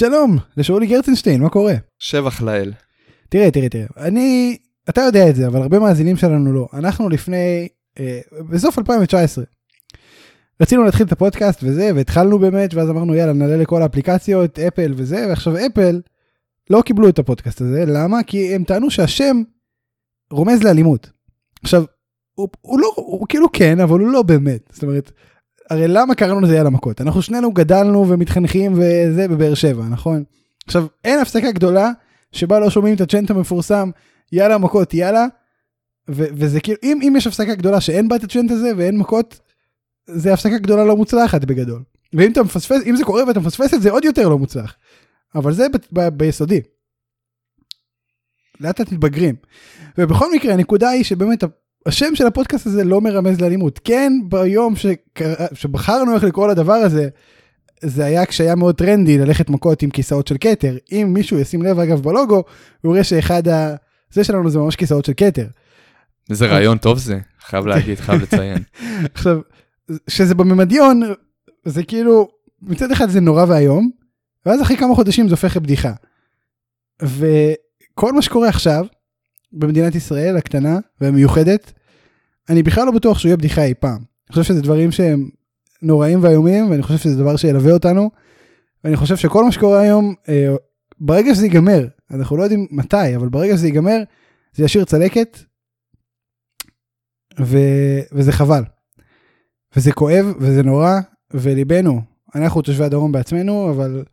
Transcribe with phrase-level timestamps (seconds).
[0.00, 1.74] שלום לשאולי גרצנשטיין, מה קורה?
[1.98, 2.72] שבח לאל.
[3.28, 6.68] תראה, תראה, תראה, אני, אתה יודע את זה, אבל הרבה מאזינים שלנו לא.
[6.72, 7.68] אנחנו לפני,
[7.98, 9.44] אה, בסוף 2019,
[10.62, 15.26] רצינו להתחיל את הפודקאסט וזה, והתחלנו באמת, ואז אמרנו יאללה נעלה לכל האפליקציות, אפל וזה,
[15.28, 16.00] ועכשיו אפל
[16.70, 18.22] לא קיבלו את הפודקאסט הזה, למה?
[18.22, 19.42] כי הם טענו שהשם
[20.30, 21.10] רומז לאלימות.
[21.62, 21.84] עכשיו,
[22.34, 24.70] הוא, הוא לא, הוא כאילו כן, אבל הוא לא באמת.
[24.72, 25.12] זאת אומרת,
[25.70, 27.00] הרי למה קראנו לזה יאללה מכות?
[27.00, 30.24] אנחנו שנינו גדלנו ומתחנכים וזה בבאר שבע, נכון?
[30.66, 31.90] עכשיו, אין הפסקה גדולה
[32.32, 33.90] שבה לא שומעים את הצ'נט המפורסם,
[34.32, 35.26] יאללה מכות, יאללה,
[36.08, 39.40] וזה כאילו, אם, אם יש הפסקה גדולה שאין בה את הצ'נט הזה ואין מכות,
[40.06, 41.82] זה הפסקה גדולה לא מוצלחת בגדול.
[42.12, 44.76] ואם אתה מפספס, אם זה קורה ואתה מפספס את זה עוד יותר לא מוצלח.
[45.34, 46.60] אבל זה ב- ב- ביסודי.
[48.60, 49.34] לאט לאט מתבגרים.
[49.98, 51.44] ובכל מקרה הנקודה היא שבאמת
[51.86, 53.80] השם של הפודקאסט הזה לא מרמז לאלימות.
[53.84, 57.08] כן, ביום שקרא, שבחרנו איך לקרוא לדבר הזה,
[57.82, 60.76] זה היה כשהיה מאוד טרנדי ללכת מכות עם כיסאות של כתר.
[60.92, 62.42] אם מישהו ישים לב אגב בלוגו,
[62.80, 63.74] הוא יראה שאחד ה...
[64.12, 65.46] זה שלנו זה ממש כיסאות של כתר.
[66.30, 68.58] איזה רעיון טוב זה, חייב להגיד, חייב לציין.
[69.14, 69.40] עכשיו,
[70.08, 71.02] שזה בממדיון,
[71.64, 72.28] זה כאילו,
[72.62, 73.90] מצד אחד זה נורא ואיום,
[74.46, 75.92] ואז אחרי כמה חודשים זה הופך לבדיחה.
[77.02, 78.86] וכל מה שקורה עכשיו,
[79.52, 81.72] במדינת ישראל הקטנה והמיוחדת,
[82.48, 83.96] אני בכלל לא בטוח שהוא יהיה בדיחה אי פעם.
[83.96, 85.28] אני חושב שזה דברים שהם
[85.82, 88.10] נוראים ואיומים, ואני חושב שזה דבר שילווה אותנו.
[88.84, 90.54] ואני חושב שכל מה שקורה היום, אה,
[91.00, 94.02] ברגע שזה ייגמר, אנחנו לא יודעים מתי, אבל ברגע שזה ייגמר,
[94.54, 95.38] זה ישאיר צלקת,
[97.40, 97.58] ו...
[98.12, 98.62] וזה חבל.
[99.76, 102.00] וזה כואב, וזה נורא, וליבנו,
[102.34, 104.04] אנחנו תושבי הדרום בעצמנו, אבל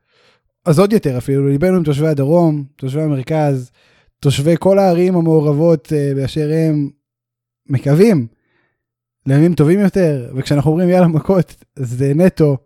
[0.65, 3.71] אז עוד יותר אפילו, ליבנו עם תושבי הדרום, תושבי המרכז,
[4.19, 6.89] תושבי כל הערים המעורבות אה, באשר הם
[7.69, 8.27] מקווים
[9.25, 12.57] לימים טובים יותר, וכשאנחנו אומרים יאללה מכות, זה נטו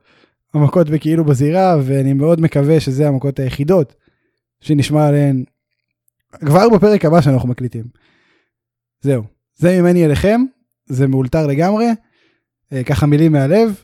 [0.54, 3.96] המכות בכאילו בזירה, ואני מאוד מקווה שזה המכות היחידות
[4.62, 5.44] שנשמע עליהן
[6.40, 7.86] כבר בפרק הבא שאנחנו מקליטים.
[9.02, 9.24] זהו,
[9.56, 10.42] זה ממני אליכם,
[10.86, 11.88] זה מאולתר לגמרי,
[12.74, 13.84] אה, ככה מילים מהלב.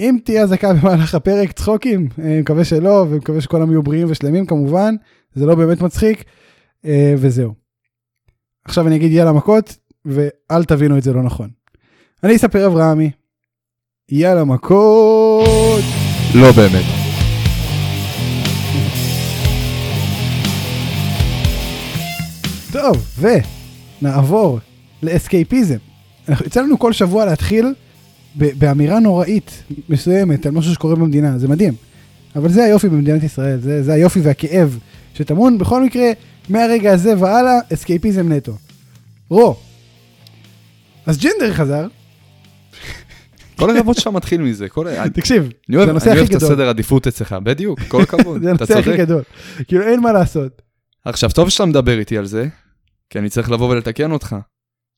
[0.00, 4.94] אם תהיה אזעקה במהלך הפרק, צחוקים, אני מקווה שלא, ומקווה שכולם יהיו בריאים ושלמים כמובן,
[5.34, 6.24] זה לא באמת מצחיק,
[7.16, 7.54] וזהו.
[8.64, 11.50] עכשיו אני אגיד יאללה מכות, ואל תבינו את זה לא נכון.
[12.24, 13.10] אני אספר אברהמי,
[14.08, 15.84] יאללה מכות.
[16.34, 16.84] לא באמת.
[22.72, 23.20] טוב,
[24.02, 24.58] ונעבור
[25.02, 25.76] לאסקייפיזם.
[26.46, 27.74] יצא לנו כל שבוע להתחיל
[28.34, 31.74] באמירה נוראית מסוימת על משהו שקורה במדינה, זה מדהים.
[32.36, 34.78] אבל זה היופי במדינת ישראל, זה, זה היופי והכאב
[35.14, 36.10] שטמון בכל מקרה
[36.48, 38.56] מהרגע הזה והלאה, אסקייפיזם נטו.
[39.30, 39.56] רו.
[41.06, 41.86] אז ג'ינדר חזר,
[43.60, 44.86] כל הכבוד שאתה מתחיל מזה, כל...
[45.14, 46.52] תקשיב, אני זה הנושא אני הכי אוהב את גדול.
[46.52, 48.98] הסדר עדיפות אצלך, בדיוק, כל הכבוד, זה אתה הנושא הכי צודק.
[48.98, 49.22] גדול.
[49.68, 50.62] כאילו אין מה לעשות.
[51.04, 52.48] עכשיו, טוב שאתה מדבר איתי על זה,
[53.10, 54.36] כי אני צריך לבוא ולתקן אותך.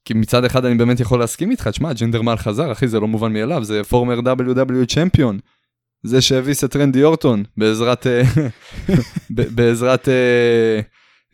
[0.04, 3.32] כי מצד אחד אני באמת יכול להסכים איתך, תשמע, ג'ינדרמן חזר, אחי, זה לא מובן
[3.32, 5.38] מאליו, זה פורמר WW צ'מפיון.
[6.02, 8.22] זה שהביס את רנדי אורטון בעזרת, אה,
[9.30, 10.80] בעזרת אה,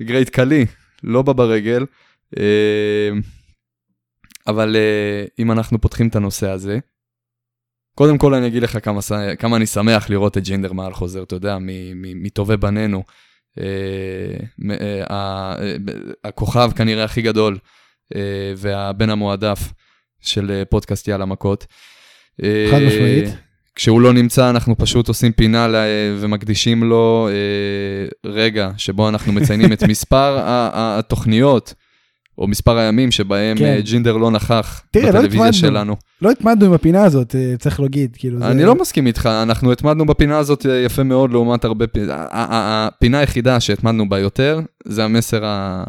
[0.03, 0.67] גרייט קלי,
[1.03, 1.87] לא בא ברגל.
[2.39, 3.11] אה,
[4.47, 6.79] אבל אה, אם אנחנו פותחים את הנושא הזה,
[7.95, 9.01] קודם כל אני אגיד לך כמה,
[9.39, 11.59] כמה אני שמח לראות את ג'ינדר מעל חוזר, אתה יודע,
[11.95, 13.03] מטובי בנינו.
[13.61, 15.05] אה,
[16.25, 17.59] הכוכב כנראה הכי גדול
[18.57, 19.73] והבן המועדף
[20.21, 21.67] של פודקאסט יאללה מכות.
[22.41, 23.48] חד משמעית.
[23.79, 25.77] כשהוא לא נמצא אנחנו פשוט עושים פינה ל-
[26.21, 30.39] ומקדישים לו אה, רגע שבו אנחנו מציינים את מספר
[30.73, 31.75] התוכניות
[32.39, 33.65] או מספר הימים שבהם כן.
[33.65, 35.53] אה, ג'ינדר לא נכח תראה, לא בטלוויזיה התמדנו.
[35.53, 35.97] שלנו.
[36.23, 38.39] לא התמדנו עם הפינה הזאת, אה, צריך להגיד, כאילו.
[38.39, 42.11] זה- אני לא מסכים איתך, אנחנו התמדנו בפינה הזאת אה, יפה מאוד לעומת הרבה פינות.
[42.33, 45.85] הפינה היחידה שהתמדנו בה יותר, זה המסר ה...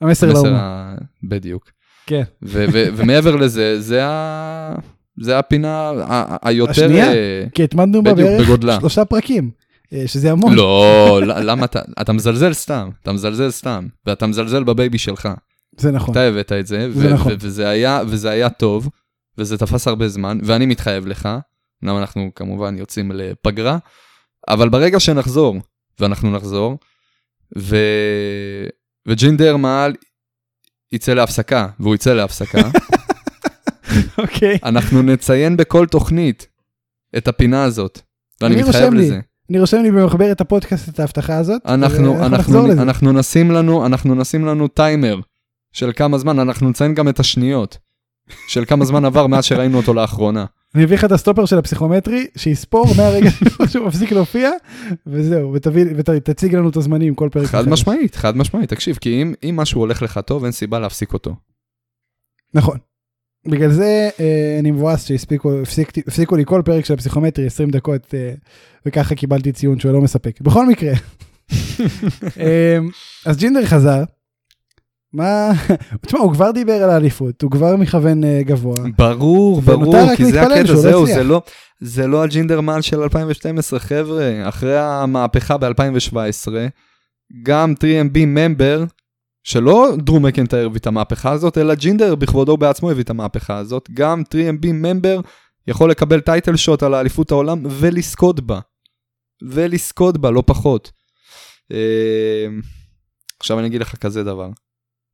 [0.00, 0.48] המסר לאומה.
[0.60, 0.94] ה...
[1.28, 1.70] בדיוק.
[2.06, 2.22] כן.
[2.42, 4.74] ומעבר לזה, זה ה...
[5.20, 5.92] זה הפינה
[6.42, 6.70] היותר...
[6.70, 7.12] השנייה?
[7.12, 8.80] אה, כי התמדנו בה בערך בגודלה.
[8.80, 9.50] שלושה פרקים,
[9.92, 10.54] אה, שזה המון.
[10.54, 11.80] לא, למה אתה...
[12.00, 15.28] אתה מזלזל סתם, אתה מזלזל סתם, ואתה מזלזל בבייבי שלך.
[15.76, 16.12] זה נכון.
[16.12, 17.32] אתה הבאת את זה, זה ו- נכון.
[17.32, 18.88] ו- וזה היה- וזה היה טוב,
[19.38, 21.28] וזה תפס הרבה זמן, ואני מתחייב לך,
[21.84, 23.78] אמנם אנחנו כמובן יוצאים לפגרה,
[24.48, 25.56] אבל ברגע שנחזור,
[26.00, 26.78] ואנחנו נחזור,
[27.58, 27.76] ו...
[29.08, 29.94] וג'ינדר מעל
[30.92, 32.58] יצא להפסקה, והוא יצא להפסקה,
[34.18, 34.58] אוקיי.
[34.64, 36.46] אנחנו נציין בכל תוכנית
[37.16, 38.00] את הפינה הזאת,
[38.40, 38.94] ואני אני מתחייב.
[38.94, 39.20] לזה.
[39.50, 41.62] אני רושם לי במחברת הפודקאסט את ההבטחה הזאת.
[41.66, 42.72] אנחנו, אנחנו.
[42.72, 45.20] אנחנו נשים לנו, אנחנו נשים לנו טיימר
[45.72, 47.78] של כמה זמן, אנחנו נציין גם את השניות
[48.48, 50.44] של כמה זמן עבר מאז שראינו אותו לאחרונה.
[50.74, 53.30] אני אביא לך את הסטופר של הפסיכומטרי, שיספור מהרגע
[53.70, 54.50] שהוא מפסיק להופיע,
[55.06, 55.54] וזהו,
[55.96, 57.46] ותציג לנו את הזמנים כל פרק.
[57.46, 61.12] חד משמעית, חד משמעית, תקשיב, כי אם, אם משהו הולך לך טוב, אין סיבה להפסיק
[61.12, 61.36] אותו.
[62.54, 62.78] נכון.
[63.46, 68.32] בגלל זה אה, אני מבואס שהפסיקו לי כל פרק של הפסיכומטרי 20 דקות, אה,
[68.86, 70.40] וככה קיבלתי ציון שהוא לא מספק.
[70.40, 70.92] בכל מקרה,
[72.40, 72.78] אה,
[73.26, 74.04] אז ג'ינדר חזר,
[75.12, 75.52] מה,
[76.06, 78.76] תשמע, הוא כבר דיבר על האליפות, הוא כבר מכוון uh, גבוה.
[78.98, 81.42] ברור, ברור, כי זה הקטע, זהו, זה לא,
[81.80, 86.48] זה לא הג'ינדרמן של 2012, חבר'ה, אחרי המהפכה ב-2017,
[87.42, 88.84] גם 3MB ממבר,
[89.44, 93.88] שלא דרו מקנטייר הביא את המהפכה הזאת, אלא ג'ינדר בכבודו בעצמו הביא את המהפכה הזאת,
[93.94, 95.20] גם 3MB ממבר
[95.66, 98.60] יכול לקבל טייטל שוט על האליפות העולם ולזכות בה.
[99.42, 100.90] ולזכות בה, לא פחות.
[101.72, 102.46] אה,
[103.40, 104.50] עכשיו אני אגיד לך כזה דבר.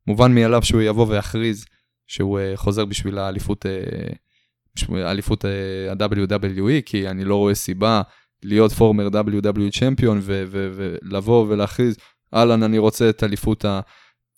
[0.07, 1.65] מובן מאליו שהוא יבוא ויכריז
[2.07, 8.01] שהוא uh, חוזר בשביל האליפות, uh, האליפות uh, ה-WWE, כי אני לא רואה סיבה
[8.43, 11.97] להיות פורמר WWE צ'מפיון ולבוא ולהכריז,
[12.33, 13.65] אהלן, אני רוצה את אליפות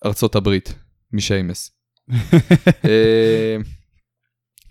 [0.06, 0.74] ארצות הברית
[1.13, 1.71] משיימס.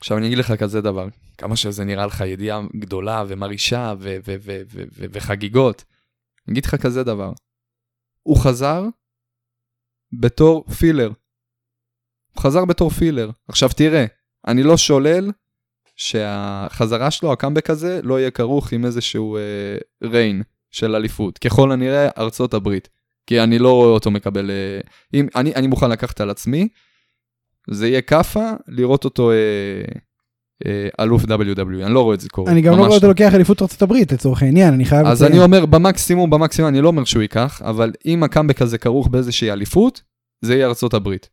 [0.00, 3.94] עכשיו אני אגיד לך כזה דבר, כמה שזה נראה לך ידיעה גדולה ומרעישה
[5.12, 5.84] וחגיגות,
[6.48, 7.32] אני אגיד לך כזה דבר,
[8.22, 8.82] הוא חזר
[10.20, 11.12] בתור פילר.
[12.34, 13.30] הוא חזר בתור פילר.
[13.48, 14.04] עכשיו תראה,
[14.46, 15.30] אני לא שולל
[15.96, 21.38] שהחזרה שלו, הקאמבק הזה, לא יהיה כרוך עם איזשהו אה, ריין של אליפות.
[21.38, 22.88] ככל הנראה, ארצות הברית.
[23.30, 24.50] כי אני לא רואה אותו מקבל...
[24.50, 24.80] אה,
[25.14, 26.68] אם, אני, אני מוכן לקחת על עצמי,
[27.70, 29.30] זה יהיה כאפה לראות אותו...
[29.30, 29.36] אה,
[30.66, 32.52] אה אלוף WWE, אני לא רואה את זה קורה.
[32.52, 35.06] אני גם לא רואה אותו לוקח אליפות ארצות הברית לצורך העניין, אני חייב...
[35.06, 39.08] אז אני אומר במקסימום, במקסימום, אני לא אומר שהוא ייקח, אבל אם הקאמבק הזה כרוך
[39.08, 40.02] באיזושהי אליפות,
[40.40, 41.28] זה יהיה ארצות הברית.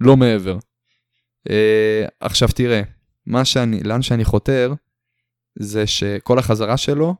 [0.00, 0.58] לא מעבר.
[1.48, 1.52] Uh,
[2.20, 2.82] עכשיו תראה,
[3.26, 4.74] מה שאני, לאן שאני חותר,
[5.58, 7.14] זה שכל החזרה שלו,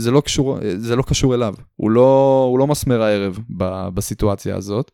[0.00, 1.54] זה לא קשור, זה לא קשור אליו.
[1.76, 4.90] הוא לא, הוא לא מסמר הערב ב, בסיטואציה הזאת,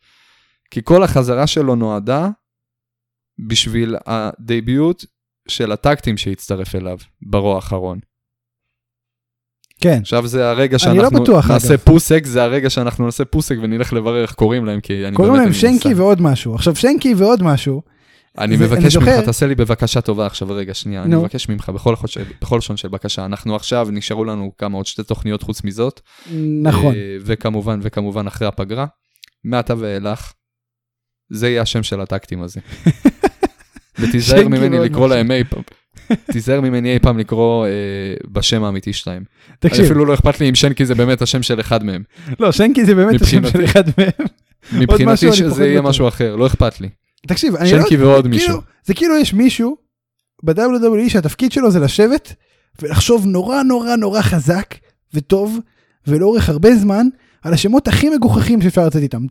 [0.71, 2.29] כי כל החזרה שלו נועדה
[3.39, 5.05] בשביל הדייביוט
[5.49, 7.99] של הטקטים שהצטרף אליו ברוע האחרון.
[9.81, 9.99] כן.
[10.01, 11.77] עכשיו זה הרגע שאנחנו לא בטוח, נעשה אגב.
[11.77, 15.53] פוסק, זה הרגע שאנחנו נעשה פוסק ונלך לברר איך קוראים להם, כי אני קוראים להם
[15.53, 16.55] שנקי ועוד משהו.
[16.55, 17.83] עכשיו שנקי ועוד משהו.
[18.39, 18.97] אני מבקש.
[18.97, 21.03] ממך, תעשה לי בבקשה טובה עכשיו רגע, שנייה.
[21.03, 23.25] אני מבקש ממך בכל, לשון של בקשה.
[23.25, 26.01] אנחנו עכשיו, נשארו לנו כמה עוד שתי תוכניות חוץ מזאת.
[26.63, 26.95] נכון.
[26.95, 28.87] אה, וכמובן, וכמובן אחרי הפגרה.
[29.45, 30.33] מעתה ואילך,
[31.31, 32.61] זה יהיה השם של הטקטים הזה.
[33.99, 35.63] ותיזהר ממני לקרוא להם אי פעם.
[36.33, 37.71] תיזהר ממני אי פעם לקרוא אה,
[38.33, 39.23] בשם האמיתי שלהם.
[39.59, 39.85] תקשיב.
[39.85, 42.03] אפילו לא אכפת לי אם שנקי זה באמת השם של אחד מהם.
[42.41, 44.27] לא, שנקי זה באמת השם של אחד מהם.
[44.81, 46.89] מבחינתי שזה יהיה משהו אחר, לא אכפת לי.
[47.27, 47.83] תקשיב, אני לא...
[47.83, 48.61] שנקי ועוד כאילו, מישהו.
[48.85, 49.77] זה כאילו יש מישהו
[50.43, 52.35] ב-WWE שהתפקיד שלו זה לשבת
[52.83, 54.75] ולחשוב נורא נורא נורא חזק
[55.15, 55.59] וטוב
[56.07, 57.07] ולאורך הרבה זמן
[57.43, 59.27] על השמות הכי מגוחכים שאפשר לצאת איתם.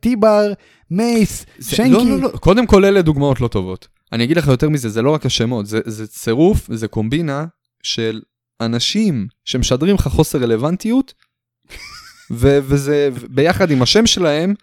[0.00, 0.52] טי-בר,
[0.90, 1.90] מייס, שנקי.
[1.90, 3.88] לא, לא, לא, קודם כל אלה דוגמאות לא טובות.
[4.12, 7.44] אני אגיד לך יותר מזה, זה לא רק השמות, זה, זה צירוף, זה קומבינה
[7.82, 8.20] של
[8.60, 11.14] אנשים שמשדרים לך חוסר רלוונטיות,
[12.30, 14.54] ו- וזה ביחד עם השם שלהם,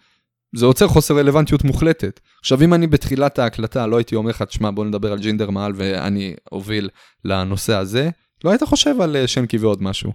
[0.56, 2.20] זה יוצר חוסר רלוונטיות מוחלטת.
[2.40, 5.72] עכשיו, אם אני בתחילת ההקלטה לא הייתי אומר לך, תשמע, בוא נדבר על ג'ינדר מעל
[5.76, 6.88] ואני אוביל
[7.24, 8.10] לנושא הזה,
[8.44, 10.12] לא היית חושב על אה, שנקי ועוד משהו.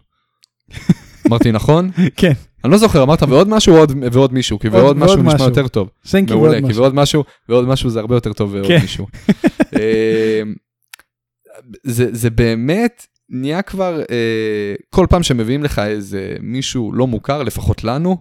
[1.28, 1.92] אמרתי נכון?
[2.16, 2.32] כן.
[2.64, 5.90] אני לא זוכר, אמרת ועוד משהו ועוד, ועוד מישהו, כי ועוד משהו נשמע יותר טוב.
[6.30, 8.82] מעולה, כי ועוד משהו, ועוד משהו זה הרבה יותר טוב ועוד כן.
[8.82, 9.08] מישהו.
[9.74, 10.54] אמ,
[11.84, 17.84] זה, זה באמת נהיה כבר, אה, כל פעם שמביאים לך איזה מישהו לא מוכר, לפחות
[17.84, 18.18] לנו,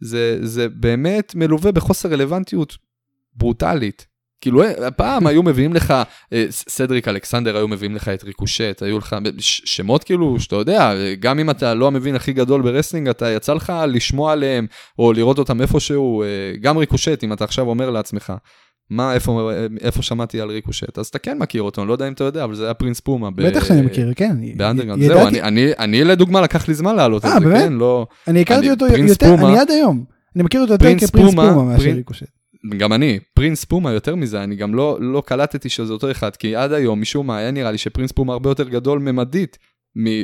[0.00, 2.76] זה, זה באמת מלווה בחוסר רלוונטיות
[3.34, 4.06] ברוטלית.
[4.44, 5.94] כאילו, אה, פעם היו מביאים לך,
[6.32, 11.38] אה, סדריק אלכסנדר היו מביאים לך את ריקושט, היו לך שמות כאילו, שאתה יודע, גם
[11.38, 14.66] אם אתה לא המבין הכי גדול ב wrestling, אתה יצא לך לשמוע עליהם,
[14.98, 16.26] או לראות אותם איפשהו, אה,
[16.60, 18.32] גם ריקושט, אם אתה עכשיו אומר לעצמך,
[18.90, 19.50] מה, איפה,
[19.80, 20.98] איפה שמעתי על ריקושט?
[20.98, 23.00] אז אתה כן מכיר אותו, אני לא יודע אם אתה יודע, אבל זה היה פרינס
[23.00, 23.30] פומה.
[23.30, 24.36] בטח שאני מכיר, כן.
[24.56, 28.06] ב Underground, זהו, אני, אני, אני לדוגמה לקח לי זמן לעלות את זה, כן, לא...
[28.28, 30.04] אני הכרתי אותו יותר, אני עד היום.
[30.36, 32.26] אני מכיר אותו יותר כפרינס פומה מאשר ריקושט.
[32.78, 36.56] גם אני, פרינס פומה יותר מזה, אני גם לא, לא קלטתי שזה אותו אחד, כי
[36.56, 39.58] עד היום, משום מה, היה נראה לי שפרינס פומה הרבה יותר גדול ממדית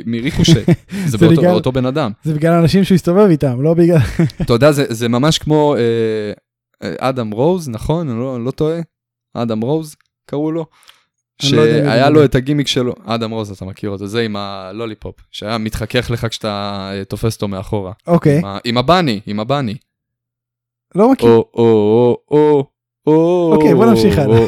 [0.05, 0.61] מריקושט,
[1.07, 2.11] זה באותו, בגלל, בן אדם.
[2.23, 3.97] זה בגלל האנשים שהוא הסתובב איתם, לא בגלל...
[4.41, 6.33] אתה יודע, זה, זה ממש כמו אה, אה
[6.99, 8.09] אדם רוז, נכון?
[8.09, 8.79] אני לא, לא טועה?
[9.33, 9.95] אדם רוז,
[10.25, 10.65] קראו לו?
[11.43, 15.15] לא שהיה לו את הגימיק שלו, אדם רוז, אתה מכיר אותו, זה עם ה lollipop,
[15.31, 17.91] שהיה מתחכך לך כשאתה אה, תופס אותו מאחורה.
[18.07, 18.37] אוקיי.
[18.37, 19.75] עם, עם ה bunny, עם ה bunny.
[20.95, 21.29] לא מכיר.
[21.29, 22.65] או, או, או, או,
[23.07, 23.53] או.
[23.53, 24.39] אוקיי, בוא נמשיך הלאה.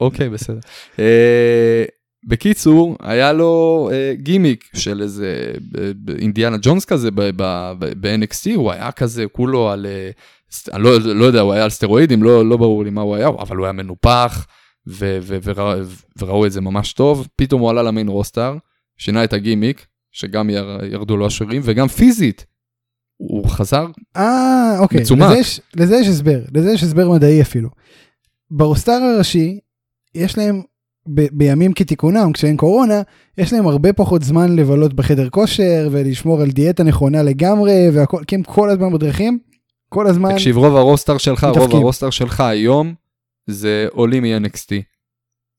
[0.00, 0.58] אוקיי, בסדר.
[0.98, 1.84] אה,
[2.26, 9.24] בקיצור, היה לו אה, גימיק של איזה אה, אינדיאנה ג'ונס כזה ב-NXT, הוא היה כזה
[9.32, 10.10] כולו על, אה,
[10.72, 13.28] אני לא, לא יודע, הוא היה על סטרואידים, לא, לא ברור לי מה הוא היה,
[13.28, 14.46] אבל הוא היה מנופח,
[14.86, 15.76] ו- ו- ורא,
[16.18, 17.28] וראו את זה ממש טוב.
[17.36, 18.56] פתאום הוא עלה למיין רוסטר,
[18.98, 22.46] שינה את הגימיק, שגם יר, ירדו לו השירים, וגם פיזית,
[23.16, 23.86] הוא חזר,
[24.16, 25.00] אה, אוקיי.
[25.00, 25.30] מצומק.
[25.30, 27.68] לזה יש, לזה יש הסבר, לזה יש הסבר מדעי אפילו.
[28.50, 29.58] ברוסטר הראשי,
[30.14, 30.62] יש להם,
[31.14, 33.02] ב, בימים כתיקונם, כשאין קורונה,
[33.38, 38.34] יש להם הרבה פחות זמן לבלות בחדר כושר ולשמור על דיאטה נכונה לגמרי, והכל, כי
[38.34, 39.38] הם כל הזמן בדרכים,
[39.88, 41.78] כל הזמן, תקשיב, רוב הרוסטר שלך, רוב מתאפקים.
[41.78, 42.94] הרוסטר שלך היום,
[43.46, 44.82] זה עולים מ-NXT.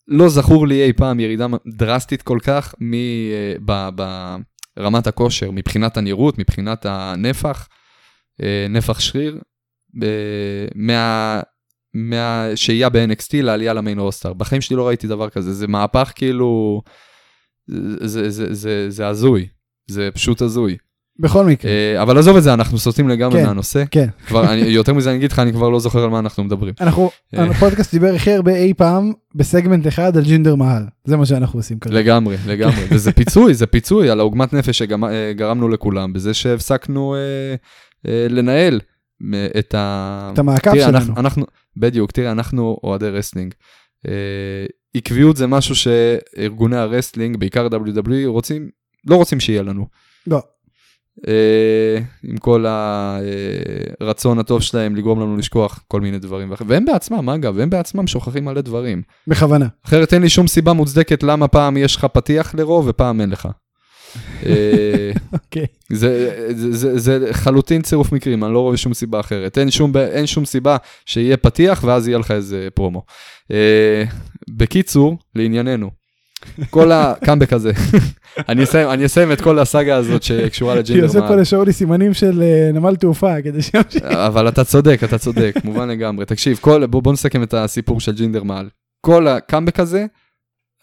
[0.08, 3.90] לא זכור לי אי פעם ירידה דרסטית כל כך מ, אה, ב,
[4.78, 7.68] ברמת הכושר, מבחינת הנראות, מבחינת הנפח,
[8.42, 9.40] אה, נפח שריר,
[10.00, 11.42] ב- מה...
[11.94, 14.34] מהשהייה ב-NXT לעלייה למיין רוסטר.
[14.34, 16.82] בחיים שלי לא ראיתי דבר כזה, זה מהפך כאילו,
[17.68, 19.48] זה, זה, זה, זה, זה הזוי,
[19.88, 20.78] זה פשוט הזוי.
[21.20, 23.46] בכל מקרה, אה, אבל עזוב את זה, אנחנו סוטים לגמרי כן.
[23.46, 23.84] מהנושא.
[23.92, 24.08] כן.
[24.28, 26.74] כבר, אני, יותר מזה אני אגיד לך, אני כבר לא זוכר על מה אנחנו מדברים.
[26.82, 27.44] אנחנו, אה.
[27.44, 31.80] הפודקאסט דיבר הכי הרבה אי פעם בסגמנט אחד על ג'ינדר מהל, זה מה שאנחנו עושים
[31.80, 32.00] כרגע.
[32.00, 32.86] לגמרי, לגמרי.
[32.92, 37.56] וזה פיצוי, זה פיצוי על העוגמת נפש שגרמנו לכולם, בזה שהפסקנו אה,
[38.12, 38.80] אה, לנהל
[39.34, 40.30] אה, את ה...
[40.34, 40.98] את המעקב תראה, שלנו.
[40.98, 41.46] אנחנו, אנחנו,
[41.78, 43.54] בדיוק, תראה, אנחנו אוהדי wrestling.
[44.08, 48.70] אה, עקביות זה משהו שארגוני ה wrestling, בעיקר WWE, רוצים,
[49.08, 49.88] לא רוצים שיהיה לנו.
[50.28, 50.42] לא.
[51.28, 56.54] אה, עם כל הרצון הטוב שלהם לגרום לנו לשכוח כל מיני דברים.
[56.68, 59.02] והם בעצמם, אגב, הם בעצמם שוכחים מלא דברים.
[59.28, 59.68] בכוונה.
[59.86, 63.48] אחרת אין לי שום סיבה מוצדקת למה פעם יש לך פתיח לרוב ופעם אין לך.
[64.46, 65.66] אה, אוקיי.
[65.92, 69.58] זה, זה, זה, זה חלוטין צירוף מקרים, אני לא רואה שום סיבה אחרת.
[69.58, 73.04] אין שום, אין שום סיבה שיהיה פתיח ואז יהיה לך איזה פרומו.
[73.52, 74.04] אה,
[74.50, 75.90] בקיצור, לענייננו,
[76.70, 77.72] כל הקאמבק הזה,
[78.50, 82.14] אני, אסיים, אני אסיים את כל הסאגה הזאת שקשורה אני לג'ינדר עושה פה לשאולי סימנים
[82.14, 84.04] של אה, נמל תעופה כדי שימשיך.
[84.04, 86.26] אבל אתה צודק, אתה צודק, מובן לגמרי.
[86.26, 88.70] תקשיב, כל, בוא, בוא נסכם את הסיפור של ג'ינדר מעל.
[89.02, 90.06] כל הקאמבק הזה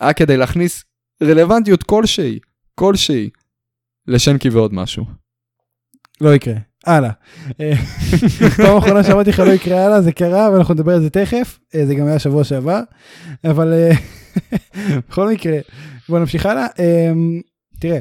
[0.00, 0.84] היה כדי להכניס
[1.22, 2.38] רלוונטיות כלשהי,
[2.74, 3.30] כלשהי,
[4.06, 5.04] לשנקי ועוד משהו.
[6.20, 6.54] לא יקרה.
[6.86, 7.10] הלאה.
[7.60, 7.76] אה,
[8.56, 11.86] פעם אחרונה שאמרתי לך לא יקרה הלאה זה קרה ואנחנו נדבר על זה תכף אה,
[11.86, 12.80] זה גם היה שבוע שעבר
[13.44, 13.92] אבל אה,
[15.08, 15.58] בכל מקרה
[16.08, 17.12] בוא נמשיך הלאה אה,
[17.80, 18.00] תראה.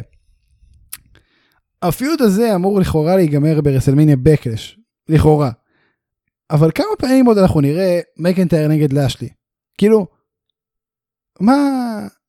[1.81, 5.51] הפיוט הזה אמור לכאורה להיגמר ברסלמניה בקלש לכאורה.
[6.51, 9.29] אבל כמה פעמים עוד אנחנו נראה מקנטייר נגד לאשלי
[9.77, 10.07] כאילו
[11.39, 11.57] מה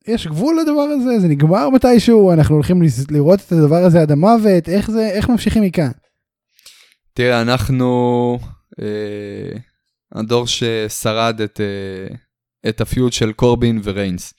[0.06, 4.68] יש גבול לדבר הזה זה נגמר מתישהו אנחנו הולכים לראות את הדבר הזה עד המוות
[4.68, 5.90] איך זה איך ממשיכים מכאן.
[7.14, 8.38] תראה, אנחנו
[8.82, 9.58] אה,
[10.12, 12.14] הדור ששרד את, אה,
[12.68, 14.34] את הפיוט של קורבין וריינס.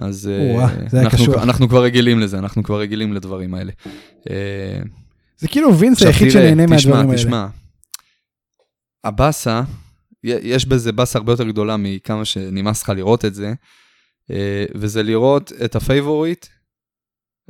[0.00, 1.42] אז אה, זה היה אנחנו.
[1.42, 3.72] אנחנו כבר רגילים לזה, אנחנו כבר רגילים לדברים האלה.
[4.30, 4.78] אה,
[5.38, 7.18] זה כאילו וינס היחיד שנהנה תשמע, מהדברים האלה.
[7.18, 7.46] תשמע,
[9.04, 9.62] הבאסה,
[10.24, 13.52] י- יש בזה באסה הרבה יותר גדולה מכמה שנמאס לך לראות את זה,
[14.30, 16.46] אה, וזה לראות את ה favorite,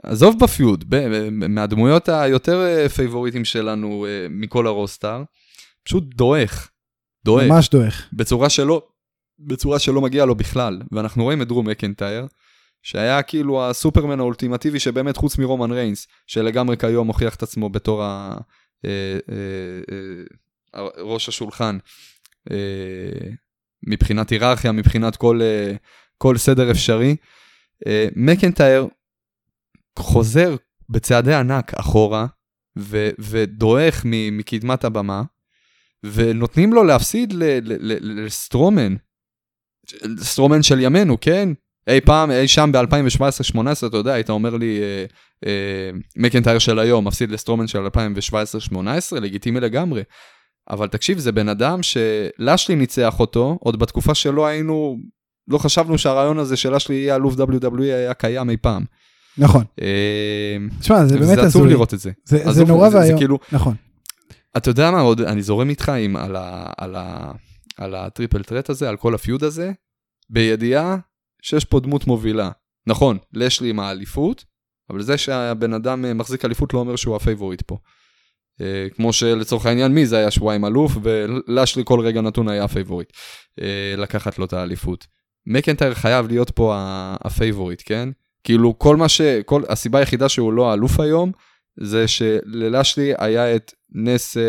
[0.03, 0.85] עזוב ב feud,
[1.31, 5.23] מהדמויות היותר אה, פייבוריטים שלנו אה, מכל ה roster,
[5.83, 6.71] פשוט דועך,
[7.25, 8.09] דועך, ממש דועך.
[8.13, 8.87] בצורה שלא,
[9.39, 12.27] בצורה שלא מגיע לו בכלל, ואנחנו רואים את דרו מקנטייר,
[12.83, 18.37] שהיה כאילו הסופרמן האולטימטיבי שבאמת חוץ מרומן ריינס, שלגמרי כיום הוכיח את עצמו בתור ה...
[18.85, 19.19] אה,
[20.99, 21.79] ראש השולחן,
[23.87, 25.41] מבחינת היררכיה, מבחינת כל,
[26.19, 27.17] כל סדר אפשרי.
[28.17, 28.87] מקנטייר
[29.99, 30.57] חוזר
[30.89, 32.27] בצעדי ענק אחורה,
[32.79, 35.23] ו, ודועך מקדמת הבמה,
[36.05, 37.35] ונותנים לו להפסיד
[38.01, 38.95] לסטרומן,
[40.21, 41.49] סטרומן של ימינו, כן?
[41.89, 45.05] אי פעם, אי שם ב-2017-2018, אתה יודע, היית אומר לי, אה,
[45.47, 48.77] אה, מקנטייר של היום מפסיד לסטרומן של 2017-2018,
[49.21, 50.03] לגיטימי לגמרי.
[50.71, 54.99] אבל תקשיב, זה בן אדם שלאשלי ניצח אותו, עוד בתקופה שלא היינו,
[55.49, 58.85] לא חשבנו שהרעיון הזה של לאשלי יהיה אלוף WWE היה קיים אי פעם.
[59.39, 59.65] נכון.
[60.81, 61.67] תשמע, זה באמת עצוב.
[61.67, 62.11] לראות את זה.
[62.25, 63.19] זה- נורא ואיום.
[63.19, 63.75] כאילו, נכון.
[64.57, 67.33] אתה יודע מה עוד, אני זורם איתך עם, על, ה, על, ה,
[67.79, 69.73] על ה triple threat הזה, על כל ה feud הזה,
[70.31, 70.97] בידיעה
[71.43, 72.51] שיש פה דמות מובילה.
[72.87, 74.45] נכון, לשלי עם האליפות,
[74.91, 77.77] אבל זה שהבן אדם אה, מחזיק אליפות לא אומר שהוא ה favorite פה.
[78.61, 83.09] אה, כמו שלצורך העניין מיז היה שבועיים אלוף, ולשלי כל רגע נתון היה ה favorite.
[83.61, 85.07] אה, לקחת לו את האליפות.
[85.47, 86.75] מקנטייר חייב להיות פה
[87.25, 88.09] הפייבוריט, כן?
[88.47, 89.21] כאילו כל מה ש...
[89.47, 89.63] כל...
[89.69, 91.33] הסיבה היחידה שהוא לא האלוף היום,
[91.81, 94.43] זה שללשלי היה את נס אה,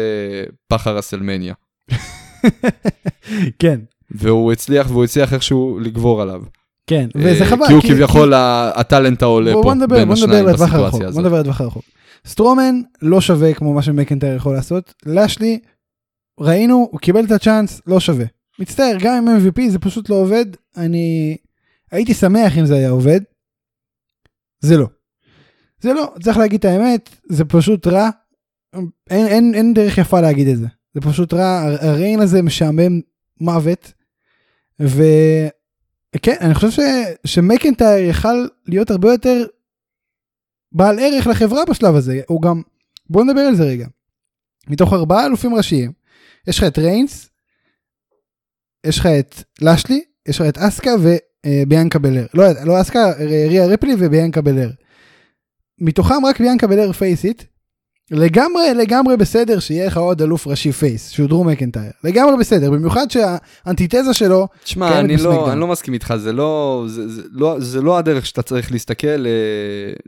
[0.67, 1.53] פחר הסלמניה.
[3.59, 3.79] כן.
[4.11, 6.41] והוא הצליח, והוא הצליח איכשהו לגבור עליו.
[6.87, 7.67] כן, וזה אה, חבל.
[7.67, 11.23] כי הוא כביכול ה- הטאלנט העולה בוא, פה בוא בין בוא השניים בסיטואציה בוא הזאת.
[11.23, 11.83] נדבר לטווח הרחוק.
[12.27, 15.59] סטרומן לא שווה כמו מה שמקנטייר יכול לעשות, לשלי,
[16.39, 18.25] ראינו, הוא קיבל את הצ'אנס, לא שווה.
[18.59, 20.45] מצטער, גם עם MVP זה פשוט לא עובד,
[20.77, 21.37] אני
[21.91, 23.19] הייתי שמח אם זה היה עובד,
[24.67, 24.87] זה לא.
[25.81, 28.09] זה לא, צריך להגיד את האמת, זה פשוט רע,
[29.09, 30.67] אין, אין, אין דרך יפה להגיד את זה.
[30.93, 33.01] זה פשוט רע, הר- הריין הזה משעמם
[33.41, 33.93] מוות,
[34.79, 36.79] וכן, אני חושב ש,
[37.25, 39.45] שמקנטייר יכל להיות הרבה יותר
[40.71, 42.61] בעל ערך לחברה בשלב הזה, הוא גם,
[43.09, 43.87] בוא נדבר על זה רגע.
[44.67, 45.91] מתוך ארבעה אלופים ראשיים,
[46.47, 47.29] יש לך את ריינס,
[48.85, 50.91] יש לך את לשלי, יש לך את אסקה
[51.47, 52.25] וביאנקה בלר.
[52.33, 53.11] לא, לא אסקה,
[53.49, 54.69] ריה רפלי וביאנקה בלר.
[55.81, 57.45] מתוכם רק ביאנקה בלר פייסית.
[58.11, 63.05] לגמרי לגמרי בסדר שיהיה לך עוד אלוף ראשי פייס שהוא דרום מקנטייר לגמרי בסדר במיוחד
[63.11, 65.51] שהאנטיתזה שלו תשמע, אני לא.
[65.51, 69.07] אני לא מסכים איתך, זה לא, זה, זה, לא, זה לא הדרך שאתה צריך להסתכל
[69.07, 69.31] אה,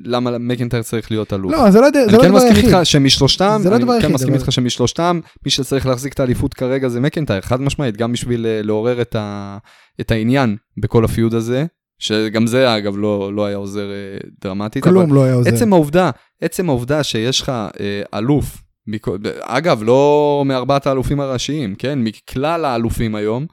[0.05, 1.51] למה מקנטייר צריך להיות אלוף.
[1.51, 2.65] לא זה לא אני לא כן הדבר מסכים היחיד.
[2.65, 6.13] איתך שמשלושתם, זה לא אני הדבר כן היחיד, מסכים אבל- איתך שמשלושתם, מי שצריך להחזיק
[6.13, 9.57] את האליפות כרגע זה מקנטייר, חד משמעית, גם בשביל אה, לעורר את, ה,
[10.01, 11.65] את העניין בכל הפיוד הזה,
[11.99, 14.83] שגם זה אגב לא, לא היה עוזר אה, דרמטית.
[14.83, 15.49] כלום לא היה עוזר.
[15.55, 16.09] עצם העובדה,
[16.41, 19.07] עצם העובדה שיש לך אה, אלוף, מכ-
[19.41, 21.99] אגב, לא מארבעת האלופים הראשיים, כן?
[21.99, 23.45] מכלל האלופים היום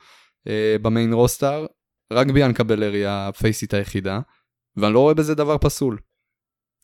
[0.49, 1.67] אה, במיין רוסטר,
[2.13, 4.21] רק ביאנקה בלר היא הפייסית היחידה,
[4.77, 5.99] ואני לא רואה בזה דבר פסול.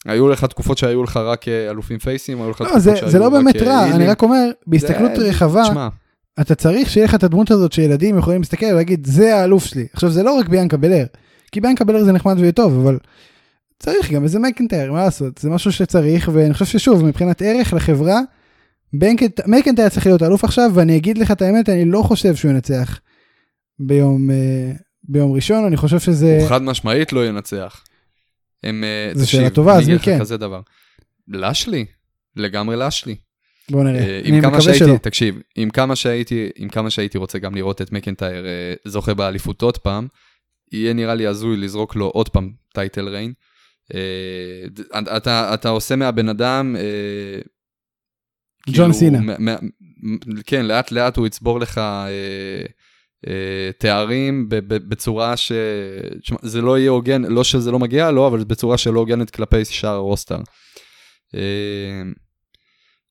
[0.07, 3.19] היו לך תקופות שהיו לך רק אלופים פייסים, היו לך לא, תקופות זה, שהיו זה
[3.19, 4.11] לא רק, באמת רע, אני הילים.
[4.11, 5.89] רק אומר, בהסתכלות זה- רחבה, תשמע,
[6.41, 9.87] אתה צריך שיהיה לך את הדמות הזאת שילדים יכולים להסתכל ולהגיד, זה האלוף שלי.
[9.93, 11.05] עכשיו, זה לא רק ביאנקה בלר,
[11.53, 12.99] כי ביאנקה בלר זה נחמד וטוב, אבל
[13.79, 15.39] צריך גם איזה מקנטייר, מה לעשות?
[15.39, 18.21] זה משהו שצריך, ואני חושב ששוב, מבחינת ערך לחברה,
[19.47, 23.01] מקנטייר צריך להיות אלוף עכשיו, ואני אגיד לך את האמת, אני לא חושב שהוא ינצח
[23.79, 24.73] ביום, אה,
[25.05, 26.39] ביום ראשון, אני חושב שזה...
[26.41, 27.85] הוא חד משמעית לא ינצח.
[28.63, 30.19] הם, אה, זו שאלה טובה, אז מי כן?
[30.21, 30.61] כזה דבר.
[31.29, 31.85] לשלי,
[32.37, 33.15] לגמרי לשלי.
[33.71, 34.97] בוא נראה, אה, אני מקווה שהייתי, שלא.
[34.97, 38.47] תקשיב, עם כמה שהייתי, עם כמה שהייתי רוצה גם לראות את מקנטייר
[38.85, 40.09] זוכה באליפות עוד פעם,
[40.73, 43.33] יהיה נראה לי הזוי לזרוק לו עוד פעם טייטל ריין.
[44.71, 47.41] ד- אתה, אתה עושה מהבן אדם, אה,
[48.71, 49.21] ג'ון סינה.
[49.21, 49.69] מ- מ-
[50.03, 52.09] מ- כן, לאט לאט הוא יצבור לך אה,
[53.27, 55.53] אה, תארים ב- ב- בצורה ש...
[56.43, 59.91] זה לא יהיה הוגן, לא שזה לא מגיע לו, אבל בצורה שלא הוגנת כלפי שאר
[59.91, 60.39] הרוסטר.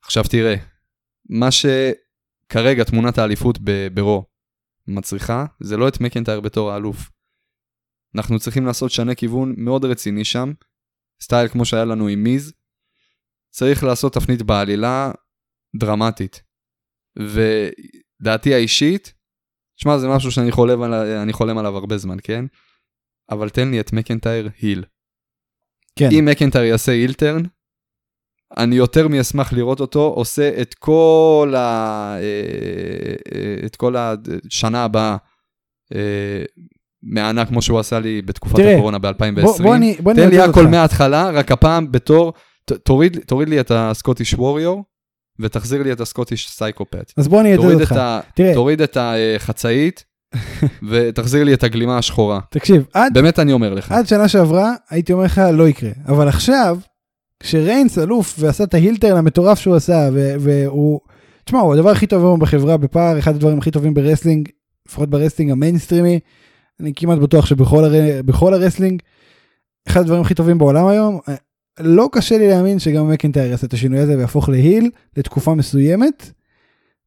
[0.04, 0.56] עכשיו תראה,
[1.30, 4.26] מה שכרגע תמונת האליפות ב- ברו
[4.88, 7.10] מצריכה, זה לא את מקנטייר בתור האלוף.
[8.15, 10.54] אנחנו צריכים לעשות שנה כיוון מאוד רציני שם,
[11.21, 12.54] סטייל כמו שהיה לנו עם מיז.
[13.50, 15.12] צריך לעשות תפנית בעלילה
[15.76, 16.43] דרמטית.
[17.19, 19.13] ודעתי האישית,
[19.76, 22.45] שמע זה משהו שאני חולם, על, אני חולם עליו הרבה זמן, כן?
[23.30, 24.84] אבל תן לי את מקנטייר היל.
[25.95, 26.10] כן.
[26.12, 27.43] אם מקנטייר יעשה הילטרן,
[28.58, 31.62] אני יותר מאשמח לראות אותו עושה את כל, ה...
[32.19, 35.17] אה, אה, את כל השנה הבאה
[37.04, 39.42] מענק כמו שהוא עשה לי בתקופת תראה, הקורונה ב-2020.
[39.42, 40.68] בוא, בוא אני, בוא תן לי הכל.
[40.68, 42.34] מההתחלה, רק הפעם בתור,
[42.66, 44.84] ת- תוריד, תוריד לי את הסקוטיש ווריור,
[45.40, 47.14] ותחזיר לי את הסקוטיש סייקופט.
[47.18, 47.92] אז בוא אני תוריד אותך.
[47.92, 50.04] את, ה, תראה, תוריד את החצאית,
[50.90, 52.40] ותחזיר לי את הגלימה השחורה.
[52.52, 53.92] תקשיב, עד באמת אני אומר לך.
[53.92, 56.78] עד שנה שעברה הייתי אומר לך לא יקרה אבל עכשיו
[57.40, 60.10] כשריינס אלוף ועשה את ה heel turn המטורף שהוא עשה
[60.40, 61.00] והוא
[61.46, 64.50] תשמע הוא הדבר הכי טוב היום בחברה בפער אחד הדברים הכי טובים ב wrestling
[64.88, 66.20] לפחות ב wrestling המיינסטרימי
[66.82, 68.54] אני כמעט בטוח שבכל הר...
[68.54, 69.02] ה wrestling
[69.88, 71.36] אחד הדברים הכי טובים בעולם היום אה,
[71.80, 76.32] לא קשה לי להאמין שגם מקנטייר יעשה את השינוי הזה ויהפוך ל heel לתקופה מסוימת.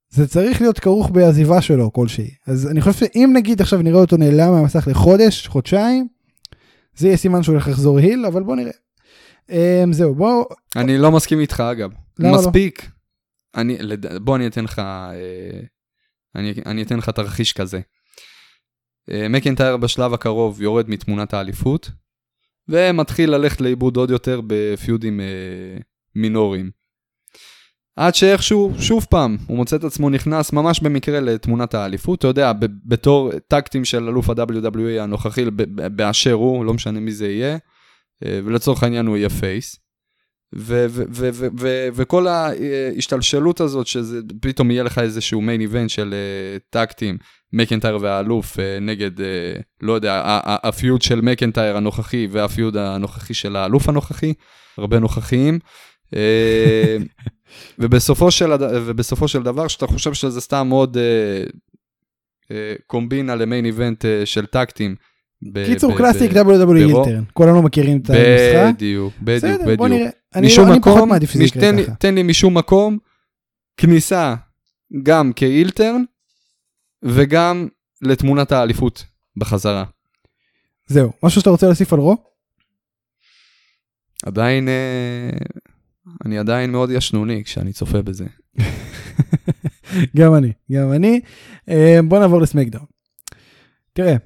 [0.08, 4.16] זה צריך להיות כרוך בעזיבה שלו כלשהי אז אני חושב שאם נגיד עכשיו נראה אותו
[4.16, 6.08] נעלם מהמסך לחודש חודשיים
[6.96, 8.72] זה יהיה סימן שהוא הולך לחזור היל, אבל בוא נראה.
[9.48, 10.44] Um, זהו, בוא,
[10.76, 11.90] אני לא מסכים איתך אגב.
[12.18, 12.38] למה לא?
[12.38, 12.90] מספיק.
[13.54, 14.16] אני, לד...
[14.16, 15.60] בוא אני אתן לך, אה,
[16.34, 17.80] אני, אני אתן לך תרחיש כזה.
[19.10, 21.90] אה, מקנטייר בשלב הקרוב יורד מתמונת האליפות,
[22.68, 25.26] ומתחיל ללכת לאיבוד עוד יותר בפיודים אה,
[26.14, 26.70] מינוריים.
[27.96, 32.52] עד שאיכשהו, שוב פעם, הוא מוצא את עצמו נכנס ממש במקרה לתמונת האליפות, אתה יודע,
[32.84, 35.44] בתור טקטים של אלוף ה-WWE הנוכחי,
[35.96, 37.58] באשר הוא, לא משנה מי זה יהיה,
[38.24, 39.76] אה, ולצורך העניין הוא יהיה פייס.
[41.94, 47.18] וכל ההשתלשלות הזאת, שזה פתאום יהיה לך איזשהו מיין איבנט של אה, טקטים,
[47.54, 49.26] מקנטייר והאלוף אה, נגד, אה,
[49.82, 54.32] לא יודע, הפיוד של מקנטייר הנוכחי והפיוד הנוכחי של האלוף הנוכחי,
[54.78, 55.58] הרבה נוכחיים.
[56.16, 56.96] אה,
[57.78, 58.52] ובסופו של.
[58.60, 60.96] ובסופו של דבר, שאתה חושב שזה סתם עוד
[62.86, 64.94] קומבינה למיין איבנט של טקטים
[65.66, 68.72] קיצור קלאסיק WWE אילטרן, כולנו מכירים את הנוסחה.
[68.72, 70.12] בדיוק, בדיוק, בדיוק.
[70.42, 71.10] משום מקום.
[71.98, 72.98] תן לי משום מקום,
[73.76, 74.34] כניסה
[75.02, 76.02] גם כאילטרן,
[77.04, 77.68] וגם
[78.02, 79.04] לתמונת האליפות
[79.36, 79.84] בחזרה.
[80.86, 82.16] זהו, משהו שאתה רוצה להוסיף על רו?
[84.26, 85.30] עדיין, אה,
[86.24, 88.24] אני עדיין מאוד ישנוני כשאני צופה בזה.
[90.16, 91.20] גם אני, גם אני.
[91.68, 92.86] אה, בוא נעבור לסמקדאון.
[93.92, 94.16] תראה,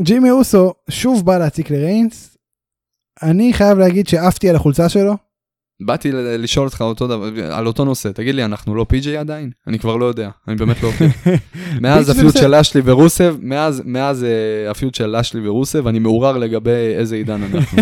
[0.00, 2.36] ג'ימי אוסו שוב בא להציק לריינס.
[3.22, 5.25] אני חייב להגיד שעפתי על החולצה שלו.
[5.80, 9.50] באתי לשאול אותך אותו דבר, על אותו נושא, תגיד לי, אנחנו לא פי.ג'יי עדיין?
[9.66, 11.04] אני כבר לא יודע, אני באמת לא עוקב.
[11.82, 12.36] מאז הפיוט.
[12.36, 17.42] של אשלי ורוסב, מאז, מאז אה, הפיוט של אשלי ורוסב, אני מעורר לגבי איזה עידן
[17.42, 17.78] אנחנו.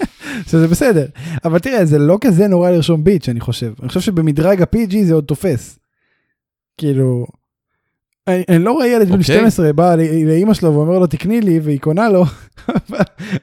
[0.50, 1.06] שזה בסדר.
[1.44, 3.72] אבל תראה, זה לא כזה נורא לרשום ביץ', אני חושב.
[3.80, 5.78] אני חושב שבמדרג ה-PG זה עוד תופס.
[6.78, 7.26] כאילו,
[8.26, 9.36] אני, אני לא רואה ילד בן אוקיי.
[9.36, 12.24] 12 בא לאימא שלו ואומר לו תקני לי והיא קונה לו,
[12.68, 12.98] אבל-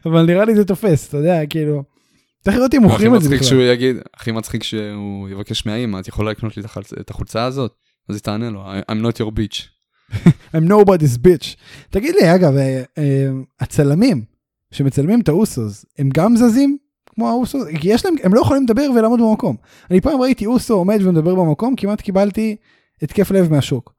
[0.06, 1.84] אבל נראה לי זה תופס, אתה יודע, כאילו,
[2.48, 3.50] אם הכי מוכרים את זה מצחיק בכלל.
[3.50, 6.64] שהוא יגיד, הכי מצחיק שהוא יבקש מהאימא, את יכולה לקנות לי
[7.00, 7.74] את החולצה הזאת?
[8.10, 9.62] אז היא תענה לו, I'm not your bitch.
[10.56, 11.56] I'm nobody's bitch.
[11.90, 13.30] תגיד לי, אגב, אה, אה,
[13.60, 14.24] הצלמים
[14.72, 16.78] שמצלמים את האוסוס, הם גם זזים
[17.10, 17.68] כמו האוסוס?
[17.80, 19.56] כי יש להם, הם לא יכולים לדבר ולעמוד במקום.
[19.92, 22.56] אני פעם ראיתי אוסו עומד ומדבר במקום, כמעט קיבלתי
[23.02, 23.94] התקף לב מהשוק.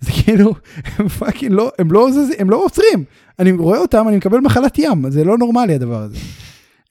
[0.00, 0.54] זה כאילו,
[0.98, 3.04] הם fucking לא, הם לא זזים, הם לא עוצרים.
[3.38, 6.16] אני רואה אותם, אני מקבל מחלת ים, זה לא נורמלי הדבר הזה.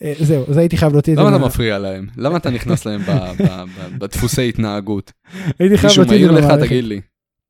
[0.04, 1.24] אה, זהו, אז הייתי חייב להוציא את זה.
[1.24, 2.08] למה אתה מפריע להם?
[2.18, 3.02] למה אתה נכנס להם
[3.98, 5.12] בדפוסי התנהגות?
[5.60, 6.66] הייתי חייב מישהו להוציא את זה מעיר לך.
[6.68, 7.02] תגיד לי.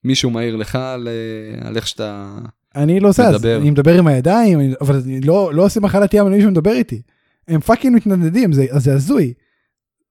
[0.04, 2.38] מישהו מעיר לך על אה, על איך שאתה...
[2.76, 3.58] אני לא זז, מדבר.
[3.62, 7.02] אני מדבר עם הידיים, אבל אני לא, לא עושה מחלת ים, אני מישהו מדבר איתי.
[7.48, 9.34] הם fucking מתנדנדים, זה, זה הזוי.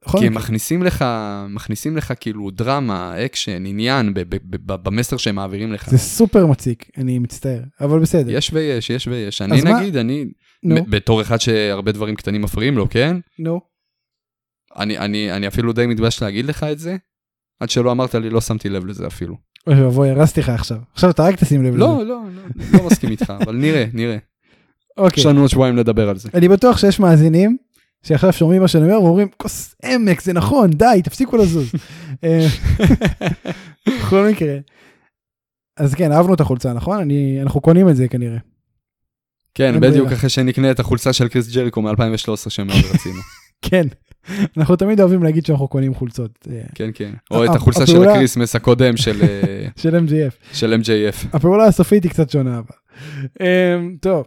[0.07, 0.35] בכל כי הם.
[0.35, 1.05] מכניסים לך,
[1.48, 5.90] מכניסים לך כאילו דרמה, אקשן, עניין ב- ב- ב- במסר שהם מעבירים לך.
[5.90, 8.31] זה סופר מציק, אני מצטער, אבל בסדר.
[8.37, 9.42] יש ויש, יש ויש.
[9.42, 10.24] אני נגיד, אני,
[10.62, 13.16] נו, ב- בתור אחד שהרבה דברים קטנים מפריעים לו, כן?
[13.38, 13.60] נו.
[14.76, 16.96] אני, אני, אני אפילו די מתבייש להגיד לך את זה,
[17.60, 19.36] עד שלא אמרת לי, לא שמתי לב לזה אפילו.
[19.66, 20.78] אוי ואבוי, הרסתי לך עכשיו.
[20.92, 21.78] עכשיו אתה רק תשים לב לזה.
[21.78, 22.42] לא, לא, לא,
[22.72, 24.16] לא מסכים איתך, אבל נראה, נראה.
[24.96, 25.20] אוקיי.
[25.20, 26.28] יש לנו עוד שבועיים לדבר על זה.
[26.34, 27.56] אני בטוח שיש מאזינים
[28.02, 31.72] שעכשיו שומעים מה שאני אומר ואומרים, כוס עמק, זה נכון, די, תפסיקו לזוז.
[32.24, 32.46] אה,
[33.88, 34.58] בכל מקרה.
[35.76, 36.98] אז כן, אהבנו את החולצה, נכון?
[36.98, 38.38] אני, אנחנו קונים את זה כנראה.
[39.54, 40.12] כן, בדיוק.
[40.12, 41.96] אחרי שנקנה את החולצה של קריס ג'ריקו מ-2013
[42.50, 43.20] שמאוד רצינו.
[43.62, 43.86] כן.
[44.56, 47.12] אנחנו תמיד אוהבים להגיד שאנחנו קונים חולצות אה, כן, כן.
[47.30, 50.56] או את ה- החולצה של ה Christmas הקודם של אה, של MGF.
[50.56, 51.26] של MJF.
[51.32, 52.76] הפעולה הסופית היא קצת שונה אבל.
[53.40, 54.24] אמ, טוב.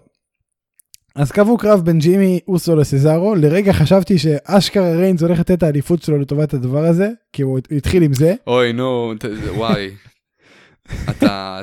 [1.15, 6.01] אז קבעו קרב בין ג'ימי אוסו לסזארו, לרגע חשבתי שאשכרה ריינס הולך לתת את האליפות
[6.03, 8.33] שלו לטובת הדבר הזה, כי הוא התחיל עם זה.
[8.47, 9.13] אוי, נו,
[9.55, 9.89] וואי.
[11.09, 11.62] אתה-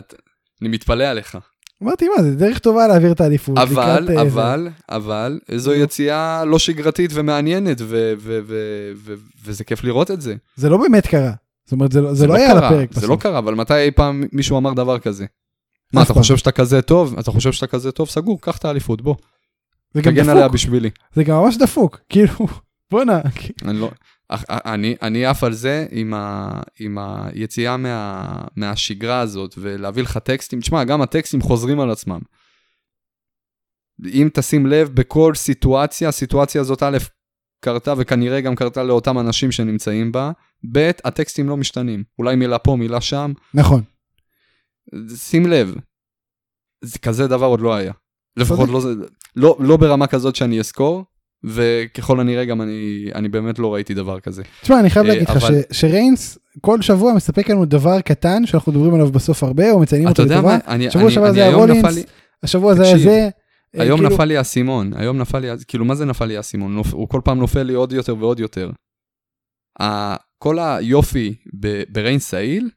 [0.62, 1.38] אני מתפלא עליך.
[1.82, 3.58] אמרתי מה זה דרך טובה להעביר את האליפות.
[3.58, 7.84] אבל, לקראת, אה, אבל, אבל, זו יציאה לא שגרתית ומעניינת, ו-
[8.18, 9.14] ו- ו- ו-
[9.44, 10.34] וזה כיף לראות את זה.
[10.56, 11.32] זה, לא באמת קרה.
[11.64, 13.10] זאת אומרת זה, לא- זה לא היה על הפרק זה בסוף.
[13.10, 15.24] לא קרה, אבל מתי אי פעם מישהו אמר דבר כזה?
[15.92, 16.22] מה, אתה פעם.
[16.22, 17.18] חושב שאתה כזה טוב?
[17.18, 18.08] אתה חושב שאתה כזה טוב?
[18.08, 19.14] סגור, קח את האליפות, בוא.
[19.94, 20.54] זה גם תגן עליה דפוק.
[20.54, 20.90] בשבילי.
[21.14, 22.00] זה גם ממש דפוק.
[22.08, 22.34] כאילו
[22.90, 23.20] בואנה.
[23.64, 23.90] לא...
[24.30, 28.24] אח- אני, אני עף על זה עם, ה, עם היציאה מה,
[28.56, 30.60] מהשגרה הזאת ולהביא לך טקסטים.
[30.60, 32.20] תשמע, גם הטקסטים חוזרים על עצמם.
[34.06, 36.98] אם תשים לב, בכל סיטואציה, הסיטואציה הזאת א',
[37.64, 40.32] קרתה וכנראה גם קרתה לאותם אנשים שנמצאים בה,
[40.72, 42.04] ב', הטקסטים לא משתנים.
[42.18, 43.32] אולי מילה פה, מילה שם.
[43.54, 43.82] נכון.
[45.16, 45.74] שים לב,
[46.84, 47.92] זה כזה דבר עוד לא היה.
[48.36, 48.68] לפחות.
[48.68, 48.80] לא,
[49.36, 51.04] לא, לא ברמה כזאת שאני אזכור,
[51.44, 54.42] וככל הנראה גם אני, אני באמת לא ראיתי דבר כזה.
[54.62, 58.72] תשמע אני חייב אה, להגיד לך אבל- שריינס כל שבוע מספק לנו דבר קטן שאנחנו
[58.72, 60.58] מדברים עליו בסוף הרבה או מציינים אותו לטובה.
[60.90, 61.84] שבוע שעבר זה היה רולינס,
[62.42, 63.28] השבוע זה היה זה.
[63.76, 66.80] אה, היום כאילו- נפל לי האסימון, היום נפל לי, כאילו מה זה נפל לי האסימון?
[66.92, 68.70] הוא כל פעם נופל לי עוד יותר ועוד יותר.
[70.38, 72.70] כל היופי ב- בריין סעיל,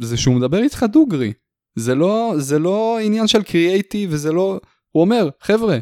[0.00, 1.32] זה שהוא מדבר איתך דוגרי.
[1.78, 5.78] זה לא, זה לא עניין של קריאייטיב וזה לא, הוא אומר, חבר'ה,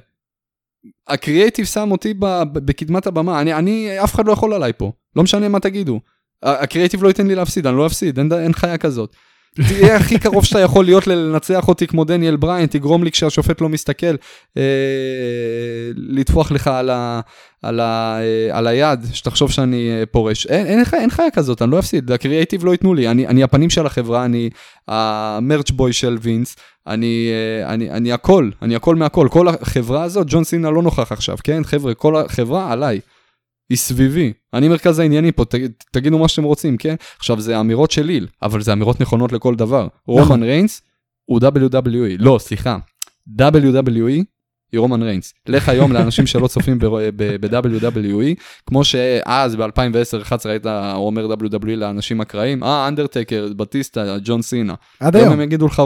[1.09, 2.15] הקריאייטיב שם אותי
[2.53, 6.01] בקדמת הבמה, אני, אני, אף אחד לא יכול עליי פה, לא משנה מה תגידו.
[6.43, 9.17] הקריאייטיב לא ייתן לי להפסיד, אני לא אפסיד, אין, אין חיה כזאת.
[9.55, 13.69] תהיה הכי קרוב שאתה יכול להיות לנצח אותי כמו דניאל בריין, תגרום לי כשהשופט לא
[13.69, 14.15] מסתכל,
[14.57, 14.63] אה,
[15.97, 17.21] לטפוח לך על, ה,
[17.63, 20.47] על, ה, אה, על היד, שתחשוב שאני אה, פורש.
[20.47, 23.71] אין, אין, אין חיה כזאת, אני לא אפסיד, הקריאייטיב לא ייתנו לי, אני, אני הפנים
[23.71, 24.51] של החברה, אני
[24.89, 30.27] המרץ' בוי של וינס, אני, אה, אני, אני הכל, אני הכל מהכל, כל החברה הזאת,
[30.31, 33.01] ג'ון סינה לא נוכח עכשיו, כן חבר'ה, כל החברה עליי.
[33.71, 35.55] היא סביבי, אני מרכז העניינים פה, ת,
[35.93, 36.95] תגידו מה שאתם רוצים, כן?
[37.19, 39.89] עכשיו זה אמירות של ליל, אבל זה אמירות נכונות לכל דבר.
[40.07, 40.83] רומן ריינס
[41.25, 42.77] הוא WWE, לא, סליחה,
[43.41, 44.25] WWE
[44.73, 45.35] היא רומן ריינס.
[45.49, 52.89] לך היום לאנשים שלא צופים ב-WWE, כמו שאז ב-2010-2011 היית אומר WWE לאנשים אקראיים, אה,
[52.89, 54.75] אנדרטקר, בטיסטה, ג'ון סינה.
[55.01, 55.33] עד היום.
[55.33, 55.83] הם יגידו לך,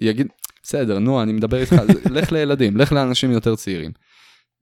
[0.00, 0.26] יגיד,
[0.62, 1.74] בסדר, נו, אני מדבר איתך,
[2.10, 3.90] לך לילדים, לך לאנשים יותר צעירים.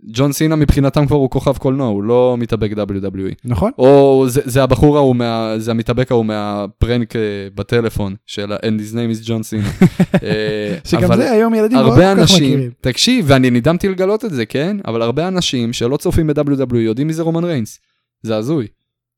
[0.02, 3.34] ג'ון סינה מבחינתם כבר הוא כוכב קולנוע, הוא לא מתאבק WWE.
[3.44, 3.70] נכון?
[3.78, 7.20] או זה, זה הבחור ההוא, מה, זה המתאבק ההוא מהפרנק אה,
[7.54, 9.86] בטלפון של And his name is John Cena.
[10.22, 12.70] אה, שגם זה היום ילדים לא כל כך אנשים, מכירים.
[12.80, 14.76] תקשיב, ואני נדהמתי לגלות את זה, כן?
[14.86, 17.80] אבל הרבה אנשים שלא צופים ב-WWE יודעים מי זה רומן ריינס.
[18.22, 18.66] זה הזוי.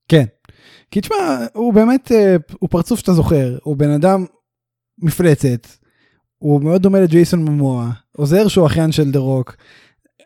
[0.08, 0.24] כן.
[0.90, 4.24] כי תשמע, הוא באמת, אה, הוא פרצוף שאתה זוכר, הוא בן אדם
[5.02, 5.66] מפלצת,
[6.38, 9.56] הוא מאוד דומה לג'ייסון ממואה, עוזר שהוא אחיין של דה רוק.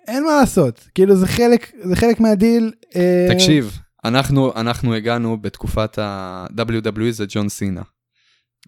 [0.09, 2.73] אין מה לעשות, כאילו זה חלק, זה חלק מהדיל.
[2.97, 7.83] אה, תקשיב, אנחנו, אנחנו הגענו בתקופת ה-WWE זה ג'ון סינה.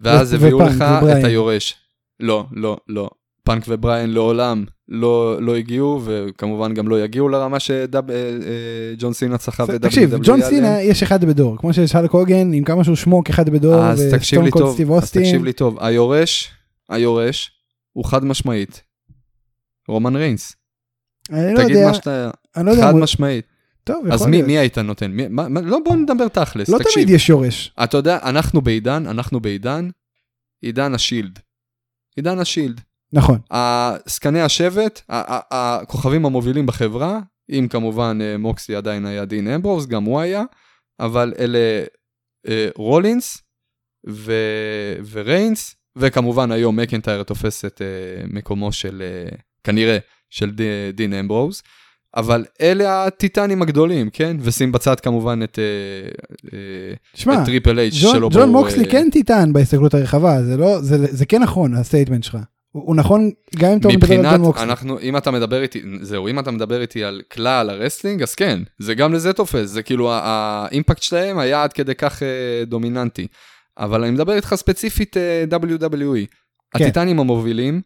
[0.01, 1.19] ואז ו- הביאו לך ובריין.
[1.19, 1.75] את היורש.
[2.19, 3.09] לא, לא, לא.
[3.43, 9.79] פאנק ובריין לעולם לא, לא הגיעו, וכמובן גם לא יגיעו לרמה שג'ון סינה צחה ו-WWE.
[9.79, 13.49] תקשיב, ג'ון סינה יש אחד בדור, כמו שיש הלק הוגן עם כמה שהוא שמוק אחד
[13.49, 15.45] בדור, וסטון טוב, סטיב אז תקשיב אוסטין.
[15.45, 15.77] לי טוב.
[15.79, 16.51] היורש,
[16.89, 17.51] היורש,
[17.93, 18.81] הוא חד משמעית.
[19.87, 20.55] רומן ריינס.
[21.31, 22.31] אני לא תגיד יודע, מה שאתה...
[22.55, 23.45] אני לא יודע, חד משמעית.
[23.83, 24.41] טוב, אז מי.
[24.41, 25.11] מי היית נותן?
[25.11, 26.69] מי, מה, מה, לא, בוא נדבר תכלס.
[26.69, 27.73] לא תקשיב, תמיד יש יורש.
[27.83, 29.89] אתה יודע, אנחנו בעידן, אנחנו בעידן,
[30.61, 31.39] עידן השילד.
[32.15, 32.81] עידן השילד.
[33.13, 33.39] נכון.
[34.05, 40.19] זקני השבט, הכוכבים המובילים בחברה, אם כמובן אה, מוקסי עדיין היה דין אמברוז, גם הוא
[40.19, 40.43] היה,
[40.99, 41.83] אבל אלה
[42.47, 43.37] אה, רולינס
[44.09, 44.33] ו...
[45.11, 49.97] וריינס, וכמובן היום מקנטייר תופס את אה, מקומו של, אה, כנראה,
[50.33, 50.51] של.
[50.93, 51.61] דין אמברוז.
[52.15, 54.37] אבל אלה הטיטנים הגדולים, כן?
[54.39, 56.53] ושים בצד כמובן את, אה,
[57.33, 58.29] אה, את טריפל אייץ' ג'ון, שלו.
[58.29, 62.23] ג'ון מוקסלי אה, כן טיטן בהסתכלות הרחבה, זה לא, זה, זה כן נכון ה statement
[62.23, 62.37] שלך.
[62.71, 64.63] הוא, הוא נכון גם אם אתה מדבר על ג'ון מוקסלי.
[64.63, 68.35] אנחנו, אם אתה מדבר איתי, זהו, אם אתה מדבר איתי על כלל ה wrestling, אז
[68.35, 72.65] כן, זה גם לזה תופס, זה כאילו ה impact שלהם היה עד כדי כך אה,
[72.65, 73.27] דומיננטי.
[73.77, 76.25] אבל אני מדבר איתך ספציפית אה, WWE.
[76.77, 76.83] כן.
[76.83, 77.81] הטיטנים המובילים,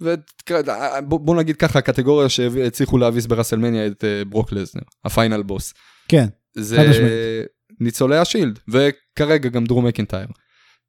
[0.00, 5.74] ובוא נגיד ככה, הקטגוריה שהצליחו להביס ברסלמניה את אה, ברוק לזנר, ה final boss.
[6.08, 7.46] כן, זה.
[7.80, 10.26] ניצולי השילד, וכרגע גם דרו מקינטייר,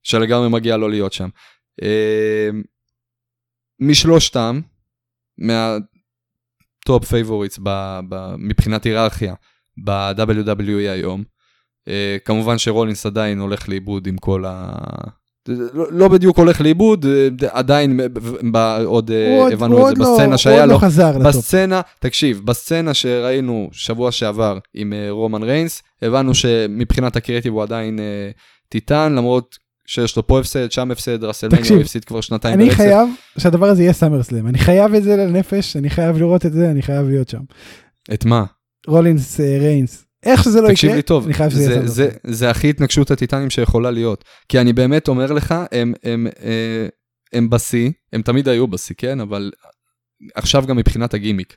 [0.04, 1.30] שלגמרי מגיע לו להיות שם.
[1.84, 2.50] אה,
[3.80, 4.60] משלושתם,
[5.38, 7.60] מה top favorites
[8.38, 9.34] מבחינת היררכיה
[9.84, 11.24] ב-WWE היום,
[11.88, 14.76] אה, כמובן שרולינס עדיין הולך לאיבוד עם כל ה...
[15.48, 18.00] לא, לא בדיוק הולך לאיבוד, אה, עדיין
[18.86, 20.76] עוד אה, הוא עוד, הבנו הוא את עוד זה לא, בסצנה הוא שהיה עוד לו.
[20.76, 21.28] לא חזר ל top.
[21.28, 28.00] בסצנה, תקשיב, בסצנה שראינו שבוע שעבר עם אה, רומן ריינס, הבנו שמבחינת הקריאטיב הוא עדיין
[28.70, 32.78] טיטן, למרות שיש לו פה הפסד, שם הפסד, רסלמניה הוא הפסיד כבר שנתיים אני ברצף.
[32.78, 34.48] חייב שהדבר הזה יהיה סאמר סלאם.
[34.48, 37.42] אני חייב את זה לנפש, אני חייב לראות את זה, אני חייב להיות שם.
[38.14, 38.44] את מה?
[38.88, 40.05] רולינס ריינס.
[40.26, 42.10] איך שזה לא תקשיב יקרה, לי טוב, אני חייב שזה זה, זה.
[42.24, 44.24] זה הכי התנגשות הטיטנים שיכולה להיות.
[44.50, 46.88] כי אני באמת אומר לך, הם, הם, אה,
[47.34, 49.20] הם בשיא, הם תמיד היו בשיא, כן?
[49.20, 49.52] אבל
[50.36, 51.56] עכשיו גם מבחינת הגימיק,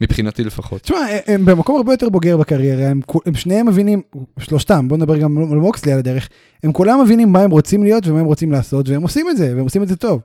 [0.00, 0.82] מבחינתי לפחות.
[0.82, 4.02] תשמע, הם במקום הרבה יותר בוגר בקריירה, הם, הם שניהם מבינים,
[4.38, 6.28] שלושתם, בוא נדבר גם על מוקסלי על הדרך,
[6.62, 9.52] הם כולם מבינים מה הם רוצים להיות ומה הם רוצים לעשות, והם עושים את זה,
[9.56, 10.20] והם עושים את זה טוב.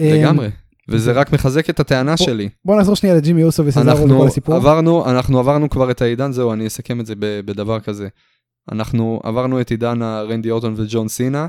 [0.00, 0.48] לגמרי.
[0.88, 2.48] וזה רק מחזק את הטענה בוא- שלי.
[2.64, 4.54] בוא נעזור שנייה לג'ימי אוסו אנחנו וכל הסיפור.
[4.54, 8.08] עברנו, אנחנו עברנו כבר את העידן, זהו, אני אסכם את זה בדבר כזה.
[8.72, 11.46] אנחנו עברנו את עידן הרנדי אורטון וג'ון סינה,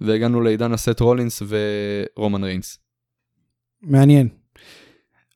[0.00, 2.78] והגענו לעידן הסט רולינס ורומן ריינס.
[3.82, 4.28] מעניין.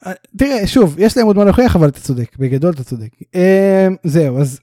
[0.07, 3.09] אה, תראה, שוב, יש להם עוד מה להוכיח, אבל אתה צודק, בגדול אתה צודק.
[3.35, 4.61] אה, זהו, אז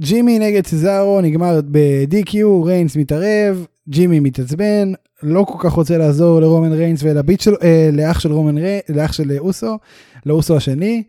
[0.00, 4.92] ג'ימי נגד סזארו נגמר ב-DQ, ריינס מתערב, ג'ימי מתעצבן,
[5.26, 8.82] לא כל כך רוצה לעזור לרומן ריינס ול bitch שלו, אה, לאח של רומן ריינס,
[8.88, 9.78] לאח של אוסו,
[10.26, 11.02] לאוסו השני,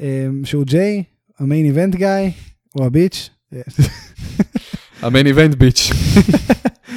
[0.00, 1.02] אה, שהוא ג'יי,
[1.38, 2.30] ה main event guy,
[2.72, 3.30] הוא ה bitch.
[5.04, 5.90] ה main event bitch.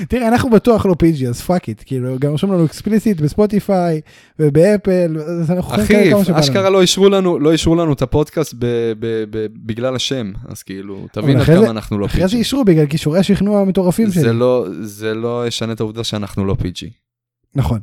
[0.10, 4.02] תראה, אנחנו בטוח לא PG, אז fuck it, כאילו, גם רשום לנו explicit בספוטיפיי
[4.40, 6.40] ובאפל, אז אנחנו אחי, כאלה כמה שבא לנו.
[6.44, 8.66] אשכרה לא אישרו לנו, לא אישרו לנו את הפודקאסט ב-
[9.00, 12.38] ב- ב- בגלל השם, אז כאילו, תבין עד כמה אנחנו לא אחרי זה PG.
[12.40, 14.22] אישרו בגלל כישורי השכנוע המטורפים שלי.
[14.22, 16.90] זה לא, זה לא ישנה את העובדה שאנחנו לא PG.
[17.56, 17.80] נכון.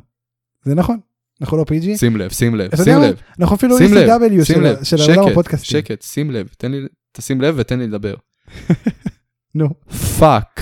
[0.63, 0.97] זה נכון.
[1.41, 1.97] אנחנו לא PG.
[1.97, 3.01] שים לב, שים לב, שים?
[3.01, 3.15] לב.
[3.39, 5.79] אנחנו אפילו ECW של- העולם שקט, הפודקאסטים.
[5.81, 6.47] שקט, שים לב,
[7.11, 8.15] תשים לב ותן לי לדבר.
[9.55, 9.69] נו.
[10.19, 10.61] fuck.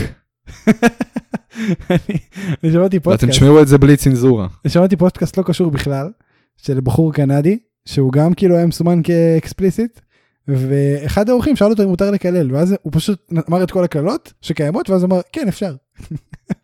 [1.90, 4.48] אני- שמעתי ואתם פודקאסט, תשמעו את זה בלי צנזורה.
[4.66, 6.10] אני שמעתי פודקאסט לא קשור בכלל,
[6.58, 10.00] של בחור קנדי, שהוא גם כאילו היה מסומן כ explicit,
[10.48, 14.90] ואחד האורחים שאל אותו אם מותר לקלל, ואז הוא פשוט אמר את כל הקללות שקיימות,
[14.90, 15.76] ואז הוא אמר, כן, אפשר.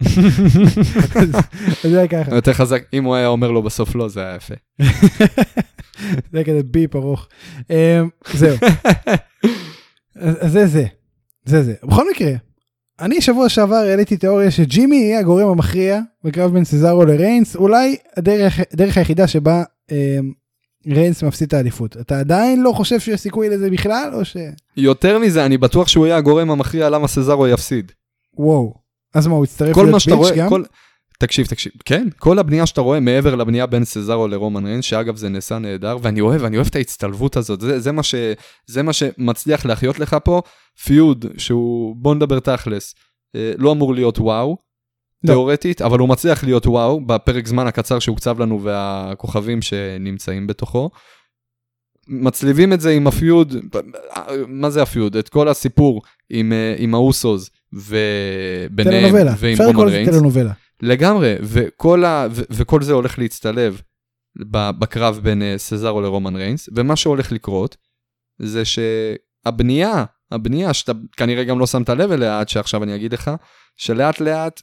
[1.84, 2.36] זה היה ככה.
[2.36, 4.54] יותר חזק, אם הוא היה אומר לו בסוף לא, זה היה יפה.
[6.34, 7.28] זה כזה ביפ ארוך.
[7.70, 7.76] אמ,
[8.34, 8.58] זהו.
[10.16, 10.86] אז זה זה.
[11.46, 11.74] זה זה.
[11.84, 12.32] בכל מקרה,
[13.00, 18.60] אני שבוע שעבר העליתי תיאוריה שג'ימי יהיה הגורם המכריע בקרב בין סזארו לריינס, אולי הדרך,
[18.74, 20.32] הדרך היחידה שבה אמ,
[20.88, 21.98] ריינס מפסיד את האליפות.
[21.98, 24.38] אתה עדיין לא חושב שיש סיכוי לזה בכלל, או ש...
[24.78, 27.92] יותר מזה, אני בטוח שהוא יהיה הגורם המכריע למה סזארו יפסיד.
[28.38, 28.74] וואו.
[29.14, 30.50] אז מה, הוא יצטרף להיות ביץ' רואה, גם?
[30.50, 30.64] כל...
[31.20, 35.30] תקשיב, תקשיב, כן, כל הבנייה שאתה רואה מעבר לבנייה בין סזארו לרומן ריינס, שאגב זה
[35.30, 38.16] נעשה נהדר, ואני אוהב, אני אוהב את ההצטלבות הזאת, זה, זה, מה ש,
[38.66, 40.42] זה מה שמצליח להחיות לך פה,
[40.84, 42.96] פיוד שהוא, בוא נדבר תכלס,
[43.36, 44.58] אה, לא אמור להיות וואו,
[45.24, 45.30] לא.
[45.34, 50.90] תיאורטית, אבל הוא מצליח להיות וואו בפרק זמן הקצר שהוקצב לנו והכוכבים שנמצאים בתוכו.
[52.08, 53.56] מצליבים את זה עם ה feud,
[54.48, 55.16] מה זה ה feud?
[55.16, 59.16] את כל הסיפור עם, אה, עם האוסוס וביניהם.
[59.38, 60.10] ועם אפשר רומן לקרוא לזה ריינס.
[60.10, 60.52] טלנובלה.
[60.82, 63.82] לגמרי, וכל, ה, ו, וכל זה הולך להצטלב
[64.80, 67.78] בקרב בין אה, סזארו לרומן ריינס, ומה שהולך לקרות
[68.42, 73.32] זה שהבנייה, הבנייה שאתה כנראה גם לא שמת לב אליה עד שעכשיו אני אגיד לך,
[73.78, 74.62] שלאט לאט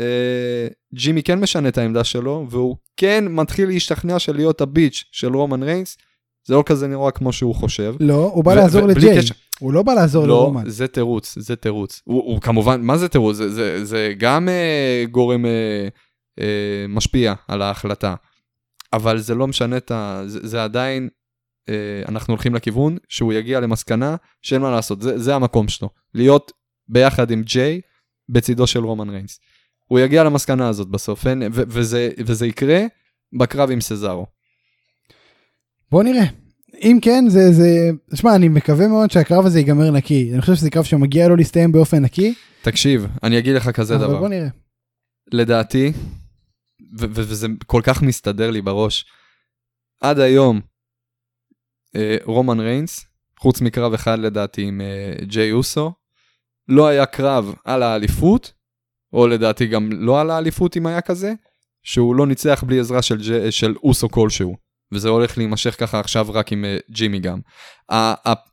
[0.00, 5.36] אה, ג'ימי כן משנה את העמדה שלו, והוא כן מתחיל להשתכנע של להיות הביץ' של
[5.36, 5.96] רומן ריינס,
[6.48, 7.94] זה לא כזה נראה כמו שהוא חושב.
[8.00, 9.18] לא, הוא בא לעזור לג'יי.
[9.18, 10.68] קשר- הוא לא בא לעזור לא, לרומן.
[10.68, 12.02] זה תירוץ, זה תירוץ.
[12.04, 13.36] הוא, הוא כמובן, מה זה תירוץ?
[13.36, 15.88] זה, זה, זה גם אה, גורם אה,
[16.40, 18.14] אה, משפיע על ההחלטה,
[18.92, 20.22] אבל זה לא משנה את ה...
[20.26, 21.08] זה, זה עדיין,
[21.68, 25.88] אה, אנחנו הולכים לכיוון שהוא יגיע למסקנה שאין מה לעשות, זה, זה המקום שלו.
[26.14, 26.52] להיות
[26.88, 27.80] ביחד עם ג'יי
[28.28, 29.40] בצידו של רומן ריינס.
[29.86, 32.80] הוא יגיע למסקנה הזאת בסוף, אין, ו, וזה, וזה יקרה
[33.38, 34.26] בקרב עם סזארו.
[35.90, 36.47] בוא נראה.
[36.74, 40.30] אם כן, זה, זה, תשמע, אני מקווה מאוד שהקרב הזה ייגמר נקי.
[40.32, 44.04] אני חושב שזה קרב שמגיע לו להסתיים באופן נקי, תקשיב, אני אגיד לך כזה אבל
[44.04, 44.18] דבר.
[44.18, 44.48] בוא נראה.
[45.32, 45.92] לדעתי,
[46.98, 49.04] וזה כל כך מסתדר לי בראש,
[50.00, 50.60] עד היום,
[51.96, 53.06] אה, רומן ריינס,
[53.38, 55.92] חוץ מקרב אחד לדעתי עם אה, ג'יי אוסו,
[56.68, 58.52] לא היה קרב על האליפות,
[59.12, 61.32] או לדעתי גם לא על האליפות אם היה כזה,
[61.82, 64.56] שהוא לא ניצח בלי עזרה של, ג'י, של אוסו כלשהו.
[64.92, 67.40] וזה הולך להימשך ככה עכשיו רק עם אה, ג'ימי גם.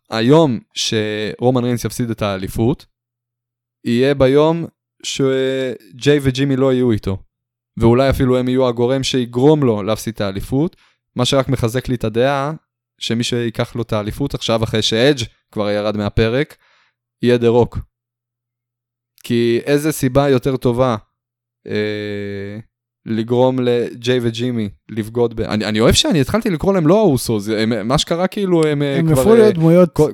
[0.10, 2.86] היום שרומן ריינס יפסיד את האליפות,
[3.86, 4.66] יהיה ביום
[5.04, 7.18] שג'יי וג'ימי לא יהיו איתו.
[7.80, 10.76] ואולי אפילו הם יהיו הגורם שיגרום לו להפסיד את האליפות,
[11.16, 12.52] מה שרק מחזק לי את הדעה
[13.02, 16.58] שמי שיקח לו את האליפות עכשיו אחרי שאדג' כבר ירד מהפרק,
[17.22, 17.78] יהיה דה רוק.
[19.24, 20.96] כי איזה סיבה יותר טובה
[21.68, 22.60] אה,
[23.06, 25.42] לגרום לג'יי וג'ימי לבגוד ב...
[25.42, 28.82] אני, אני אוהב שאני התחלתי לקרוא להם לא האוסו, זה, הם, מה שקרה כאילו הם,
[28.82, 29.14] אה, הם כבר...
[29.22, 30.12] הפכו אה, להיות דמויות, כל-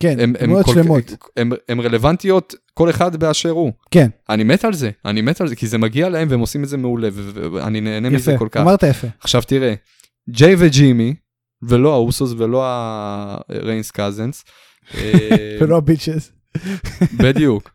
[0.00, 1.16] כן, הם, הם, דמויות כל- שלמות.
[1.36, 3.72] הם, הם רלוונטיות כל אחד באשר הוא.
[3.90, 6.64] כן, אני מת על זה, אני מת על זה, כי זה מגיע להם והם עושים
[6.64, 7.08] את זה מעולה,
[7.52, 8.60] ואני נהנה מזה יפה, כל כך.
[8.60, 9.06] אמרת יפה.
[9.20, 9.74] עכשיו תראה,
[10.30, 11.14] ג'יי וג'ימי,
[11.62, 14.44] ולא האוסוס ולא הריינס cousins,
[14.94, 15.28] אה,
[15.60, 16.32] ולא ה bitches.
[17.20, 17.70] בדיוק.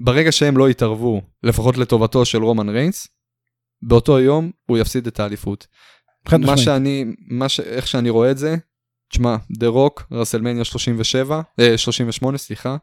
[0.00, 3.08] ברגע שהם לא יתערבו, לפחות לטובתו של רומן ריינס,
[3.82, 5.66] באותו יום הוא יפסיד את האליפות.
[6.32, 6.58] חד משמעית.
[6.58, 7.60] שאני, מה ש...
[7.60, 8.56] איך שאני רואה את זה,
[9.12, 12.76] תשמע, דה רוק, רסלמניה 37, אה, 38, סליחה,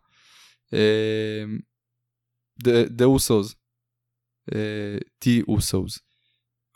[2.90, 3.56] דה- אוסוס,
[4.56, 6.00] אה, טי אוסוס,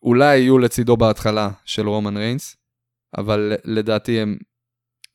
[0.03, 2.57] אולי יהיו לצידו בהתחלה של רומן ריינס,
[3.17, 4.37] אבל לדעתי הם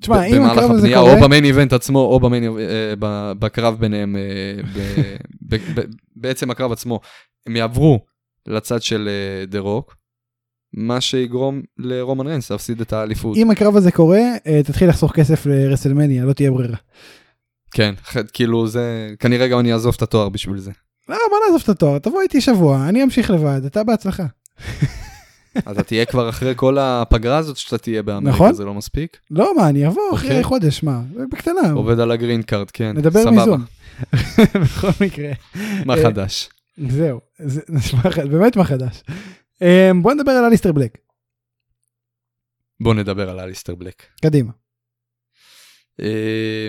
[0.02, 2.24] תשמע, ב- אם במהלך הקרב הזה הבנייה, קורה, או ב main event עצמו, או ב
[2.24, 5.00] main, אה, ב- בקרב ביניהם, אה, ב-
[5.56, 5.84] ב- ב-
[6.16, 7.00] בעצם הקרב עצמו,
[7.46, 8.06] הם יעברו
[8.46, 9.96] לצד של אה, דה רוק,
[10.74, 13.36] מה שיגרום לרומן ריינס להפסיד את האליפות.
[13.36, 16.76] אם הקרב הזה קורה, אה, תתחיל לחסוך כסף לרסלמניה, לא תהיה ברירה.
[17.70, 17.94] כן,
[18.32, 20.70] כאילו זה, כנראה גם אני אעזוב את התואר בשביל זה.
[21.08, 24.26] לא, מה לעזוב את התואר, תבוא איתי שבוע, אני אמשיך לבד, אתה בהצלחה.
[25.70, 28.52] אתה תהיה כבר אחרי כל הפגרה הזאת שאתה תהיה באמריקה, נכון.
[28.52, 29.16] זה לא מספיק?
[29.30, 30.44] לא, מה, אני אבוא אחרי אוקיי.
[30.44, 31.00] חודש, מה,
[31.32, 32.96] בקטנה, עובד על ה green card, כן.
[32.96, 33.30] נדבר סבבה.
[33.30, 33.64] מיזון.
[34.62, 35.32] בכל מקרה,
[35.84, 36.48] מה אה, חדש?
[36.76, 39.02] זהו, זה נשמע באמת מה חדש.
[39.62, 40.98] אה, בוא נדבר על אליסטר בלק,
[42.80, 44.06] בוא נדבר על אליסטר בלק.
[44.22, 44.52] קדימה.
[46.00, 46.68] אה,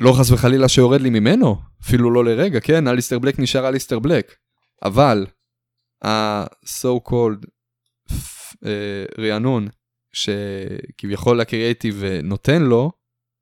[0.00, 4.36] לא חס וחלילה שיורד לי ממנו, אפילו לא לרגע, כן, אליסטר בלק נשאר אליסטר בלק.
[4.84, 5.26] אבל
[6.04, 7.46] ה-so called
[8.64, 9.68] אה, רענון,
[10.12, 12.92] שכביכול הקריאייטיב נותן לו,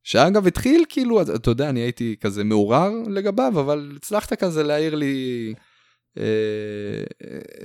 [0.05, 5.55] שאגב התחיל כאילו, אתה יודע, אני הייתי כזה מעורר לגביו, אבל הצלחת כזה להעיר לי
[6.19, 6.25] אה,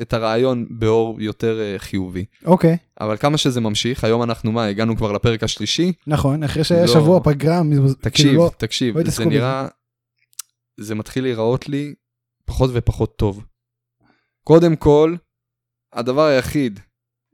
[0.02, 2.26] את הרעיון באור יותר אה, חיובי.
[2.46, 5.94] אוקיי, אבל כמה שזה ממשיך, היום אנחנו מה, הגענו כבר לפרק השלישי?
[6.08, 6.88] נכון, אחרי שהיה לא.
[6.88, 9.68] שבוע פגרה, מז- תקשיב, כאילו לא- תקשיב, לא זה נראה,
[10.80, 11.94] זה מתחיל להיראות לי
[12.46, 13.44] פחות ופחות טוב.
[14.44, 15.16] קודם כל,
[15.94, 16.80] הדבר היחיד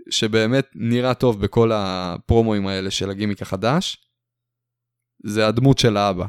[0.10, 3.98] שבאמת נראה טוב בכל הפרומואים האלה של הגימיק החדש,
[5.26, 6.26] זה הדמות של האבא.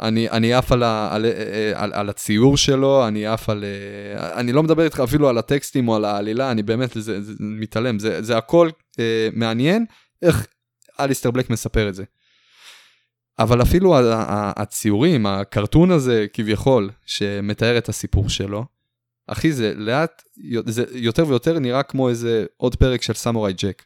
[0.00, 1.26] אני, אני עף על, ה, על,
[1.74, 3.64] על, על הציור שלו, אני עף על...
[4.16, 7.98] אני לא מדבר איתך אפילו על הטקסטים או על העלילה, אני באמת זה, זה מתעלם.
[7.98, 9.84] זה, זה הכל אה, מעניין
[10.22, 10.46] איך
[11.00, 12.04] אליסטר בלק מספר את זה.
[13.38, 13.94] אבל אפילו
[14.56, 18.64] הציורים, הקרטון הזה כביכול, שמתאר את הסיפור שלו,
[19.26, 20.22] אחי, זה לאט,
[20.66, 23.82] זה יותר ויותר נראה כמו איזה עוד פרק של סמוראי ג'ק.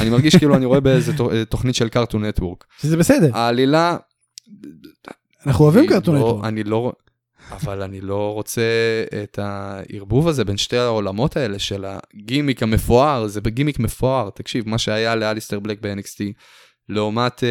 [0.00, 1.12] אני מרגיש כאילו אני רואה באיזה
[1.48, 2.64] תוכנית של קרטון נטוורק.
[2.82, 3.30] שזה בסדר.
[3.36, 3.96] העלילה...
[5.46, 6.42] אנחנו אוהבים קרטון נטוורק.
[6.42, 6.92] לא, אני לא...
[7.50, 8.62] אבל אני לא רוצה
[9.22, 14.30] את הערבוב הזה בין שתי העולמות האלה של הגימיק המפואר, זה בגימיק מפואר.
[14.30, 16.24] תקשיב, מה שהיה לאליסטר בלק ב-NXT,
[16.88, 17.44] לעומת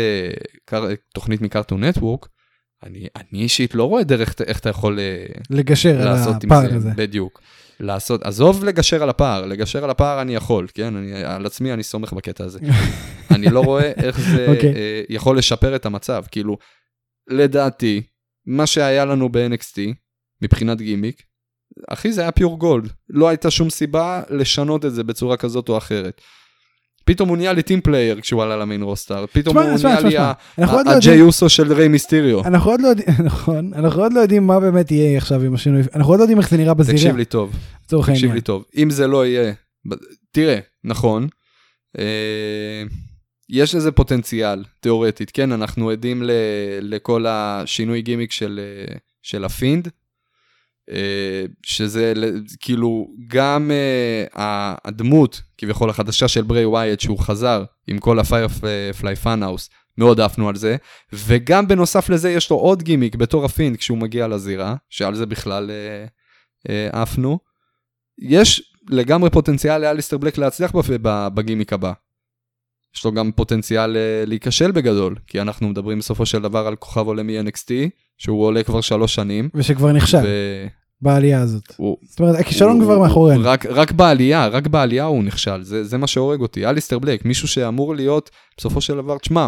[0.69, 0.75] uh,
[1.13, 2.27] תוכנית מקרטון נטוורק,
[2.83, 6.89] אני, אני אישית לא רואה דרך איך אתה יכול אה, לגשר על הפער הזה.
[6.95, 7.41] בדיוק.
[7.81, 10.95] לעשות, עזוב לגשר על הפער, לגשר על הפער אני יכול, כן?
[10.95, 12.59] אני, על עצמי אני סומך בקטע הזה.
[13.35, 14.49] אני לא רואה איך זה okay.
[14.49, 14.73] אוקיי.
[14.73, 16.23] אה, יכול לשפר את המצב.
[16.31, 16.57] כאילו,
[17.29, 18.01] לדעתי,
[18.45, 19.77] מה שהיה לנו ב-NXT,
[20.41, 21.23] מבחינת גימיק,
[21.89, 22.89] אחי זה היה pure gold.
[23.09, 26.21] לא הייתה שום סיבה לשנות את זה בצורה כזאת או אחרת.
[27.05, 30.17] פתאום הוא נהיה לי team player כשהוא עלה ל main roster, פתאום הוא נהיה לי
[30.85, 32.45] הג'יי יוסו של ריי מיסטיריו.
[32.45, 35.81] אנחנו עוד לא יודעים, נכון, אנחנו עוד לא יודעים מה באמת יהיה עכשיו עם השינוי,
[35.95, 36.97] אנחנו עוד לא יודעים איך זה נראה בזירה.
[36.97, 37.55] תקשיב לי טוב,
[37.87, 39.53] תקשיב לי טוב, אם זה לא יהיה,
[40.31, 41.27] תראה, נכון,
[41.99, 42.83] אה,
[43.49, 46.23] יש לזה פוטנציאל, תיאורטית, כן, אנחנו עדים
[46.81, 48.31] לכל השינוי גימיק
[49.21, 49.91] של הפינד, אה,
[51.63, 52.13] שזה
[52.59, 54.39] כאילו גם אה,
[54.85, 60.49] הדמות כביכול החדשה של ברי ווייט שהוא חזר עם כל ה Firefly Funhouse, מאוד עפנו
[60.49, 60.75] על זה,
[61.13, 65.71] וגם בנוסף לזה יש לו עוד גימיק בתור הפינד כשהוא מגיע לזירה, שעל זה בכלל
[66.67, 67.39] אה, עפנו.
[68.19, 70.71] יש לגמרי פוטנציאל לאליסטר בלק להצליח
[71.33, 71.93] בגימיק הבא.
[72.95, 77.23] יש לו גם פוטנציאל להיכשל בגדול, כי אנחנו מדברים בסופו של דבר על כוכב עולה
[77.23, 77.71] מ-NXT,
[78.21, 79.49] שהוא עולה כבר שלוש שנים.
[79.55, 80.17] ושכבר נכשל.
[80.23, 80.67] ו...
[81.01, 81.73] בעלייה הזאת.
[81.77, 83.41] הוא, זאת אומרת, הכישלון כבר מאחורינו.
[83.43, 86.65] רק, רק בעלייה, רק בעלייה הוא נכשל, זה, זה מה שהורג אותי.
[86.65, 89.47] אליסטר בלק, מישהו שאמור להיות, בסופו של דבר, תשמע,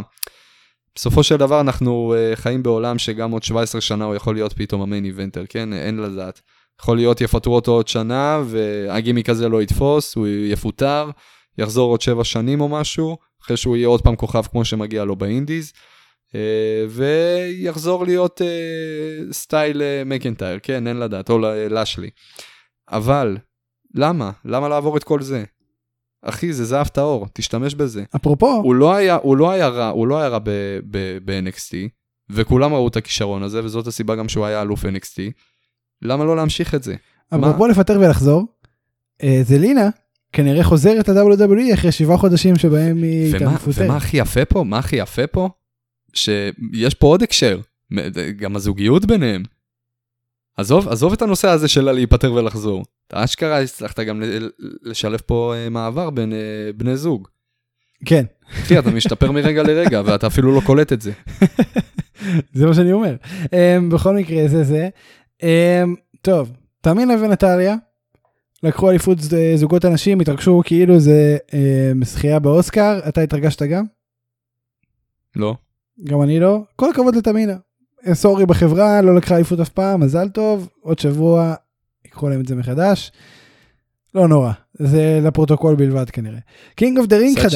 [0.95, 4.81] בסופו של דבר אנחנו uh, חיים בעולם שגם עוד 17 שנה הוא יכול להיות פתאום
[4.81, 5.73] המיין איבנטר, כן?
[5.73, 6.41] אין לדעת.
[6.81, 11.09] יכול להיות יפטרו אותו עוד שנה, והגימיק הזה לא יתפוס, הוא יפוטר,
[11.57, 15.15] יחזור עוד 7 שנים או משהו, אחרי שהוא יהיה עוד פעם כוכב כמו שמגיע לו
[15.15, 15.73] באינדיז.
[16.35, 22.09] אה, ויחזור להיות אה, סטייל אה, מקנטייר, כן, אין לדעת, או לשלי.
[22.89, 23.37] אבל,
[23.95, 24.31] למה?
[24.45, 25.43] למה לעבור את כל זה?
[26.21, 28.03] אחי, זה זהב טהור, תשתמש בזה.
[28.15, 28.61] אפרופו...
[28.63, 30.39] הוא לא היה, הוא לא היה רע, הוא לא היה רע
[31.23, 31.73] ב-NXT,
[32.29, 35.19] וכולם ראו את הכישרון הזה, וזאת הסיבה גם שהוא היה אלוף NXT.
[36.01, 36.95] למה לא להמשיך את זה?
[37.35, 38.45] אפרופו לפטר ולחזור,
[39.43, 39.89] זה לינה
[40.33, 43.85] כנראה חוזרת ל-WWE אחרי שבעה חודשים שבהם היא הייתה מפוטרת.
[43.85, 44.63] ומה הכי יפה פה?
[44.63, 45.49] מה הכי יפה פה?
[46.13, 47.59] שיש פה עוד הקשר,
[48.37, 49.43] גם הזוגיות ביניהם.
[50.57, 52.83] עזוב, עזוב את הנושא הזה של להיפטר ולחזור.
[53.07, 54.21] אתה אשכרה הצלחת גם
[54.83, 56.37] לשלב פה אה, מעבר בין אה,
[56.77, 57.27] בני זוג.
[58.05, 58.25] כן.
[58.51, 61.11] אחי, אתה משתפר מרגע לרגע, ואתה אפילו לא קולט את זה.
[62.53, 63.15] זה מה שאני אומר.
[63.45, 64.89] Um, בכל מקרה, זה זה.
[65.41, 65.45] Um,
[66.21, 66.51] טוב,
[66.81, 67.75] תאמין לב ונטליה,
[68.63, 69.17] לקחו אליפות
[69.55, 73.83] זוגות אנשים, התרגשו כאילו זה um, זכייה באוסקר, אתה התרגשת גם?
[75.35, 75.55] לא.
[76.03, 76.59] גם אני לא.
[76.75, 77.53] כל הכבוד לתמינה.
[78.13, 81.53] סורי בחברה, לא לקחה אליפות אף פעם, מזל טוב, עוד שבוע
[82.05, 83.11] ייקחו להם את זה מחדש.
[84.15, 86.39] לא נורא, זה לפרוטוקול בלבד כנראה.
[86.75, 87.53] King of the Ring חדש.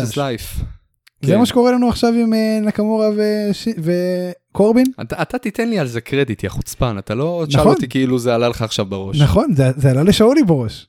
[1.21, 1.39] זה כן.
[1.39, 3.67] מה שקורה לנו עכשיו עם אה, נקמורה וש...
[3.77, 4.85] וקורבין?
[5.01, 7.61] אתה, אתה תיתן לי על זה קרדיט, יא חוצפן, אתה לא נכון.
[7.61, 9.21] תשאל אותי כאילו זה עלה לך עכשיו בראש.
[9.21, 10.87] נכון, זה, זה עלה לשאולי בראש.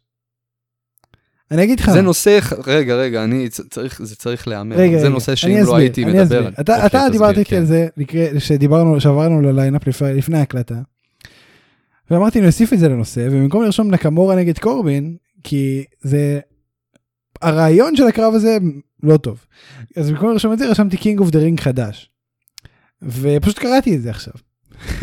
[1.50, 1.90] אני אגיד לך.
[1.90, 4.76] זה נושא, רגע, רגע, אני צריך, זה צריך להיאמר.
[4.76, 6.48] רגע, זה נושא שאם לא הייתי מדבר.
[6.60, 7.56] אתה, אתה דיברת איתי כן.
[7.56, 7.88] על זה,
[8.38, 10.74] שדיברנו, שעברנו ל lineup לפני ההקלטה.
[12.10, 16.40] ואמרתי, נוסיף את זה לנושא, ובמקום לרשום נקמורה נגד קורבין, כי זה...
[17.42, 18.58] הרעיון של הקרב הזה
[19.02, 19.44] לא טוב.
[19.96, 22.10] אז במקום לרשום את זה, רשמתי King of the Ring חדש.
[23.02, 24.32] ופשוט קראתי את זה עכשיו.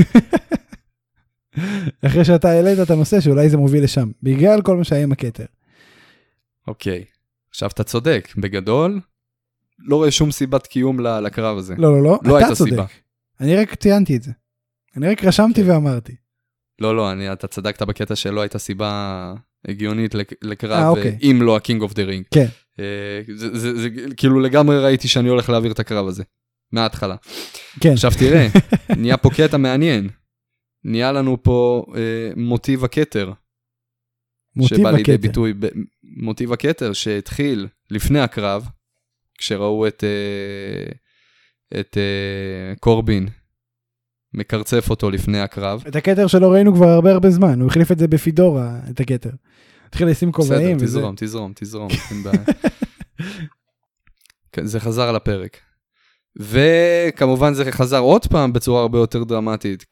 [2.05, 5.45] אחרי שאתה העלית את הנושא שאולי זה מוביל לשם, בגלל כל מה שהיה עם הכתר.
[6.67, 7.05] אוקיי,
[7.49, 8.99] עכשיו אתה צודק, בגדול,
[9.79, 11.75] לא רואה שום סיבת קיום לקרב הזה.
[11.77, 12.71] לא, לא, לא, לא אתה צודק.
[12.71, 12.85] סיבה.
[13.39, 14.31] אני רק ציינתי את זה.
[14.97, 15.69] אני רק רשמתי כן.
[15.69, 16.15] ואמרתי.
[16.79, 19.33] לא, לא, אני, אתה צדקת בקטע שלא הייתה סיבה
[19.67, 21.17] הגיונית לקרב, אה, אוקיי.
[21.21, 22.25] אם לא ה King of the Ring.
[22.31, 22.45] כן.
[22.79, 26.23] אה, זה, זה, זה, כאילו לגמרי ראיתי שאני הולך להעביר את הקרב הזה,
[26.71, 27.15] מההתחלה.
[27.81, 27.93] כן.
[27.93, 28.47] עכשיו תראה,
[28.97, 30.09] נהיה פה קטע מעניין.
[30.83, 33.31] נהיה לנו פה אה, מוטיב הכתר.
[34.55, 35.65] מוטיב שבא לידי ביטוי, ב,
[36.17, 38.67] מוטיב הכתר שהתחיל לפני הקרב,
[39.37, 40.91] כשראו את, אה,
[41.79, 43.27] את אה, קורבין
[44.33, 45.83] מקרצף אותו לפני הקרב.
[45.87, 49.29] את הכתר שלו ראינו כבר הרבה הרבה זמן, הוא החליף את זה בפידורה, את הכתר.
[49.87, 50.77] התחיל לשים כובעים.
[50.77, 52.43] בסדר, תזרום, תזרום, תזרום, אין בעיה.
[54.51, 55.57] כן, זה חזר על הפרק.
[56.35, 59.85] וכמובן זה חזר עוד פעם בצורה הרבה יותר דרמטית,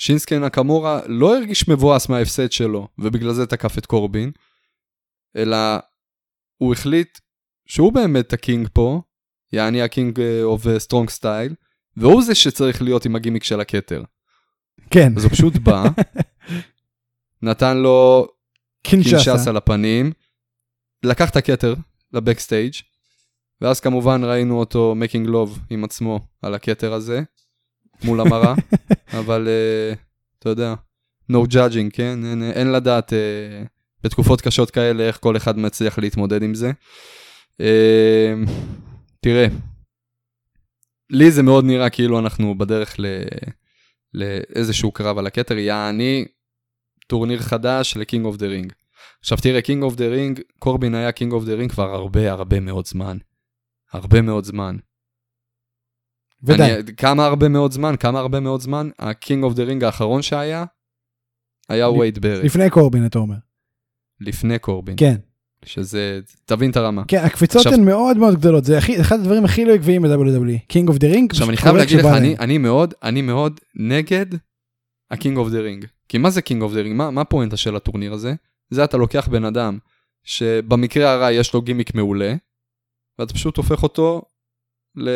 [0.00, 4.32] כששינסקי נקמורה לא הרגיש מבואס מההפסד שלו, ובגלל זה תקף את קורבין,
[5.36, 5.56] אלא
[6.56, 7.18] הוא החליט
[7.66, 9.02] שהוא באמת ה king פה,
[9.52, 11.54] יעני ה King of Strong Style,
[11.96, 14.02] והוא זה שצריך להיות עם הגימיק של הכתר.
[14.90, 15.12] כן.
[15.16, 15.84] אז הוא פשוט בא,
[17.42, 18.26] נתן לו
[18.82, 20.12] קינשאסה על הפנים,
[21.02, 21.74] לקח את הכתר
[22.12, 22.74] ל backstage,
[23.60, 27.22] ואז כמובן ראינו אותו making love עם עצמו על הכתר הזה,
[28.04, 28.54] מול המראה,
[29.20, 29.98] אבל אה,
[30.38, 30.74] אתה יודע,
[31.32, 32.18] no judging, כן?
[32.24, 33.66] אין, אין לדעת אה,
[34.04, 36.72] בתקופות קשות כאלה איך כל אחד מצליח להתמודד עם זה.
[37.62, 38.50] אה,
[39.20, 39.46] תראה,
[41.10, 43.06] לי זה מאוד נראה כאילו אנחנו בדרך ל...
[44.14, 46.24] לאיזשהו קרב על הכתר, יעני
[47.06, 48.72] טורניר חדש ל King of the Ring.
[49.20, 52.60] עכשיו תראה, King of the Ring, קורבין היה King of the Ring כבר הרבה הרבה
[52.60, 53.18] מאוד זמן.
[53.92, 54.76] הרבה מאוד זמן.
[56.42, 56.62] ודי.
[56.74, 60.22] אני, כמה הרבה מאוד זמן, כמה הרבה מאוד זמן, ה king of the ring האחרון
[60.22, 60.64] שהיה,
[61.68, 62.44] היה וייד בארט.
[62.44, 63.34] לפני קורבין, אתה אומר.
[64.20, 64.94] לפני קורבין.
[64.98, 65.16] כן.
[65.64, 67.02] שזה, תבין את הרמה.
[67.08, 70.58] כן, הקפיצות עכשיו- הן מאוד מאוד גדולות, זה הכי- אחד הדברים הכי לא עקביים ב-WWE.
[70.68, 71.30] king of the ring.
[71.30, 74.26] עכשיו אני חייב להגיד לך, אני, אני מאוד, אני מאוד נגד
[75.10, 75.86] ה king of the ring.
[76.08, 76.96] כי מה זה king of the ring?
[76.96, 78.34] מה, מה הפואנטה של הטורניר הזה?
[78.70, 79.78] זה אתה לוקח בן אדם
[80.24, 82.34] שבמקרה הרע יש לו גימיק מעולה,
[83.18, 84.22] ואתה פשוט הופך אותו
[84.96, 85.08] ל...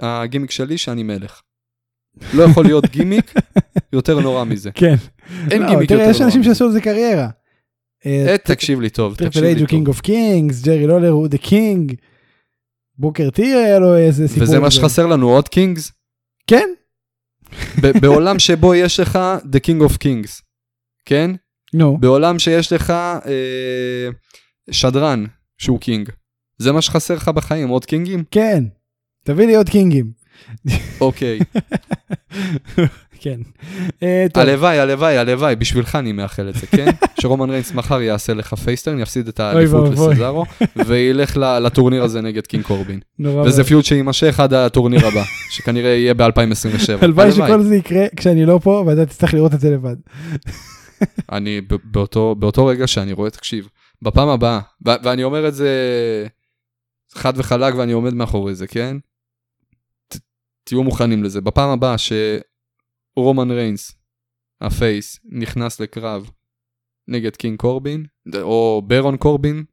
[0.00, 1.40] הגימיק שלי שאני מלך.
[2.34, 3.32] לא יכול להיות גימיק
[3.92, 4.70] יותר נורא מזה.
[4.74, 4.94] כן.
[5.50, 6.50] אין לא, גימיק יותר נורא יש אנשים מזה.
[6.50, 7.28] שעשו לזה קריירה.
[8.06, 9.94] אה, אה, תקשיב לי טוב, תקשיב לי הוא קינג טוב.
[9.94, 11.94] אוף קינגס, ג'רי לולר הוא the king.
[12.98, 14.42] בוקר טי היה לו איזה סיפור.
[14.42, 14.70] וזה מה.
[14.70, 15.92] שחסר לנו, עוד kings?
[16.46, 16.68] כן,
[18.00, 19.18] בעולם שבו יש לך
[19.52, 20.42] The King of Kings,
[21.04, 21.30] כן?
[21.74, 21.98] נו.
[21.98, 24.08] בעולם שיש לך אה,
[24.70, 25.24] שדרן
[25.58, 26.10] שהוא king.
[26.58, 28.24] זה מה שחסר לך בחיים, עוד קינגים?
[28.30, 28.64] כן.
[29.24, 30.10] תביא לי עוד קינגים.
[31.00, 31.38] אוקיי.
[33.22, 33.40] כן.
[34.02, 34.26] אה.
[34.34, 36.90] הלוואי, הלוואי, הלוואי, בשבילך אני מאחל את זה, כן?
[37.20, 39.90] שרומן ריינס מחר יעשה לך face turn, יפסיד את האליפות.
[39.92, 40.44] לסזארו,
[40.86, 43.00] וילך לטורניר הזה נגד king קורבין.
[43.44, 43.64] וזה.
[43.64, 47.04] feud שיימשך עד הטורניר הבא, שכנראה יהיה ב-2027.
[47.04, 49.96] הלוואי שכל זה יקרה כשאני לא פה ואתה תצטרך לראות את זה לבד.
[51.32, 53.68] אני באותו, רגע שאני רואה, תקשיב,
[54.02, 55.68] בפעם הבאה, ואני אומר את זה
[57.14, 58.96] חד וחלק ואני עומד מאחורי זה, כן?
[60.64, 61.40] תהיו מוכנים לזה.
[61.40, 63.92] בפעם הבאה שרומן ריינס,
[64.60, 66.30] ה face, נכנס לקרב
[67.08, 68.04] נגד king קורבין,
[68.42, 69.64] או ברון קורבין,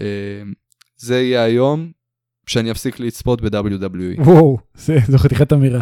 [0.00, 0.42] אה,
[0.96, 1.90] זה יהיה היום
[2.46, 4.20] שאני אפסיק לצפות ב-WWE.
[4.20, 5.80] וואו, זה- זו חתיכת אמירה.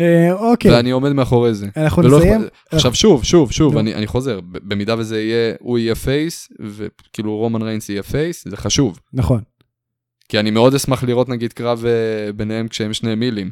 [0.00, 1.66] אה, אוקיי, ואני עומד מאחורי זה.
[1.76, 2.40] אנחנו ולא נסיים.
[2.70, 3.76] עכשיו שוב, שוב, שוב.
[3.76, 8.56] אני, אני חוזר, במידה וזה יהיה, הוא יהיה face, וכאילו רומן ריינס יהיה face, זה
[8.56, 9.00] חשוב.
[9.12, 9.40] נכון.
[10.28, 13.50] כי אני מאוד אשמח לראות נגיד קרב אה, ביניהם כשהם שני מילים.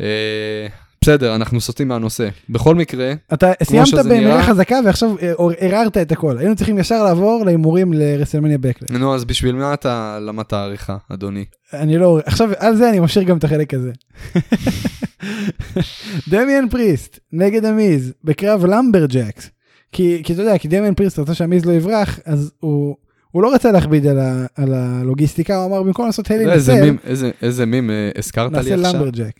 [0.00, 0.66] אה,
[1.04, 2.28] בסדר, אנחנו סוטים מהנושא.
[2.48, 6.38] בכל מקרה, אתה סיימת במילה חזקה ועכשיו אה, ערערת את הכל.
[6.38, 8.90] היינו צריכים ישר לעבור להימורים לרסלמניה בקלאש.
[8.90, 11.44] נו, אז בשביל מה אתה למדת העריכה, אדוני?
[11.72, 12.20] אני לא...
[12.26, 13.92] עכשיו, על זה אני משאיר גם את החלק הזה.
[16.30, 19.50] דמיאן פריסט נגד המיז בקרב למברג'קס.
[19.92, 22.96] כי, כי אתה יודע, כי דמיאן פריסט רצה שהמיז לא יברח, אז הוא,
[23.30, 26.96] הוא לא רצה להכביד על, ה, על הלוגיסטיקה, הוא אמר במקום לעשות הלי נסל, מים-
[27.42, 28.94] איזה- מים אה, הזכרת לי נעשה עכשיו?
[28.94, 29.32] למברג'ק.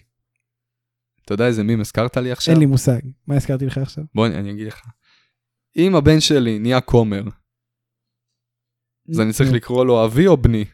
[1.27, 2.53] אתה יודע איזה מים הזכרת לי עכשיו?
[2.55, 3.01] אין לי מושג.
[3.27, 4.05] מה הזכרתי לך עכשיו?
[4.15, 4.83] בוא אני אני אגיד לך.
[5.77, 7.23] אם הבן שלי נהיה כומר,
[9.11, 9.53] אז אני צריך.
[9.53, 10.65] לקרוא לו אבי או בני?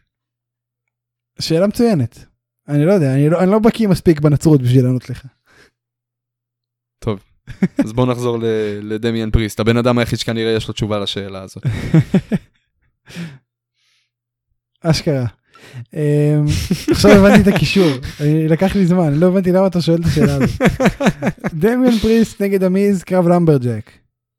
[1.41, 2.19] שאלה מצוינת.
[2.69, 5.27] אני לא יודע, אני לא, אני לא בקיא מספיק בנצרות בשביל לענות לך.
[6.99, 7.25] טוב,
[7.85, 8.45] אז בוא נחזור ל-
[8.83, 11.63] לדמיאן פריסט, הבן אדם היחיד שכנראה יש לו תשובה לשאלה הזאת.
[14.81, 15.27] אשכרה.
[15.95, 16.01] אמ,
[16.91, 17.91] עכשיו הבנתי את הקישור,
[18.49, 20.63] לקח לי זמן, לא הבנתי למה אתה שואל את השאלה הזאת.
[21.55, 23.91] דמיאן פריסט נגד המיז, קרב למברג'ק.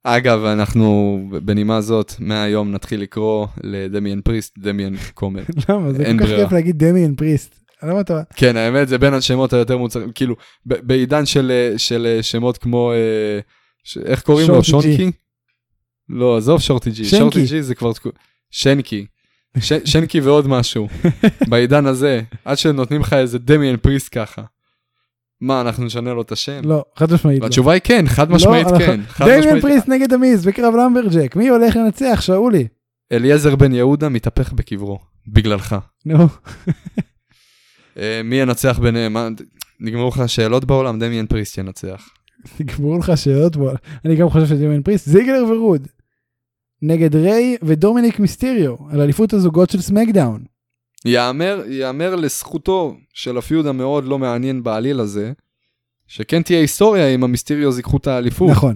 [0.03, 5.43] אגב, אנחנו בנימה זאת, מהיום נתחיל לקרוא לדמיאן פריסט, דמיאן קומר.
[5.69, 5.93] למה?
[5.93, 6.25] זה כל כך.
[6.25, 7.59] כיף להגיד דמיאן פריסט.
[7.83, 8.21] למה אתה...
[8.35, 13.39] כן, האמת זה בין השמות היותר מוצרים, כאילו, בעידן של, של שמות כמו, אה,
[14.05, 14.63] איך קוראים לו?
[14.63, 15.11] שונקי?
[16.09, 17.05] לא, עזוב שורטי ג'י.
[17.05, 17.91] שורטי ג'י זה כבר,
[18.51, 19.05] שנקי.
[19.59, 20.87] ש- שנקי ועוד משהו.
[21.49, 24.41] בעידן הזה, עד שנותנים לך איזה דמיאן פריסט ככה.
[25.41, 26.61] מה, אנחנו נשנה לו את השם?
[26.63, 27.43] לא, חד משמעית לא.
[27.45, 29.01] והתשובה היא כן, חד משמעית לא, כן.
[29.07, 29.61] חד דמיאן משמעית.
[29.61, 32.21] פריסט נגד המיז בקרב lumberjack, מי הולך לנצח?
[32.21, 32.67] שאולי.
[33.11, 35.75] אליעזר בן יהודה מתהפך בקברו, בגללך.
[36.05, 36.17] נו,
[37.97, 39.15] אה, מי ינצח ביניהם?
[39.79, 42.09] נגמרו לך השאלות בעולם, דמיאן פריסט ינצח.
[42.59, 43.71] נגמרו לך שאלות בו.
[44.05, 45.87] אני גם חושב שדמיאן פריסט, זיגלר ורוד
[46.85, 50.43] נגד ריי ודומיניק מיסטיריו, על אליפות הזוגות של סמקדאון.
[51.05, 55.31] יאמר, יאמר לזכותו של הפיוד המאוד לא מעניין בעליל הזה,
[56.07, 58.49] שכן תהיה היסטוריה אם המיסטיריוז ייקחו את האליפות.
[58.49, 58.75] נכון.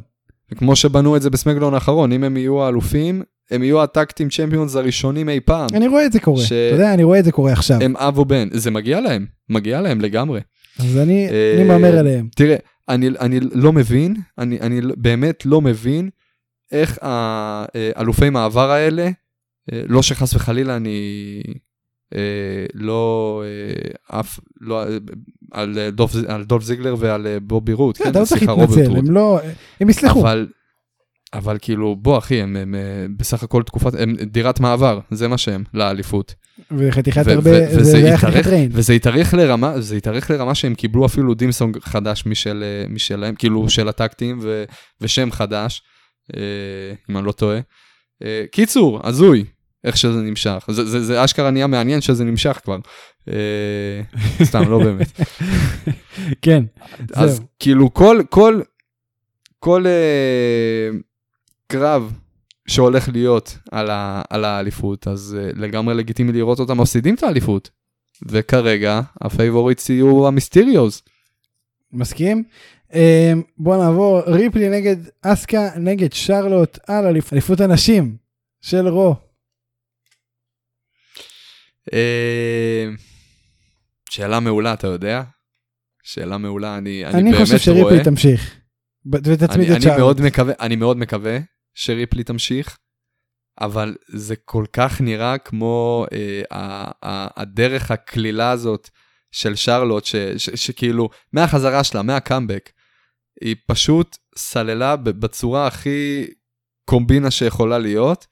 [0.55, 5.30] כמו שבנו את זה בסמקדאון האחרון, אם הם יהיו האלופים, הם יהיו הטקטים צ'מפיונס הראשונים
[5.30, 5.68] אי פעם.
[5.74, 6.43] אני רואה את זה קורה.
[6.43, 7.78] ש- אתה יודע, אני רואה את זה קורה עכשיו.
[7.82, 10.39] הם אב ובן, זה מגיע להם, מגיע להם לגמרי.
[10.80, 12.28] אז אני אה, אני מהמר עליהם.
[12.36, 12.55] תראה,
[12.89, 16.10] אני, אני לא מבין, אני, אני באמת לא מבין
[16.72, 19.09] איך האלופי מעבר האלה,
[19.74, 21.41] אה, לא שחס וחלילה אני
[22.15, 24.97] אה, לא אה, אף, לא, אה,
[25.51, 28.95] על, אה, דולף, על דולף זיגלר ועל אה, בובי רוט, אתה לא צריך להתנצל.
[28.97, 29.39] הם לא,
[29.80, 30.22] הם יסלחו.
[30.22, 30.47] אבל,
[31.34, 35.38] אבל כאילו, בוא אחי, הם, הם, אה, בסך הכל תקופת, הם דירת מעבר, זה מה
[35.38, 36.36] שהם, לאליפות.
[36.72, 38.70] וחתיכת הרבה, זה היה חתיכת ריין.
[38.74, 43.70] וזה התארך לרמה, זה התארך לרמה שהם קיבלו אפילו דימסונג חדש משל, אה, משלהם, כאילו
[43.70, 44.39] של הטקטים
[45.01, 45.97] ושם חדש, אה,
[47.10, 47.60] אם אני לא טועה.
[48.24, 49.46] אה, קיצור, הזוי,
[49.84, 50.66] איך שזה נמשך.
[50.70, 52.78] זה, זה, זה אשכרה נהיה מעניין שזה נמשך כבר.
[53.30, 54.02] אה,
[54.44, 55.22] סתם, לא באמת.
[56.42, 56.64] כן,
[57.14, 57.46] אז זהו.
[57.60, 58.62] כאילו כל, כל,
[59.60, 60.90] כל אה,
[61.68, 62.14] קרב
[62.68, 67.70] שהולך להיות על, ה, על האליפות, אז אה, לגמרי לגיטימי לראות אותם מפסידים את האליפות.
[68.26, 71.02] וכרגע ה favorites יהיו המיסטיריוז.
[71.94, 72.44] מסכים?
[72.94, 78.18] אה, בוא נעבור, ריפלי נגד אסקה נגד שרלוט על אליפ- אליפות הנשים
[78.62, 79.16] של רו.
[81.94, 82.86] אה,
[84.10, 85.24] שאלה מעולה, אתה יודע?
[86.04, 88.04] שאלה מעולה, אני, אני, אני באמת חושב שריפלי רואה.
[88.04, 88.56] תמשיך.
[89.14, 90.18] ותצמיד אני, את אני שרלוט.
[90.60, 91.38] אני מאוד מקווה
[91.74, 92.78] שריפלי תמשיך,
[93.62, 96.62] אבל זה כל כך נראה כמו אה, ה,
[97.08, 98.90] ה, הדרך הקלילה הזאת
[99.32, 102.70] של שרלוט, ש, ש, שכאילו, מהחזרה שלה, מהקאמבק,
[103.42, 106.28] היא פשוט סללה בצורה הכי
[106.86, 108.26] קומבינה שיכולה להיות,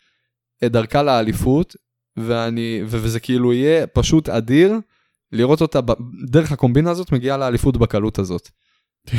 [0.65, 1.75] את דרכה לאליפות,
[2.17, 4.73] ואני, וזה כאילו יהיה פשוט אדיר
[5.31, 5.79] לראות אותה
[6.29, 8.49] דרך הקומבינה הזאת מגיעה לאליפות בקלות הזאת.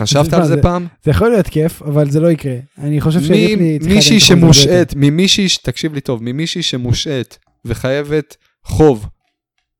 [0.00, 0.86] חשבת על זה זה- פעם?
[1.04, 2.56] זה יכול להיות כיף, אבל זה לא יקרה.
[2.78, 3.94] אני חושב שריפלי צריכה...
[3.94, 4.20] מישהי.
[4.20, 9.06] שמושעת, ממישהי, תקשיב לי טוב, ממישהי שמושעת וחייבת חוב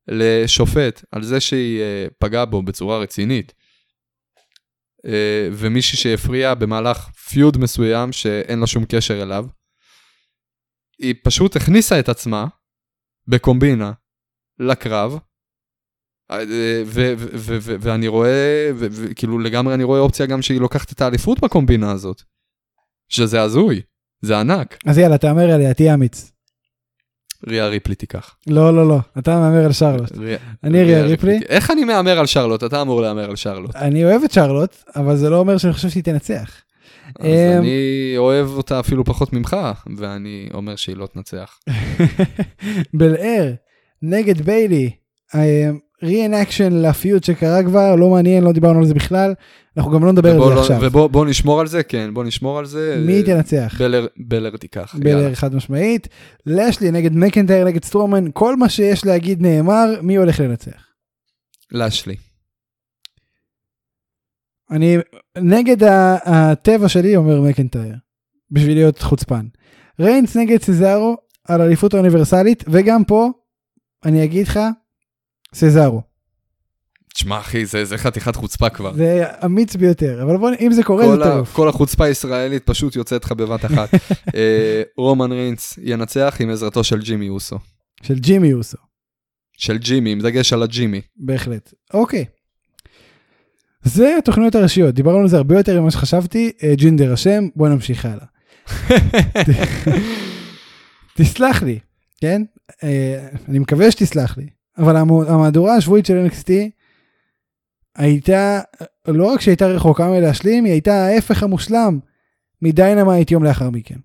[0.07, 3.53] לשופט על זה שהיא אה, פגעה בו בצורה רצינית,
[5.53, 9.45] ומישהי שהפריעה במהלך פיוד מסוים שאין לה שום קשר אליו,
[10.99, 12.47] היא פשוט הכניסה את עצמה
[13.27, 13.91] בקומבינה
[14.59, 15.19] לקרב,
[16.31, 16.37] אה,
[16.85, 17.13] ו-
[17.59, 18.69] ואני רואה,
[19.15, 22.21] כאילו לגמרי אני רואה אופציה גם שהיא לוקחת את האליפות בקומבינה הזאת.
[23.09, 23.81] שזה הזוי,
[24.21, 24.77] זה ענק.
[24.85, 26.31] אז יאללה, תהמר עליה, תהיה אמיץ.
[27.47, 28.35] ריה ריפלי תיקח.
[28.47, 30.11] לא, לא, לא, אתה מהמר על שרלוט.
[30.17, 31.39] ריה- אני ריה ריפלי.
[31.49, 32.63] איך אני מהמר על שרלוט?
[32.63, 33.75] אתה אמור להמר על שרלוט.
[33.75, 36.51] אני אוהב את שרלוט, אבל זה לא אומר שאני חושב שהיא תנצח.
[37.19, 39.57] אז אמ, אני אוהב אותה אפילו פחות ממך,
[39.97, 41.59] ואני אומר שהיא לא תנצח.
[42.93, 43.51] בלייר
[44.01, 44.89] נגד ביילי,
[46.03, 49.33] reenaction ל feud שקרה כבר, לא מעניין, לא דיברנו על זה בכלל,
[49.77, 50.79] אנחנו גם לא נדבר על זה לא- עכשיו.
[50.81, 53.03] ובוא בוא נשמור על זה, כן, בוא נשמור על זה.
[53.05, 53.75] מי אה, תנצח?
[53.79, 54.95] בלר- בלר תיקח.
[54.99, 55.35] בלר יאללה.
[55.35, 56.07] חד משמעית.
[56.45, 60.87] לשלי נגד מקנטייר נגד סטרומן, כל מה שיש להגיד נאמר, מי הולך לנצח?
[61.71, 62.15] לשלי.
[64.71, 64.97] אני
[65.37, 65.77] נגד
[66.25, 67.95] הטבע שלי אומר מקנטייר,
[68.51, 69.45] בשביל להיות חוצפן.
[69.99, 71.15] ריינס נגד סזארו
[71.47, 73.29] על אליפות האוניברסלית, וגם פה,
[74.05, 74.59] אני אגיד לך,
[75.55, 76.01] סזארו.
[77.17, 78.93] תשמע אחי, זה זה חתיכת חוצפה כבר.
[78.93, 81.53] זה אמיץ ביותר, אבל בוא, אם זה קורה זה טירוף.
[81.53, 83.89] כל החוצפה הישראלית פשוט יוצאת לך בבת אחת.
[84.35, 87.57] אה, רומן ריינס ינצח עם עזרתו של ג'ימי אוסו.
[88.03, 88.77] של ג'ימי אוסו,
[89.57, 91.01] של ג'ימי, עם דגש על הג'ימי.
[91.17, 91.73] בהחלט.
[91.93, 92.25] אוקיי.
[93.83, 98.05] זה התוכניות הראשיות, דיברנו על זה הרבה יותר ממה שחשבתי, אה, ג'ינדר השם, בוא נמשיך
[98.05, 98.25] הלאה.
[101.17, 101.79] תסלח לי,
[102.21, 102.41] כן?
[102.83, 104.47] אה, אני מקווה שתסלח לי,
[104.77, 104.95] אבל
[105.27, 106.51] המהדורה השבועית של NXT
[107.95, 108.61] הייתה,
[109.07, 111.99] לא רק שהייתה רחוקה מלהשלים, היא הייתה ההפך המושלם
[112.61, 113.95] מדיינמייט יום לאחר מכן.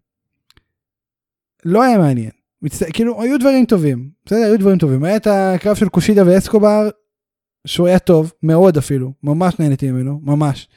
[1.64, 2.31] לא היה מעניין.
[2.62, 2.83] מצט...
[2.93, 5.05] כאילו, היו דברים טובים, בסדר, היו דברים טובים.
[5.05, 6.89] היה את הקרב של קושידה ואסקובר,
[7.66, 10.68] שהוא היה טוב, מאוד אפילו, ממש נהניתי ממנו, ממש.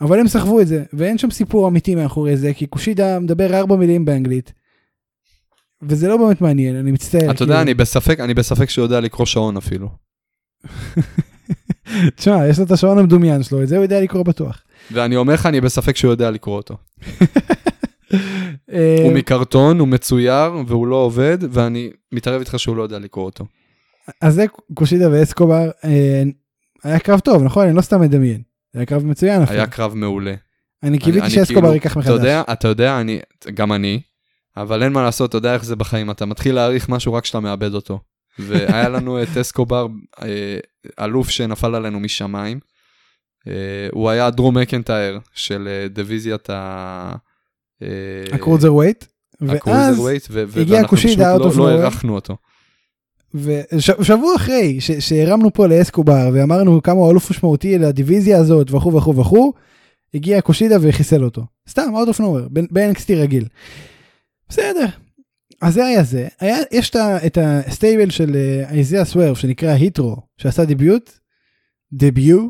[0.00, 3.76] אבל הם סחבו את זה, ואין שם סיפור אמיתי מאחורי זה, כי קושידה מדבר ארבע
[3.76, 4.52] מילים באנגלית.
[5.82, 7.30] וזה לא באמת מעניין, אני מצטער.
[7.30, 9.88] אתה יודע, אני בספק, אני בספק שהוא יודע לקרוא שעון אפילו.
[12.16, 14.62] תשמע, יש לו את השעון המדומיין שלו, את זה הוא יודע לקרוא בטוח.
[14.92, 16.76] ואני אומר לך, אני בספק שהוא יודע לקרוא אותו.
[18.72, 23.24] אה, הוא מקרטון, הוא מצויר, והוא לא עובד, ואני מתערב איתך שהוא לא יודע לקרוא
[23.24, 23.44] אותו.
[24.20, 26.22] אז זה קושידה ואסקובר, אה,
[26.84, 27.66] היה קרב טוב, נכון?
[27.66, 28.42] אני לא סתם מדמיין.
[28.74, 29.58] היה קרב מצוין אפילו.
[29.58, 30.34] היה קרב מעולה.
[30.82, 32.12] אני קיוויתי שאסקובר כאילו- ייקח אתה מחדש.
[32.12, 33.18] יודע, אתה יודע, אני,
[33.54, 34.00] גם אני,
[34.56, 37.40] אבל אין מה לעשות, אתה יודע איך זה בחיים, אתה מתחיל להעריך משהו רק כשאתה
[37.40, 38.00] מאבד אותו.
[38.38, 39.86] והיה לנו את אסקובר,
[40.22, 40.58] אה,
[41.00, 42.60] אלוף שנפל עלינו משמיים.
[43.48, 47.12] אה, הוא היה דרו מקנטייר של אה, דיוויזיית ה...
[48.32, 49.04] ה cruiserweight.
[49.48, 51.68] ה cruiserweight, ואנחנו פשוט לא- לא.
[51.68, 52.36] הערכנו אותו.
[53.34, 59.52] ושבוע אחרי שהרמנו פה לאסקובר ואמרנו כמה הוא אלוף משמעותי לדיוויזיה הזאת וכו' וכו' וכו',
[60.14, 61.44] הגיע קושידה וחיסל אותו.
[61.68, 63.44] סתם, out of nowhere, ב-NXT רגיל.
[64.48, 64.86] בסדר.
[65.60, 66.28] אז זה היה זה.
[66.40, 66.90] היה, יש
[67.26, 68.36] את ה stable של
[68.70, 71.18] אייזיה סוורב שנקרא היט רואו, שעשה debut,
[71.92, 72.48] debut,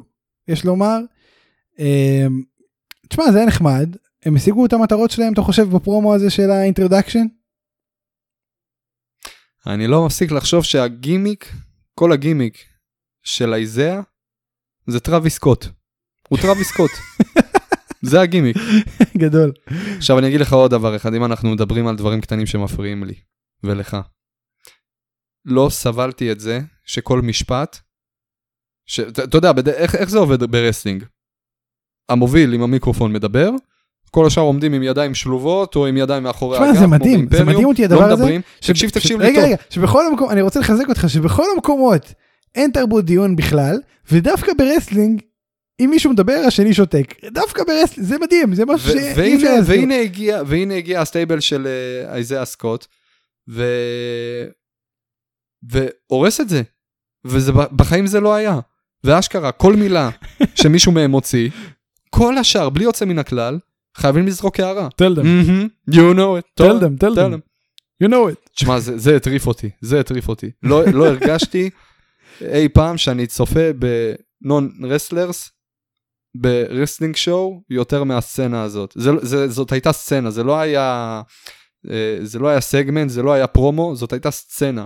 [0.49, 0.99] יש לומר.
[1.79, 2.43] אמ,
[3.09, 3.97] תשמע, זה היה נחמד.
[4.25, 7.27] הם השיגו את המטרות שלהם, אתה חושב, בפרומו הזה של ה introduction?
[9.67, 11.53] אני לא מפסיק לחשוב שהגימיק,
[11.95, 12.65] כל הגימיק
[13.23, 14.01] של אייזאה,
[14.87, 15.67] זה טרוויס סקוט.
[16.29, 16.91] הוא טרוויס סקוט.
[18.03, 18.57] זה הגימיק.
[19.17, 19.53] גדול.
[19.97, 23.15] עכשיו אני אגיד לך עוד דבר אחד, אם אנחנו מדברים על דברים קטנים שמפריעים לי,
[23.65, 23.97] ולך.
[25.45, 27.79] לא סבלתי את זה שכל משפט.
[29.25, 29.69] אתה יודע, בד...
[29.69, 31.05] איך, איך זה עובד ב wrestling?
[32.09, 33.51] המוביל עם המיקרופון מדבר,
[34.11, 37.67] כל השאר עומדים עם ידיים שלובות או עם ידיים מאחורי הגב, זה מדהים, זה מדהים
[37.67, 38.15] אותי הדבר לא הזה.
[38.15, 39.45] מדברים, ש- תקשיב, תקשיב לי רגע, טוב.
[39.45, 42.13] רגע, שבכל המקום, אני רוצה לחזק אותך, שבכל המקומות
[42.55, 43.77] אין תרבות דיון בכלל,
[44.13, 45.23] ודווקא ב wrestling,
[45.81, 47.15] אם מישהו מדבר, השני שותק.
[47.33, 49.81] דווקא ב wrestling, זה מדהים, זה משהו שאי והנה, אפשר להסביר.
[49.81, 52.87] והנה הגיע, והנה הגיע ה stable של אה, אייזיאה סקוט,
[53.49, 53.65] ו...
[55.63, 56.63] והורס את זה.
[57.25, 58.59] וזה בחיים זה לא היה.
[59.05, 60.11] ואשכרה, כל מילה
[60.61, 61.51] שמישהו מהם מוציא,
[62.11, 63.59] כל השאר, בלי יוצא מן הכלל,
[63.97, 64.89] חייבים לזרוק הערה.
[65.03, 65.25] tell them,
[65.91, 66.63] you know it.
[66.63, 67.41] tell them, tell them,
[68.03, 68.51] you know it.
[68.55, 70.51] תשמע, זה, הטריף אותי, זה הטריף אותי.
[70.63, 71.71] לא, לא הרגשתי
[72.41, 75.51] אי פעם שאני צופה ב non wrestlers,
[76.41, 78.93] ב wrestling show, יותר מהסצנה הזאת.
[78.97, 81.23] זה, זה, זאת הייתה סצנה, זה לא היה...
[81.91, 84.85] אה, זה לא היה סגמנט, זה לא היה פרומו, זאת הייתה סצנה.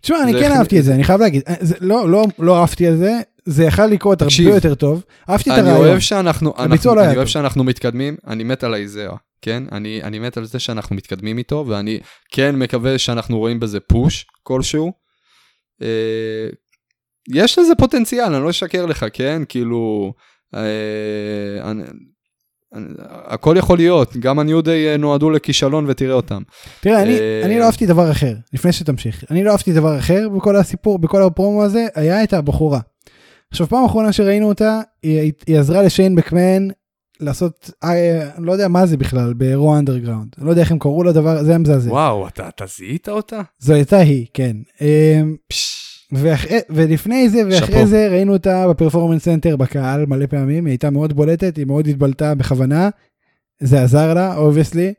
[0.00, 2.60] תשמע, אני כן איך- אהבתי את זה, אני חייב להגיד, אה, זה- לא, לא, לא
[2.60, 3.12] אהבתי את זה,
[3.44, 5.04] זה יכל לקרות הרבה יותר טוב.
[5.30, 5.88] אהבתי את אני הרעיון.
[5.88, 7.28] אוהב שאנחנו, הביצוע אנחנו, לא היה אני אוהב.
[7.28, 9.12] שאנחנו מתקדמים, אני מת על האיזאה,
[9.42, 9.62] כן?
[9.72, 12.00] אני, אני מת על זה שאנחנו מתקדמים איתו, ואני
[12.32, 14.92] כן מקווה שאנחנו רואים בזה פוש כלשהו.
[15.82, 16.48] אה,
[17.34, 19.42] יש לזה פוטנציאל, אני לא אשקר לך, כן?
[19.48, 20.31] כאילו, אני, אני,
[23.04, 26.42] הכל יכול להיות, גם הניו דיי נועדו לכישלון ותראה אותם.
[26.80, 29.24] תראה, אני, אה, אני לא אהבתי דבר אחר, לפני שתמשיך.
[29.30, 32.80] אני לא אהבתי דבר אחר בכל הסיפור, בכל הפרומו הזה, היה את הבחורה.
[33.50, 36.68] עכשיו, פעם אחרונה שראינו אותה, היא, היא עזרה לשיין מקמן
[37.20, 40.34] לעשות, אה, אני לא יודע מה זה בכלל, באירוע underground.
[40.38, 41.90] אני לא יודע איך הם קראו לדבר, זה היה מזעזע.
[41.90, 43.40] וואו, אתה, אתה זיהית אותה?
[43.58, 44.56] זו הייתה היא, כן.
[44.80, 47.86] אמ, פש, ואחרי, ולפני זה ואחרי שאפו.
[47.86, 51.86] זה ראינו אותה ב Performance Center בקהל מלא פעמים, היא הייתה מאוד בולטת, היא מאוד
[51.86, 52.90] התבלטה בכוונה,
[53.62, 54.92] זה עזר לה, obviously.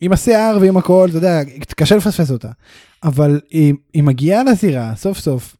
[0.00, 1.40] עם השיער ועם הכל, אתה יודע,
[1.76, 2.50] קשה לפספס אותה.
[3.04, 5.56] אבל היא, היא מגיעה לזירה סוף סוף,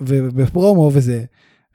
[0.00, 1.24] ובפרומו וזה,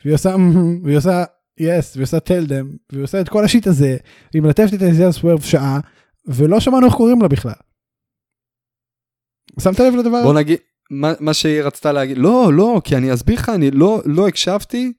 [0.04, 0.36] והיא עושה,
[0.84, 1.24] והיא עושה,
[1.60, 3.98] יס, והיא עושה them, והיא עושה את כל השיט הזה,
[4.34, 5.80] והיא מלטפת את איזיה סוורף שעה,
[6.28, 7.54] ולא שמענו איך קוראים לה בכלל.
[9.60, 10.24] שמת לב לדבר?
[10.24, 10.58] בוא נגיד,
[10.92, 14.94] מה, מה שהיא רצתה להגיד, לא, לא, כי אני אסביר לך, אני לא, לא הקשבתי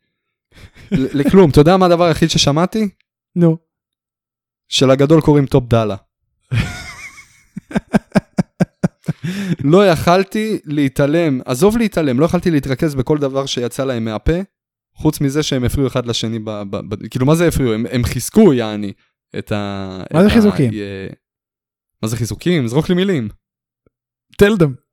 [0.91, 1.51] לכלום.
[1.51, 2.89] אתה יודע מה הדבר היחיד ששמעתי?
[3.37, 3.57] נו.
[4.69, 5.97] שלגדול קוראים טופ דולה.
[9.65, 14.33] לא יכלתי להתעלם, עזוב להתעלם, לא יכלתי להתרכז בכל דבר שיצא להם מהפה,
[14.97, 17.73] חוץ מזה שהם הפריעו אחד לשני, ב, ב, ב, כאילו מה זה הפריעו?
[17.73, 18.93] הם, הם חיזקו יעני
[19.39, 20.03] את ה...
[20.13, 20.71] מה זה את ה- חיזוקים?
[20.75, 21.07] אה,
[22.03, 22.67] מה זה חיזוקים?
[22.69, 23.29] זרוק לי מילים.
[24.43, 24.86] tell them.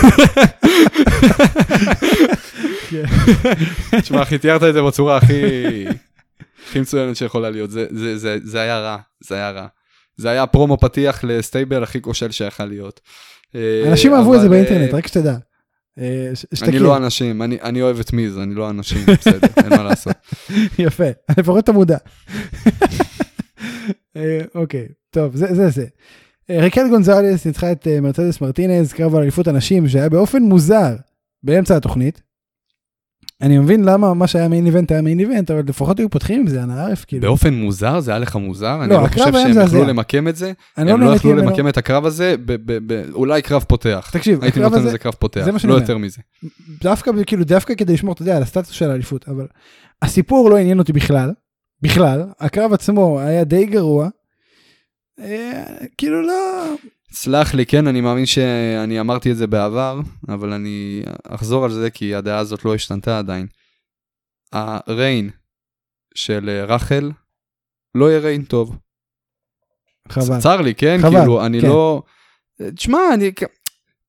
[4.00, 5.84] תשמע אחי, תיארת את זה בצורה הכי...
[6.68, 9.66] הכי מצוינת שיכולה להיות, זה, זה, זה, זה היה רע, זה היה רע.
[10.16, 13.00] זה היה פרומו פתיח לסטייבל הכי כושל שיכול להיות.
[13.54, 15.36] אה, אנשים אהבו את זה באינטרנט, אה, רק שתדע.
[15.98, 16.32] אה,
[16.62, 16.78] אני.
[16.78, 20.16] לא אנשים, אני, אני אוהב את מיז, אני לא אנשים, בסדר, אין מה לעשות.
[20.78, 21.04] יפה,
[21.38, 21.98] לפחות אתה מודע.
[24.54, 25.84] אוקיי, טוב, זה זה
[26.58, 30.96] ריקל גונזלס ניצחה את אה, מרצדס מרטינז, קרב על אליפות הנשים שהיה באופן מוזר
[31.42, 32.22] באמצע התוכנית.
[33.42, 36.46] אני מבין למה מה שהיה מיין איבנט היה מיין איבנט, אבל לפחות היו פותחים עם
[36.46, 37.22] זה, אנא ערף, כאילו.
[37.22, 38.78] באופן מוזר, זה היה לך מוזר?
[38.82, 39.66] אני לא, לא הקרב חושב שהם.
[39.66, 40.52] יכלו למקם את זה.
[40.78, 41.42] אני הם לא נהניתי יכלו.
[41.42, 44.10] למקם את הקרב הזה, ב- ב- ב- אולי קרב פותח.
[44.12, 45.74] תקשיב, הייתי הקרב נותן הזה, לזה קרב פותח, זה לא.
[45.74, 46.18] יותר מזה.
[46.82, 49.46] דווקא, כאילו, דווקא כדי לשמור, אתה יודע, על הסטטוס של האליפות, אבל
[50.02, 51.32] הסיפור לא עניין אותי בכלל,
[51.82, 54.08] בכלל, הקרב עצמו היה די גרוע,
[55.98, 56.74] כאילו לא,
[57.12, 61.90] סלח לי, כן, אני מאמין שאני אמרתי את זה בעבר, אבל אני אחזור על זה
[61.90, 63.46] כי הדעה הזאת לא השתנתה עדיין.
[64.52, 65.30] הריין
[66.14, 67.10] של אה, רחל
[67.94, 68.76] לא יהיה ריין טוב.
[70.08, 70.40] חבל.
[70.40, 70.98] צר לי, כן?
[71.00, 71.68] חבל, כאילו, אני כן.
[71.68, 72.02] לא...
[72.74, 73.30] תשמע, אני...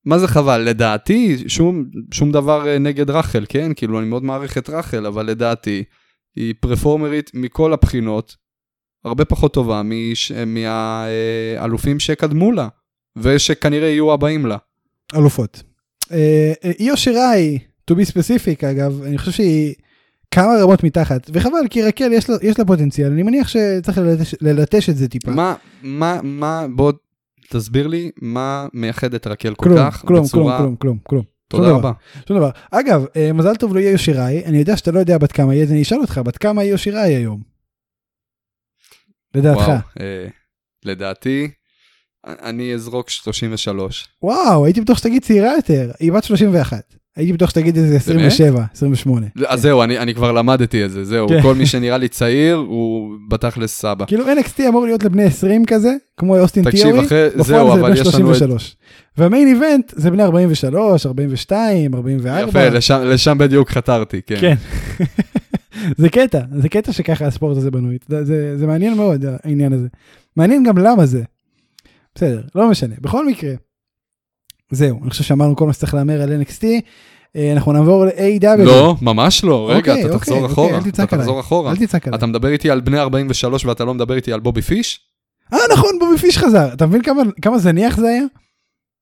[0.06, 0.62] מה זה חבל?
[0.62, 3.74] לדעתי, שום, שום דבר אה, נגד רחל, כן?
[3.74, 5.84] כאילו, אני מאוד מעריך את רחל, אבל לדעתי,
[6.36, 8.36] היא פרפורמרית מכל הבחינות,
[9.06, 12.68] הרבה פחות טובה מש- מהאלופים שקדמו לה,
[13.16, 14.58] ושכנראה יהיו הבאים לה.
[15.16, 15.64] אלופות.
[16.12, 17.60] אה, אה, איו שיראי,
[17.92, 19.74] to be specific אגב, אני חושב שהיא
[20.32, 24.36] כמה רמות מתחת, וחבל כי רקל יש לה, יש לה פוטנציאל, אני מניח שצריך ללטש,
[24.42, 25.32] ללטש את זה טיפה.
[25.32, 26.92] מה, מה, מה, בוא
[27.50, 30.58] תסביר לי מה מייחד את רקל כל כלום, כך כלום, בצורה...
[30.58, 31.24] כלום, כלום, כלום, כלום.
[31.48, 31.92] תודה רבה.
[32.28, 32.50] שום דבר.
[32.72, 35.72] אגב, אה, מזל טוב לאיו שיראי, אני יודע שאתה לא יודע בת כמה היא, אז
[35.72, 37.51] אני אשאל אותך, בת כמה איו שיראי היום?
[39.36, 39.60] לדעתך.
[39.60, 40.28] וואו, אה,
[40.86, 41.48] לדעתי,
[42.26, 44.08] אני אזרוק 33.
[44.24, 47.02] וואו, הייתי בטוח שתגיד צעירה יותר, היא בת 31.
[47.16, 49.28] הייתי בטוח שתגיד איזה 27, 28.
[49.48, 51.42] אז זהו, אני, אני כבר למדתי את זה, זהו, כן.
[51.42, 54.06] כל מי שנראה לי צעיר הוא בתכלס סבא.
[54.06, 57.74] כאילו NXT אמור להיות לבני 20 כזה, כמו אוסטין תקשיב, תיאורי, אחרי, בפועל זהו, זה
[57.74, 58.38] אבל בני יש לנו את...
[58.38, 58.76] 33.
[59.18, 62.42] והמיין איבנט זה בני 43, 42, 44.
[62.42, 64.38] יפה, לשם, לשם בדיוק חתרתי, כן.
[64.40, 64.56] כן.
[65.98, 69.88] זה קטע, זה קטע שככה הספורט הזה בנוי, זה, זה מעניין מאוד העניין הזה.
[70.36, 71.24] מעניין גם למה זה.
[72.16, 72.96] בסדר, לא משנה.
[73.02, 73.54] בכל מקרה,
[74.72, 76.64] זהו, אני חושב שאמרנו כל מה שצריך להמר על NXT,
[77.36, 78.58] אה, אנחנו נעבור ל-AW.
[78.64, 81.40] לא, ממש לא, רגע, אוקיי, אתה אוקיי, תחזור אוקיי, אחורה, אל תצעק אתה עליי.
[81.40, 81.72] אחורה.
[81.72, 82.18] אל תצעק עליי.
[82.18, 85.00] אתה מדבר איתי על בני 43 ואתה לא מדבר איתי על בובי פיש?
[85.54, 88.24] אה נכון, בובי פיש חזר, אתה מבין כמה, כמה זניח זה היה?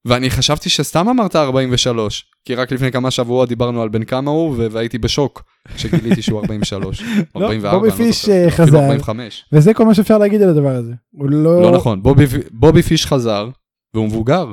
[0.05, 4.55] ואני חשבתי שסתם אמרת 43, כי רק לפני כמה שבועות דיברנו על בן כמה הוא,
[4.71, 5.43] והייתי בשוק
[5.75, 7.01] כשגיליתי שהוא 43.
[7.35, 8.79] לא, 44, בובי אני לא פיש, אה, חזר.
[8.79, 9.45] 45.
[9.53, 10.93] וזה כל מה שאפשר להגיד על הדבר הזה.
[11.11, 11.61] הוא לא...
[11.61, 13.49] לא נכון, בובי, בובי פיש חזר,
[13.93, 14.51] והוא מבוגר,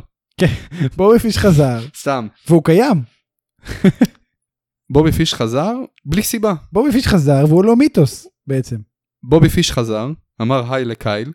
[0.96, 2.26] בובי פיש חזר, סתם.
[2.48, 3.02] והוא קיים.
[4.92, 5.72] בובי פיש חזר
[6.04, 6.54] בלי סיבה.
[6.72, 8.76] בובי פיש חזר והוא לא מיתוס בעצם.
[9.22, 10.10] בובי פיש חזר,
[10.42, 11.32] אמר היי לקייל.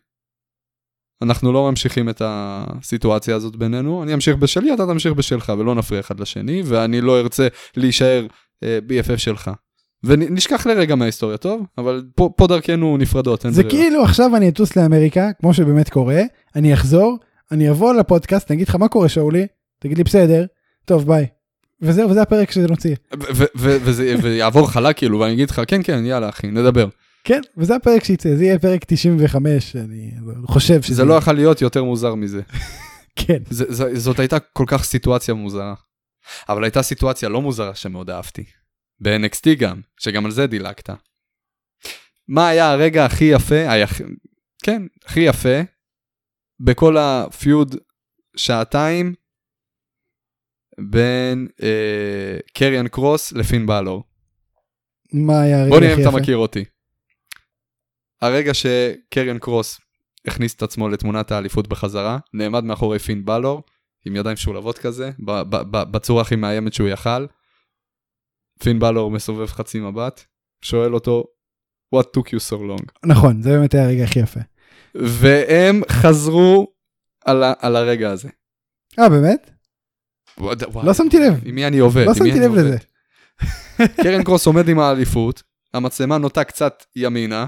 [1.22, 6.00] אנחנו לא ממשיכים את הסיטואציה הזאת בינינו, אני אמשיך בשלי, אתה תמשיך בשלך, ולא נפריע
[6.00, 7.48] אחד לשני, ואני לא ארצה
[7.78, 8.28] להישאר
[8.64, 9.52] אה, BFF שלך.
[10.04, 11.66] ונשכח לרגע מההיסטוריה, טוב?
[11.78, 13.84] אבל פה, פה דרכנו נפרדות, אין זה ברירה.
[13.84, 16.22] כאילו עכשיו אני אטוס לאמריקה, כמו שבאמת קורה,
[16.56, 17.18] אני אחזור,
[17.52, 19.48] אני אבוא לפודקאסט, אני אגיד לך מה קורה שאולי,
[19.80, 20.46] תגיד לי בסדר,
[20.86, 21.26] טוב ביי.
[21.82, 22.96] וזהו, וזה הפרק שנוציא.
[23.36, 26.88] ו- וזה ויעבור חלק כאילו, ואני אגיד לך, כן, כן, יאללה אחי, נדבר.
[27.24, 30.12] כן, וזה הפרק שיצא, זה יהיה פרק 95, אני
[30.46, 30.96] חושב שזה...
[30.96, 32.42] זה לא יכול להיות יותר מוזר מזה.
[33.26, 33.38] כן.
[33.50, 35.74] זה, זה, זאת הייתה כל כך סיטואציה מוזרה.
[36.50, 38.44] אבל הייתה סיטואציה לא מוזרה שמאוד אהבתי.
[39.00, 40.90] ב-NXT גם, שגם על זה דילגת.
[42.28, 43.88] מה היה הרגע הכי יפה, היה,
[44.64, 45.62] כן, הכי יפה,
[46.60, 47.76] בכל הפיוד
[48.36, 49.14] שעתיים
[50.90, 54.04] בין אה, קריאן קרוס לפין בלור.
[55.14, 56.22] מה היה הרגע בוא נראה הכי אם אתה יפה?
[56.22, 56.64] מכיר אותי.
[58.22, 59.80] הרגע שקריאן קרוס
[60.28, 63.64] הכניס את עצמו לתמונת האליפות בחזרה, נעמד מאחורי פין בלור,
[64.06, 65.12] עם ידיים משולבות כזה,
[65.72, 67.26] בצורה הכי מאיימת שהוא יכל.
[68.64, 70.22] פין בלור מסובב חצי מבט,
[70.62, 71.24] שואל אותו,
[71.96, 72.86] what took you so long?
[73.06, 74.40] נכון, זה באמת היה הרגע הכי יפה.
[74.96, 76.68] והם חזרו
[77.26, 78.30] על, ה- על הרגע הזה.
[79.00, 79.52] אה באמת?
[80.38, 80.56] וואי,
[80.86, 81.42] לא שמתי לב.
[81.46, 82.06] עם מי אני עובד?
[82.06, 82.52] לא שמתי לב?
[82.52, 82.78] לזה.
[84.04, 85.44] קרן קרוס עומד עם האליפות,
[85.74, 87.48] המצלמה נוטה קצת ימינה,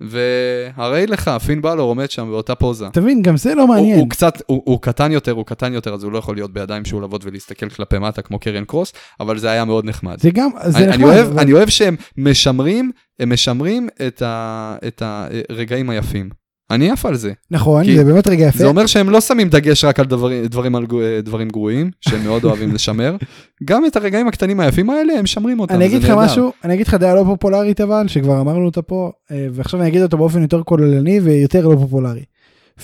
[0.00, 2.86] והרי לך, פין בלור עומד שם באותה פוזה.
[2.86, 3.98] אתה מבין, גם זה לא הוא, מעניין.
[3.98, 6.82] הוא קצת, הוא, הוא קטן יותר, הוא קטן יותר, אז הוא לא יכול להיות בידיים
[6.82, 10.20] משולבות ולהסתכל כלפי מטה כמו קרן קרוס, אבל זה היה מאוד נחמד.
[10.20, 10.94] זה גם, זה אני, נחמד.
[10.94, 12.90] אני, אוהב, אבל- אני אוהב שהם משמרים,
[13.20, 15.02] הם משמרים את, ה, את
[15.50, 16.45] הרגעים היפים.
[16.70, 17.32] אני עף על זה.
[17.50, 18.58] נכון, זה באמת רגע יפה.
[18.58, 20.86] זה אומר שהם לא שמים דגש רק על דברים, דברים, על,
[21.22, 23.16] דברים גרועים, שהם מאוד אוהבים לשמר.
[23.64, 25.74] גם את הרגעים הקטנים היפים האלה, הם משמרים אותם.
[25.74, 26.10] אני אגיד לך.
[26.10, 29.88] משהו, אני אגיד לך דעה לא פופולרית אבל, שכבר אמרנו אותה פה, אה, ועכשיו אני
[29.88, 32.24] אגיד אותה באופן יותר כוללני ויותר לא פופולרי.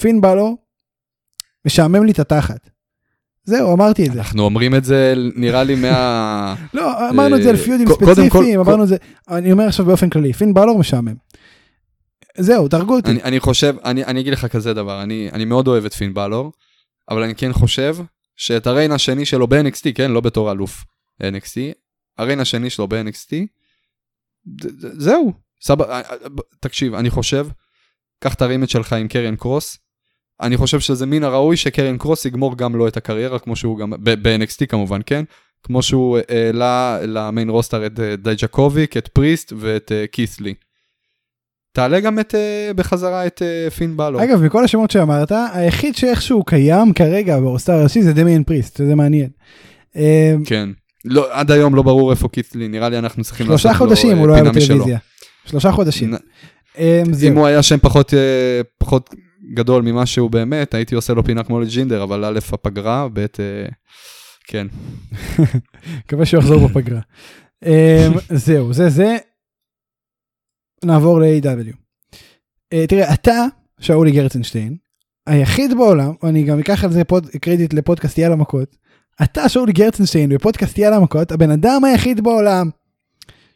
[0.01, 0.57] פין בלו,
[1.67, 2.71] משעמם לי את התחת.
[3.45, 4.19] זהו, אמרתי את זה.
[4.19, 6.55] אנחנו אומרים את זה, נראה לי מה...
[6.75, 8.97] לא, אמרנו את זה על פיודים קודם כל- ספציפיים, אמרנו את זה,
[9.31, 11.15] אני אומר עכשיו באופן כללי, פין בלור משעמם.
[12.39, 13.11] זהו, תהרגו אותי.
[13.11, 16.15] אני, אני חושב, אני, אני אגיד לך כזה דבר, אני, אני מאוד אוהב את פין
[16.15, 16.53] בלור,
[17.11, 17.97] אבל אני כן חושב
[18.37, 20.85] שאת ה reign השני שלו ב-NXT, כן, לא בתור אלוף
[21.23, 21.57] NXT,
[22.19, 23.33] ה reign השני שלו ב-NXT,
[24.77, 26.17] זהו, סבבה, אה, אה,
[26.61, 27.47] תקשיב, אני חושב,
[28.19, 29.79] קח את ה rematch שלך עם קריאן קרוס,
[30.41, 33.91] אני חושב שזה מן הראוי שקריאן קרוס יגמור גם לו את הקריירה, כמו שהוא גם,
[34.03, 35.25] ב-NXT כמובן, כן?
[35.63, 40.55] כמו שהוא אה, העלה ל main roster את דייג'קוביק, את פריסט ואת אה, קית' לי.
[41.73, 44.23] תעלה גם את, אה, בחזרה את אה, פין באלור.
[44.23, 49.29] אגב, מכל השמות שאמרת, היחיד שאיכשהו קיים כרגע ברוסטר הראשי זה דמיין פריסט, שזה מעניין.
[49.97, 50.69] אה, כן.
[51.05, 54.11] לא, עד היום לא ברור איפה קית'לי, נראה לי אנחנו צריכים שלושה לעשות לו, חודשים
[54.11, 54.75] אה, הוא לא היה פינה משלו.
[54.75, 54.99] בטלוויזיה.
[55.45, 56.15] שלושה חודשים.
[56.79, 57.37] אם.
[57.37, 58.15] הוא היה שם פחות,
[58.79, 59.15] פחות
[59.55, 63.27] גדול ממה שהוא באמת, הייתי עושה לו פינה כמו לג'ינדר, אבל א' הפגרה, ב'
[64.47, 64.67] כן.
[66.07, 67.01] מקווה שהוא יחזור בפגרה.
[68.31, 69.17] זהו, זה זה.
[70.85, 71.77] נעבור ל-AW.
[72.73, 73.45] אה, תראה, אתה,
[73.81, 74.77] שאולי גרצנשטיין,
[75.27, 78.77] היחיד בעולם, ואני גם אקח על זה פוד, קרדיט לפודקאסט יאללה מכות,
[79.23, 82.71] אתה, שאולי גרצנשטיין, בפודקאסט יאללה מכות, הבן אדם היחיד בעולם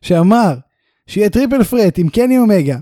[0.02, 0.54] שאמר
[1.06, 2.78] שיהיה triple threat עם קני אומגה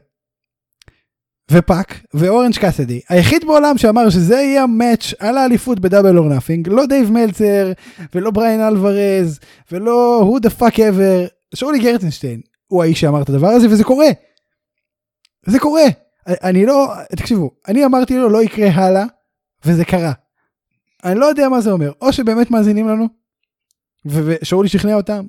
[1.51, 6.29] ופאק ואורנג' קאסידי, היחיד בעולם שאמר שזה יהיה ה match על האליפות ב Double or
[6.29, 7.73] Nothing, לא דייב מלצר
[8.15, 9.39] ולא בריין אלוורז
[9.73, 14.09] ולא who the fuck ever, שאולי גרצנשטיין הוא האיש שאמר את הדבר הזה וזה קורה.
[15.47, 15.83] זה קורה.
[16.29, 19.05] אני לא, תקשיבו, אני אמרתי לו לא יקרה הלאה
[19.65, 20.13] וזה קרה.
[21.05, 23.09] אני לא יודע מה זה אומר, או שבאמת מאזינים לנו
[24.07, 25.25] ושאולי שכנע אותם,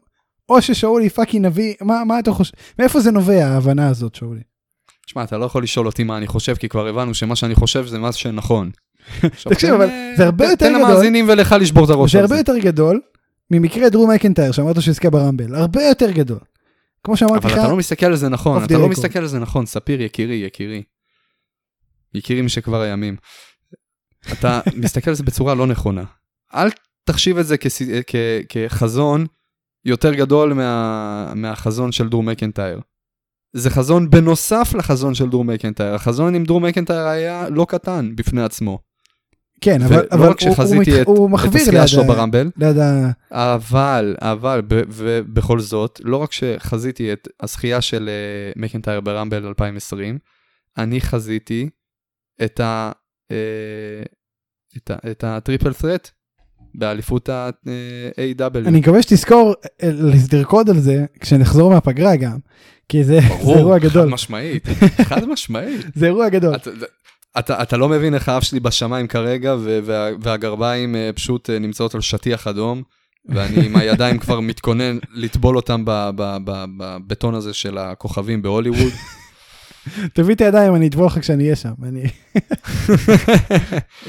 [0.50, 4.42] או ששאולי פאקינג נביא, מה, מה אתה חושב, מאיפה זה נובע ההבנה הזאת שאולי?
[5.06, 7.86] תשמע, אתה לא יכול לשאול אותי מה אני חושב, כי כבר הבנו שמה שאני חושב
[7.88, 8.72] זה מה שנכון.
[9.50, 10.90] תקשיב, תן, אבל זה הרבה תן- יותר תן גדול.
[10.90, 12.40] למאזינים ולך לשבור את הראש זה על הרבה זה.
[12.40, 13.02] יותר גדול
[13.52, 16.40] ממקרה דרום מקנטייר שאמרת שהוא יזכה ברמבל, הרבה יותר גדול.
[17.06, 18.90] כמו שאמרתי אבל לך, אתה לא מסתכל על זה נכון, אתה לא.
[18.90, 20.84] מסתכל על זה נכון, ספיר יקירי, יקירי.
[22.14, 23.16] יקירי משכבר הימים.
[24.34, 26.04] אתה מסתכל על זה בצורה לא נכונה.
[26.56, 26.68] אל
[27.04, 28.16] תחשיב את זה כס- כ-
[28.50, 29.26] כחזון
[29.86, 32.80] יותר גדול מה- מהחזון של דרום מקנטייר.
[33.54, 35.94] זה חזון בנוסף לחזון של דרום מקנטייר.
[35.96, 38.80] החזון עם דרום מקנטייר היה לא קטן בפני עצמו.
[39.62, 41.88] כן, אבל, ולא אבל רק הוא, הוא, שחזיתי מת- את- הוא את מחוויר הזכייה ליד,
[41.90, 43.12] שלו ברמבל, ליד ה...
[43.32, 50.18] אבל, אבל, ב- ובכל זאת, לא רק שחזיתי את הזכייה של אה, מקנטייר ברמבל 2020,
[50.78, 51.70] אני חזיתי
[52.44, 52.92] את ה...
[53.32, 53.38] אה,
[54.78, 56.12] את ה- את הטריפל ת'רט
[56.76, 58.58] באליפות ה-AW.
[58.68, 59.54] אני מקווה שתזכור
[59.84, 59.90] אה,
[60.34, 62.38] לרקוד על זה כשנחזור מהפגרה גם,
[62.90, 64.68] כי זה, זה אירוע חד גדול, משמעית,
[65.04, 65.82] חד משמעית.
[66.00, 66.56] זה אירוע גדול.
[66.56, 66.70] אתה,
[67.40, 71.96] אתה, אתה לא מבין איך האף שלי בשמיים כרגע, וה, והגרביים אה, פשוט אה, נמצאות
[71.96, 72.84] על שטיח אדום,
[73.30, 78.94] ואני עם הידיים כבר מתכונן לטבול אותם בבטון הזה של הכוכבים בהוליווד.
[80.14, 81.74] תביא את הידיים, אני אטבול לך כשאני אהיה שם.
[81.84, 82.04] אני...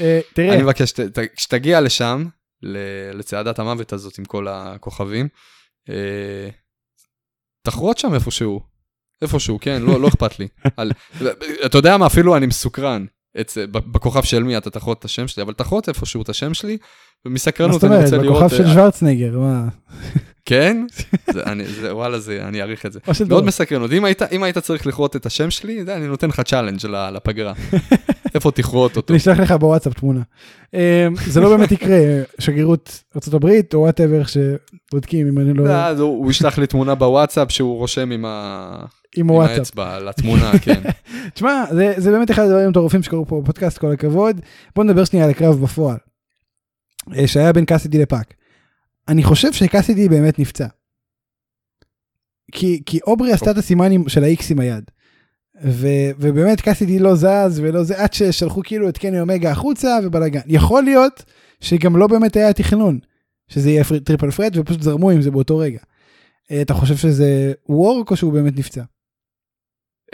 [0.01, 0.93] אה, תראה, אני מבקש,
[1.35, 2.25] כשתגיע לשם,
[3.13, 5.27] לצעדת המוות הזאת עם כל הכוכבים,
[7.63, 8.61] תחרוט שם איפשהו.
[9.21, 10.47] איפשהו, כן, לא, לא אכפת לי.
[10.77, 10.91] על,
[11.65, 13.05] אתה יודע מה, אפילו אני מסוקרן.
[13.41, 16.77] אצ, בכוכב של מי אתה תחרוט את השם שלי, אבל תחרוט איפשהו את השם שלי,
[16.77, 16.77] מה
[17.25, 18.43] ומסקרנות זאת אני אומרת, רוצה לראות...
[18.43, 19.67] בכוכב של אה, שוורצנגר, מה?
[20.45, 20.85] כן?
[21.33, 22.99] זה, אני, זה, וואלה, זה, אני אעריך את זה.
[23.29, 23.45] מאוד
[23.81, 23.97] אותי.
[23.97, 27.53] אם היית, אם היית צריך לכרות את השם שלי, זה, אני נותן לך צ'אלנג' לפגרה.
[28.35, 29.13] איפה תכרות אותו?
[29.13, 30.21] אני אשלח לך בוואטסאפ תמונה.
[30.73, 31.97] אה, זה לא באמת יקרה,
[32.39, 35.67] שגרירות ארה"ב או whatever שבודקים אם אני לא...
[35.67, 38.85] אה, הוא ישלח לי תמונה בוואטסאפ שהוא רושם עם, ה...
[39.17, 39.59] עם עם הוואטסאפ.
[39.59, 40.81] האצבע לתמונה, כן.
[41.33, 44.41] תשמע, זה, זה באמת אחד הדברים המטורפים שקרו פה בפודקאסט, כל הכבוד.
[44.75, 45.97] בוא נדבר שנייה על הקרב בפועל,
[47.17, 48.33] אה, שהיה בין קאסידי לפאק.
[49.07, 50.67] אני חושב שקאסידי באמת נפצע.
[52.51, 54.83] כי, כי אוברי עשתה את הסימנים של ה-X עם היד.
[55.63, 55.87] ו,
[56.19, 60.39] ובאמת קאסידי לא זז ולא זה, עד ששלחו כאילו את קני אומגה החוצה ובלאגן.
[60.45, 61.23] יכול להיות
[61.61, 62.99] שגם לא באמת היה תכנון,
[63.47, 65.79] שזה יהיה triple threat ופשוט זרמו עם זה באותו רגע.
[66.51, 68.83] אה, אתה חושב שזה work או שהוא באמת נפצע?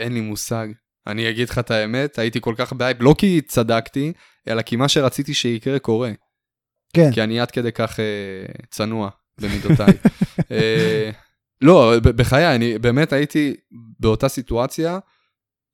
[0.00, 0.68] אין לי מושג.
[1.06, 4.12] אני אגיד לך את האמת, הייתי כל כך בהייפ, לא כי צדקתי,
[4.48, 6.12] אלא כי מה שרציתי שיקרה קורה.
[6.94, 7.12] כן.
[7.12, 9.94] כי אני עד כדי כך אה, צנוע במידותיי.
[10.52, 11.10] אה,
[11.60, 13.54] לא, בחיי, אני באמת הייתי
[14.00, 14.98] באותה סיטואציה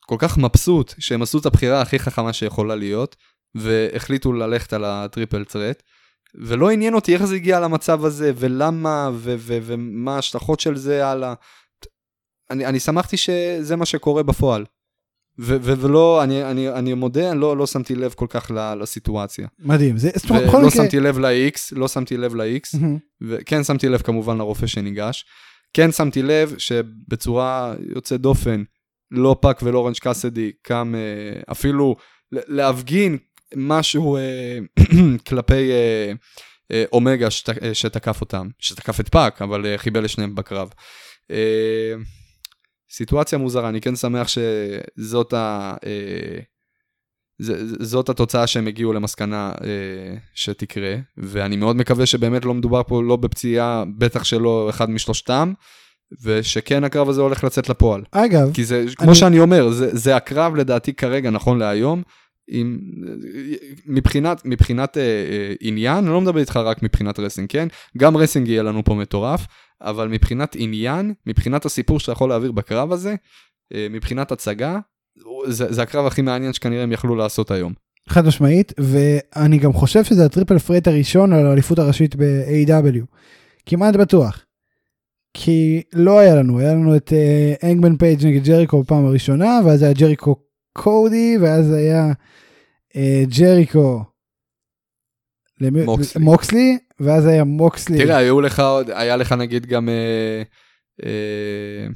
[0.06, 3.16] כל כך מבסוט שהם עשו את הבחירה הכי חכמה שיכולה להיות,
[3.54, 5.82] והחליטו ללכת על הטריפל טרט,
[6.34, 11.34] ולא עניין אותי איך זה הגיע למצב הזה, ולמה, ומה ההשלכות של זה על ה...
[12.50, 14.64] אני, אני שמחתי שזה מה שקורה בפועל.
[15.38, 19.48] ו- ו- ולא, אני, אני, אני מודה, אני לא, לא שמתי לב כל כך לסיטואציה.
[19.58, 19.96] מדהים.
[19.98, 22.98] זה, בכל ולא מקרה- שמתי לב ל-X, לא שמתי לב ל-X, מהמם.
[23.22, 25.24] וכן שמתי לב כמובן לרופא שניגש.
[25.74, 28.62] כן שמתי לב שבצורה יוצאת דופן,
[29.10, 31.96] לא פאק ולא אורנג' קאסידי קם אה, אפילו
[32.32, 33.18] להפגין
[33.56, 34.58] משהו אה,
[35.28, 35.70] כלפי
[36.70, 40.70] אה, אומגה שת, שתקף אותם, שתקף את פאק, אבל חיבל לשניהם בקרב.
[42.92, 45.74] סיטואציה מוזרה, אני כן שמח שזאת ה...
[45.86, 46.38] אה,
[47.80, 49.66] זאת התוצאה שהם הגיעו למסקנה אה,
[50.34, 55.52] שתקרה, ואני מאוד מקווה שבאמת לא מדובר פה לא בפציעה, בטח שלא אחד משלושתם,
[56.22, 58.02] ושכן הקרב הזה הולך לצאת לפועל.
[58.10, 62.02] אגב, כי זה, כמו אני- שאני אומר, זה, זה הקרב לדעתי כרגע, נכון להיום,
[62.50, 62.78] עם,
[63.86, 67.68] מבחינת, מבחינת אה, אה, עניין, אני לא מדבר איתך רק מבחינת wrestling, כן?
[67.98, 69.46] גם wrestling יהיה לנו פה מטורף,
[69.80, 73.14] אבל מבחינת עניין, מבחינת הסיפור שאתה יכול להעביר בקרב הזה,
[73.74, 74.78] אה, מבחינת הצגה,
[75.46, 77.72] זה, זה הקרב הכי מעניין שכנראה הם יכלו לעשות היום.
[78.08, 83.04] חד משמעית, ואני גם חושב שזה ה triple threat הראשון על האליפות הראשית ב-AW.
[83.66, 84.44] כמעט בטוח.
[85.34, 89.82] כי לא היה לנו, היה לנו את אה, האנגמן פייג' נגד ג'ריקו בפעם הראשונה, ואז
[89.82, 90.36] היה ג'ריקו
[90.72, 92.12] קודי, ואז היה אה,
[93.38, 94.04] ג'ריקו
[95.60, 96.22] למי- מוקסלי.
[96.24, 97.98] מוקסלי, ואז היה מוקסלי.
[97.98, 100.42] תראה, היו לך עוד, היה לך נגיד גם אה,
[101.06, 101.86] אה,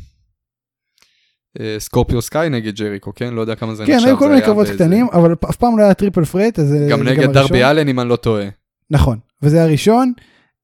[1.60, 3.34] אה, סקורפיו סקאי נגד ג'ריקו, כן?
[3.34, 4.06] לא יודע כמה זה כן, נחשב.
[4.06, 6.98] היו כל מיני קרבות קטנים, אבל אף פעם לא היה triple threat, אז זה גם
[6.98, 7.32] זה נגד הראשון.
[7.34, 8.48] דארבי אלין, אם אני לא טועה.
[8.90, 10.12] נכון, וזה הראשון,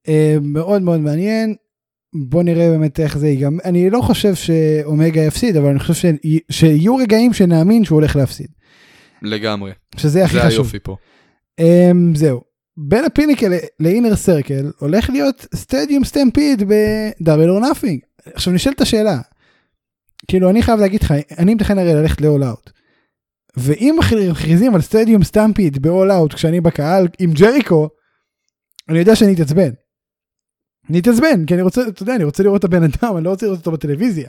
[0.08, 1.54] אה, מאוד מאוד מעניין.
[2.14, 3.58] בוא נראה באמת איך זה ייגמר.
[3.64, 6.04] אני לא חושב שאומגה יפסיד, אבל אני חושב ש...
[6.50, 8.46] שיהיו רגעים שנאמין שהוא הולך להפסיד.
[9.22, 9.72] לגמרי.
[9.96, 10.66] שזה הכי זה חשוב.
[10.66, 10.96] היופי פה.
[11.60, 12.40] Um, זהו.
[12.76, 18.00] בין ה Pinnacle ל Inner Circle הולך להיות Stadium Stampede ב Double or Nothing.
[18.34, 19.18] עכשיו נשאלת השאלה.
[20.28, 22.70] כאילו אני חייב להגיד לך, אני מתכנן הרי ללכת ל-All Out.
[23.56, 27.88] ואם מכריזים על סטדיום סטמפיד ב-all out כשאני בקהל עם ג'ריקו,
[28.88, 29.70] אני יודע שאני אתעצבן.
[30.90, 33.30] אני אתעצבן, כי אני רוצה, אתה יודע, אני רוצה לראות את הבן אדם, אני לא
[33.30, 34.28] רוצה לראות אותו בטלוויזיה.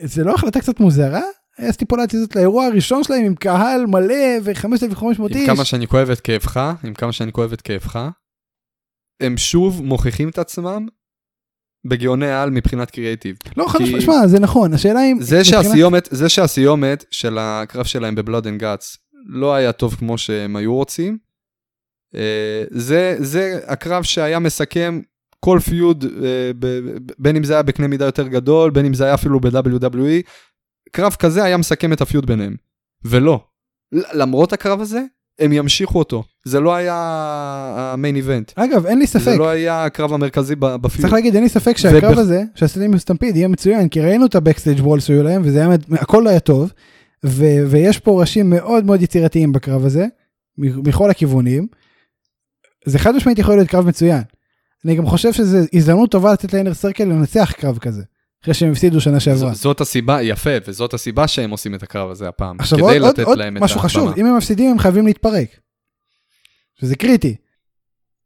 [0.00, 1.22] זה לא החלטה קצת מוזרה?
[1.68, 5.36] הסטיפולציה הזאת לאירוע הראשון שלהם עם קהל מלא ו-5,500 איש.
[5.36, 8.08] עם כמה שאני כואב את כאבך, עם כמה שאני כואב את כאבך,
[9.20, 10.86] הם שוב מוכיחים את עצמם
[11.86, 13.36] בגאוני על מבחינת קריאייטיב.
[13.56, 15.18] לא, חד משמעית, שמע, זה נכון, השאלה אם...
[15.20, 18.96] זה מבחינת- שהסיומת, זה שהסיומת של הקרב שלהם ב Blood and Guts
[19.26, 21.18] לא היה טוב כמו שהם היו רוצים,
[22.14, 25.00] אה, זה, זה הקרב שהיה מסכם
[25.40, 26.50] כל feud, אה,
[27.18, 30.22] בין אם זה היה בקנה מידה יותר גדול, בין אם זה היה אפילו ב-WWE,
[30.90, 32.56] קרב כזה היה מסכם את ה feud ביניהם.
[33.04, 33.44] ולא.
[33.92, 35.02] למרות הקרב הזה,
[35.38, 36.24] הם ימשיכו אותו.
[36.44, 36.94] זה לא היה
[37.76, 38.52] ה main event.
[38.56, 41.00] אגב, אין לי ספק, זה לא היה הקרב המרכזי ב feud.
[41.00, 44.26] צריך להגיד, אין לי ספק שהקרב ובכ- הזה, שה Stadium Stampede יהיה מצוין, כי ראינו
[44.26, 46.72] את ה backstage brawls שהיו להם, וזה היה, הכל היה טוב,
[47.26, 50.06] ו- ויש פה ראשים מאוד מאוד יצירתיים בקרב הזה,
[50.58, 51.66] מכל הכיוונים.
[52.86, 54.22] זה חד משמעית יכול להיות קרב מצוין.
[54.84, 58.02] אני גם חושב שזו הזדמנות טובה לתת ל Inner Circle לנצח קרב כזה,
[58.42, 59.54] אחרי שהם הפסידו שנה שעברה.
[59.54, 62.60] זאת הסיבה, יפה, וזאת הסיבה שהם עושים את הקרב הזה הפעם.
[62.60, 63.88] עכשיו כדי עוד, עוד, לתת עוד להם את משהו הבמה.
[63.88, 65.60] חשוב, אם הם מפסידים הם חייבים להתפרק.
[66.80, 67.36] שזה קריטי.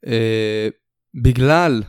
[0.07, 0.69] אה,
[1.23, 1.83] בגלל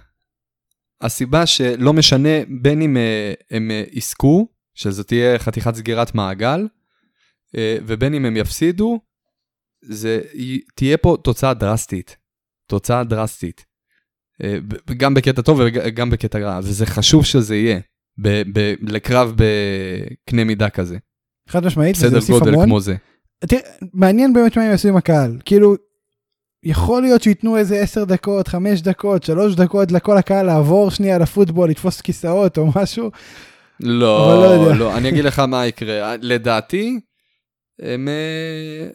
[1.01, 2.30] הסיבה שלא משנה
[2.61, 6.67] בין אם אה, הם אה, יזכו, שזו תהיה חתיכת סגירת מעגל,
[7.57, 8.99] אה, ובין אם הם יפסידו,
[9.82, 10.21] זה
[10.76, 12.17] תהיה פה תוצאה דרסטית.
[12.67, 13.65] תוצאה דרסטית.
[14.41, 17.80] ב- גם בקטע טוב וגם בקטע רע, וזה חשוב שזה יהיה
[18.18, 20.97] ב- ב- לקרב בקנה מידה כזה.
[21.49, 22.66] חד משמעית, וזה סדר יוסיף גודל המון.
[22.66, 22.95] כמו זה.
[23.39, 23.61] תראה,
[23.93, 25.38] מעניין באמת מה הם יעשו עם הקהל.
[25.45, 25.76] כאילו,
[26.63, 31.70] יכול להיות שייתנו איזה 10 דקות, 5 דקות, 3 דקות לכל הקהל לעבור שנייה לפוטבול,
[31.70, 33.11] לתפוס כיסאות או משהו.
[33.80, 34.76] לא לא.
[34.76, 36.16] לא, אני אגיד לך מה יקרה.
[36.22, 36.99] לדעתי,
[37.82, 38.07] הם...
[38.07, 38.88] אה,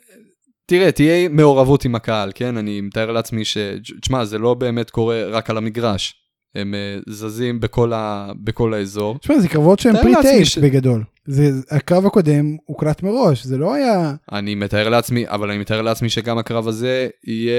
[0.66, 2.56] תראה, תהיה מעורבות עם הקהל, כן?
[2.56, 3.56] אני מתאר לעצמי ש...
[4.00, 6.14] תשמע, זה לא באמת קורה רק על המגרש.
[6.54, 8.32] הם אה, זזים בכל, ה...
[8.44, 9.18] בכל האזור.
[9.18, 11.04] תשמע, זה קרבות שהם תאר פרי לעצמי טייפ ש- בגדול.
[11.26, 14.14] זה, הקרב הקודם הוקלט מראש, זה לא היה...
[14.32, 17.52] אני מתאר לעצמי, אבל אני מתאר לעצמי שגם הקרב הזה יהיה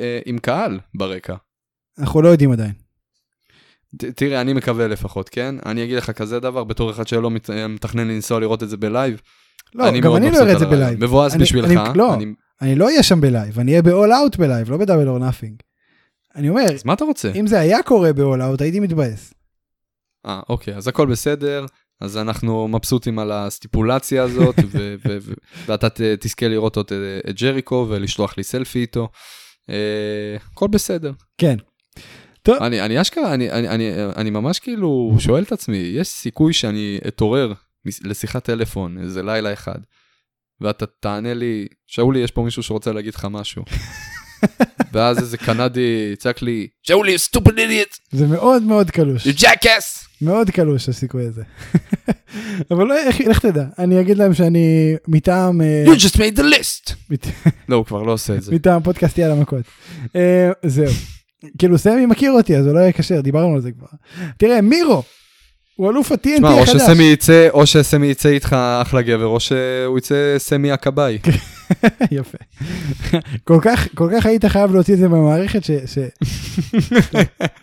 [0.00, 1.34] אה, עם קהל ברקע.
[1.98, 2.72] אנחנו לא יודעים עדיין.
[3.96, 5.54] ת- תראה, אני מקווה לפחות, כן?
[5.66, 9.20] אני אגיד לך כזה דבר, בתור אחד שלא מת- מתכנן לנסוע לראות את זה בלייב.
[9.74, 10.66] לא, גם מאוד אני לא אראה את זה.
[10.66, 11.04] בלייב.
[11.04, 11.70] מבואס אני- בשבילך.
[11.70, 12.14] אני- לא.
[12.14, 13.90] אני- אני לא אהיה שם בלייב, אני אהיה ב-All
[14.32, 15.54] Out בלייב, לא ב Double or Nothing.
[16.36, 17.32] אני אומר, אז מה אתה רוצה?
[17.34, 19.34] אם זה היה קורה Out, הייתי מתבאס.
[20.26, 21.66] אה, אוקיי, אז הכל בסדר,
[22.00, 25.34] אז אנחנו מבסוטים על הסטיפולציה הזאת, ו- ו- ו-
[25.66, 25.88] ואתה
[26.20, 26.92] תזכה לראות את,
[27.30, 29.08] את ג'ריקו ולשלוח לי סלפי איתו.
[29.70, 31.12] אה, הכל בסדר.
[31.38, 31.56] כן.
[32.48, 36.98] אני, אני אשכרה, אני, אני, אני, אני ממש כאילו שואל את עצמי, יש סיכוי שאני
[37.08, 37.52] אתעורר
[38.04, 39.78] לשיחת טלפון איזה לילה אחד,
[40.60, 43.64] ואתה תענה לי, שאולי, יש פה מישהו שרוצה להגיד לך משהו.
[44.92, 49.26] ואז איזה קנדי יצעק לי, שאולי, stupid idiot, זה מאוד מאוד קלוש.
[49.26, 50.06] you jackass.
[50.22, 51.42] מאוד קלוש הסיכוי הזה.
[52.70, 56.42] אבל לא, איך, לך תדע, אני אגיד להם שאני מטעם, אה, You just made the
[56.42, 56.92] list.
[57.10, 57.26] מת-
[57.68, 58.54] לא, הוא כבר לא עושה את זה.
[58.54, 59.62] מטעם פודקאסטי על המכות.
[60.16, 60.92] אה, זהו.
[61.58, 63.86] כאילו סמי מכיר אותי אז הוא לא יהיה כשר, דיברנו על זה כבר.
[64.38, 65.02] תראה, מירו,
[65.76, 66.82] הוא אלוף ה-TNT תשמע, או החדש.
[66.82, 71.18] שסמי יצא, או שסמי יצא איתך אחלה גבר, או שהוא יצא סמי הכבאי.
[72.10, 72.38] יפה.
[73.44, 75.70] כל כך, כל כך היית חייב להוציא את זה מהמערכת ש...
[75.70, 75.98] ש...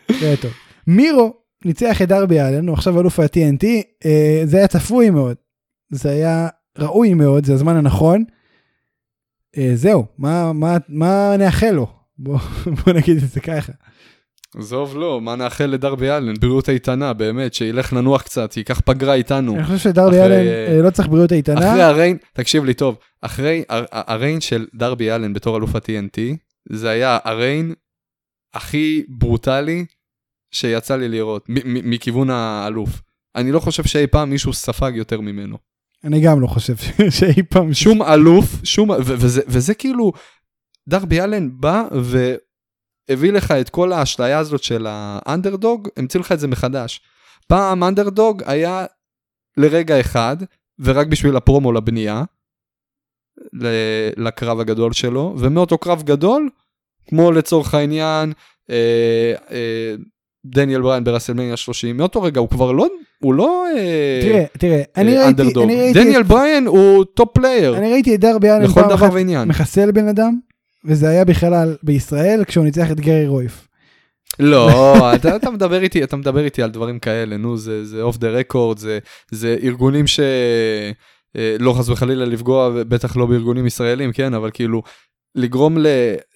[0.10, 0.52] היה טוב.
[0.88, 1.34] מירו
[1.66, 3.66] ניצח את דרבי אלן, הוא עכשיו אלוף ה-TNT,
[4.06, 5.38] אה, זה היה צפוי מאוד.
[5.90, 6.48] זה היה
[6.78, 8.24] ראוי מאוד, זה הזמן הנכון.
[9.58, 11.88] אה, זהו, מה, מה, מה נאחל לו?
[12.18, 12.40] בוא,
[12.86, 13.74] בוא נגיד את זה ככה.
[14.58, 16.34] עזוב, לא, מה נאחל לדרבי אלן?
[16.40, 19.56] בריאות איתנה, באמת, שילך לנוח קצת, ייקח פגרה איתנו.
[19.56, 20.48] אני חושב שדרבי אחרי, אלן
[20.78, 21.88] אה, לא צריך בריאות אחרי איתנה.
[21.88, 26.20] הריין, תקשיב לי טוב, אחרי הר- הריין של דרבי אלן בתור אלוף ה-TNT,
[26.70, 27.74] זה היה הריין
[28.54, 29.86] הכי ברוטלי
[30.52, 33.02] שיצא לי לראות, מכיוון האלוף.
[33.36, 35.58] אני לא חושב שאי פעם מישהו ספג יותר ממנו.
[36.04, 36.76] אני גם לא חושב
[37.20, 37.74] שאי פעם...
[37.74, 38.96] שום אלוף, שום, ו-
[39.48, 40.12] וזה, כאילו,
[40.90, 41.84] דרבי אלן בא
[43.10, 47.02] והביא לך את כל האשליה הזאת של האנדרדוג, המציא לך את זה מחדש.
[47.48, 48.86] פעם אנדרדוג היה
[49.58, 50.38] לרגע אחד,
[50.80, 52.24] ורק בשביל הפרומו לבנייה,
[54.18, 56.50] לקרב הגדול שלו, ומאותו קרב גדול,
[57.10, 58.34] כמו לצורך העניין,
[58.70, 58.76] אה,
[59.52, 59.96] אה,
[60.46, 62.88] דניאל בריין ברסלמניה 30, מאותו רגע הוא כבר לא,
[63.20, 65.64] הוא לא אה, תראה, תראה, אני אה, ראיתי, אנדרדוג.
[65.64, 67.78] אני ראיתי, דניאל את- בריין הוא top player.
[67.78, 69.48] אני ראיתי את דרבי אלן לכל דבר ועניין.
[69.48, 70.40] מחסל בן אדם,
[70.88, 73.68] וזה היה בכלל בישראל כשהוא ניצח את גרי רויף.
[74.40, 78.30] לא, אתה, אתה מדבר איתי, אתה מדבר איתי על דברים כאלה, נו, זה, off the
[78.30, 78.78] record,
[79.32, 80.20] זה, ארגונים ש...
[81.38, 84.84] אה, לא חס וחלילה לפגוע, בטח לא בארגונים ישראלים, כן, אבל כאילו,
[85.36, 85.88] לגרום ל,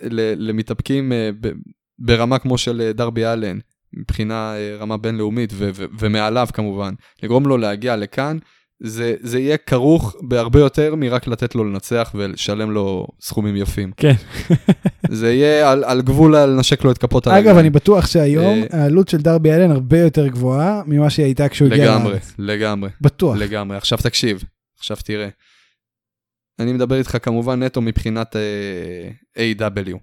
[0.01, 1.51] ל, למתאפקים אה, ב,
[1.99, 3.59] ברמה כמו של אה, דרבי אלן,
[3.93, 8.37] מבחינה רמה בינלאומית ו, ו, ומעליו כמובן, לגרום לו להגיע לכאן,
[8.83, 13.91] זה, זה יהיה כרוך בהרבה יותר מרק לתת לו לנצח ולשלם לו סכומים יפים.
[13.97, 14.13] כן.
[15.19, 17.59] זה יהיה על, על גבול לנשק לו את כפות אגב, הרגליים.
[17.59, 21.67] אני בטוח שהיום אה, העלות של דרבי אלן הרבה יותר גבוהה ממה שהיא הייתה כשהוא
[21.67, 22.33] הגיע לגמרי, לארץ.
[22.37, 23.37] לגמרי, בטוח.
[23.37, 23.77] לגמרי.
[23.77, 24.43] עכשיו תקשיב,
[24.77, 25.29] עכשיו תראה.
[26.59, 29.97] אני מדבר איתך כמובן נטו מבחינת uh, A.W.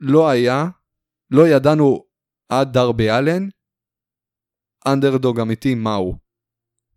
[0.00, 0.66] לא היה,
[1.30, 2.04] לא ידענו
[2.48, 3.48] עד דרבי אלן,
[4.86, 6.25] אנדרדוג אמיתי מהו.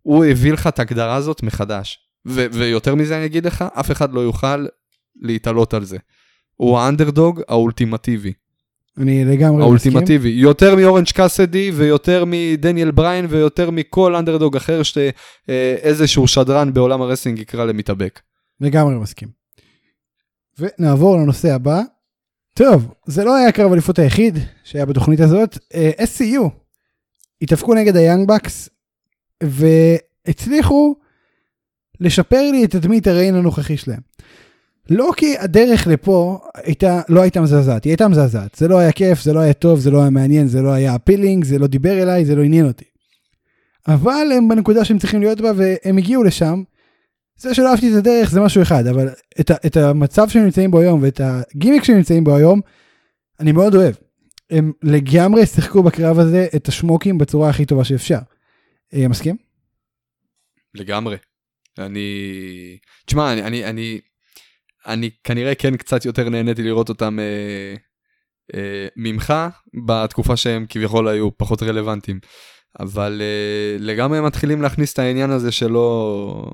[0.02, 1.98] הוא הביא לך את ההגדרה הזאת מחדש.
[2.26, 4.66] ו- ויותר מזה אני אגיד לך, אף אחד לא יוכל
[5.20, 5.98] להתעלות על זה.
[6.56, 8.32] הוא האנדרדוג האולטימטיבי.
[8.98, 9.92] אני לגמרי מסכים.
[9.96, 17.06] האולטימטיבי, יותר מאורנג' קאסידי ויותר מדניאל בריין ויותר מכל אנדרדוג אחר שאיזשהו שדרן בעולם ה
[17.06, 18.20] wrestling יקרא למתאבק.
[18.60, 19.28] לגמרי מסכים.
[20.58, 21.80] ונעבור לנושא הבא.
[22.54, 25.58] טוב, זה לא היה הקרב אליפות היחיד שהיה בתוכנית הזאת.
[25.74, 26.48] אה, SCU
[27.42, 28.68] התאבקו נגד ה Young Bucks
[29.42, 30.94] והצליחו
[32.00, 34.00] לשפר לי את תדמית הריין הנוכחי שלהם.
[34.90, 38.54] לא כי הדרך לפה הייתה, לא הייתה מזעזעת, היא הייתה מזעזעת.
[38.54, 40.96] זה לא היה כיף, זה לא היה טוב, זה לא היה מעניין, זה לא היה
[40.96, 42.84] אפילינג, זה לא דיבר אליי, זה לא עניין אותי.
[43.88, 46.62] אבל הם בנקודה שהם צריכים להיות בה והם הגיעו לשם.
[47.36, 49.08] זה שלא אהבתי את הדרך זה משהו אחד, אבל
[49.40, 52.60] את, את המצב שהם נמצאים בו היום ואת הגימיק שהם נמצאים בו היום,
[53.40, 53.94] אני מאוד אוהב.
[54.50, 58.18] הם לגמרי שיחקו בקרב הזה את השמוקים בצורה הכי טובה שאפשר.
[58.94, 59.36] אה, מסכים?
[60.74, 61.16] לגמרי.
[61.78, 62.08] אני...
[63.06, 64.00] תשמע, אני, אני, אני,
[64.86, 67.74] אני כנראה כן קצת יותר נהניתי לראות אותם אה,
[68.54, 69.34] אה, ממך
[69.86, 72.20] בתקופה שהם כביכול היו פחות רלוונטיים.
[72.80, 76.50] אבל אה, לגמרי הם מתחילים להכניס את העניין הזה שלא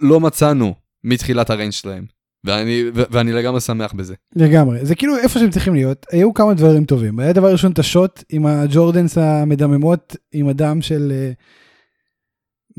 [0.00, 0.74] לא מצאנו
[1.04, 2.04] מתחילת הריינג' שלהם.
[2.44, 4.14] ואני, ו- ואני לגמרי שמח בזה.
[4.36, 4.78] לגמרי.
[4.86, 6.06] זה כאילו איפה שהם צריכים להיות.
[6.10, 7.18] היו כמה דברים טובים.
[7.20, 11.12] היה דבר ראשון את השוט עם הג'ורדנס המדממות עם הדם של...
[11.14, 11.32] אה,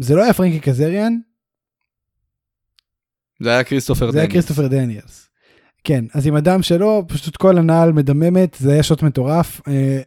[0.03, 1.17] זה לא היה פרנקי קזריאן,
[3.41, 4.45] זה היה כריסטופר זה היה דניאלס.
[4.45, 5.29] כריסטופר דניאלס.
[5.83, 9.61] כן, אז עם הדם שלו, פשוט כל הנעל מדממת, זה היה shot מטורף.
[9.67, 10.01] אה,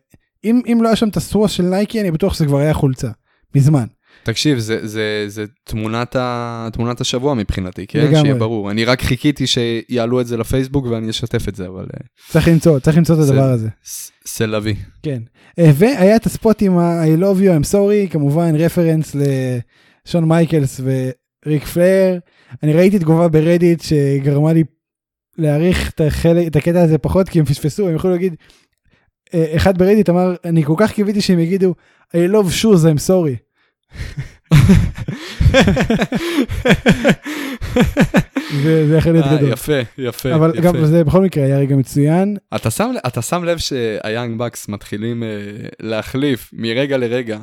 [0.44, 3.08] אם, אם לא היה שם את הסרוס של נייקי, אני בטוח שזה כבר היה חולצה.
[3.54, 3.84] מזמן.
[4.22, 7.98] תקשיב, זה, זה, זה תמונת, ה, תמונת השבוע מבחינתי, כן?
[7.98, 8.20] לגמרי.
[8.20, 8.70] שיהיה ברור.
[8.70, 11.82] אני רק חיכיתי שיעלו את זה לפייסבוק ואני אשתף את זה, אבל...
[11.94, 13.68] אה, צריך למצוא, צריך למצוא את הדבר הזה.
[14.26, 14.74] סלווי.
[15.02, 15.22] כן.
[15.58, 19.16] אה, והיה את ה spot עם ה-I love you, I'm sorry, כמובן רפרנס
[20.06, 22.18] לשון מייקלס וריק פלייר.
[22.62, 24.64] אני ראיתי תגובה ברדיט שגרמה לי
[25.39, 28.35] להעריך את, החלק, את הקטע הזה פחות, כי הם פספסו, הם יכולו להגיד,
[29.35, 31.74] אה, אחד ברדיט אמר, אני כל כך קיוויתי שהם יגידו,
[32.12, 33.36] I love shoes, I'm sorry.
[38.62, 39.52] זה זה יכול להיות אה, גדול.
[39.52, 40.60] יפה, יפה, אבל יפה.
[40.60, 42.36] גם זה בכל מקרה היה רגע מצוין.
[42.55, 45.28] אתה שם, אתה שם לב שה Young Bucks מתחילים אה,
[45.81, 47.39] להחליף מרגע לרגע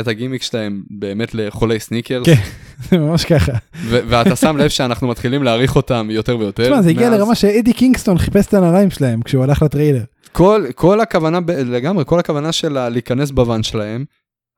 [0.00, 2.34] את הגימיק שלהם באמת לחולי סניקרס, כן.
[2.90, 3.52] זה ממש ככה.
[3.84, 6.64] ואתה שם לב שאנחנו מתחילים להעריך אותם יותר ויותר.
[6.64, 7.10] תשמע, זה הגיע.
[7.10, 10.04] לרמה שאדי קינגסטון חיפש את הנעליים שלהם כשהוא הלך לטריילר.
[10.32, 14.04] כל, כל הכוונה, לגמרי, כל הכוונה שלה להיכנס בוואן שלהם,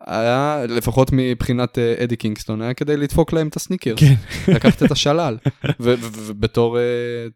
[0.06, 3.98] היה, לפחות מבחינת אה, אדי קינגסטון, היה כדי לדפוק להם את הסניקרס.
[3.98, 4.14] כן.
[4.48, 5.36] לקחת את השלל.
[5.80, 6.82] ובתור, אה,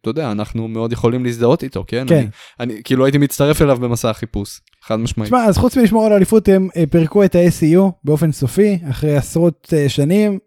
[0.00, 2.06] אתה יודע, אנחנו מאוד יכולים להזדהות איתו, כן?
[2.08, 2.14] כן.
[2.14, 2.26] אני,
[2.60, 5.28] אני כאילו הייתי מצטרף אליו במסע החיפוש, חד משמעית.
[5.28, 9.74] תשמע, אז חוץ מלשמור על האליפות, הם אה, פירקו את ה-SEU באופן סופי, אחרי עשרות
[9.76, 10.38] אה, שנים.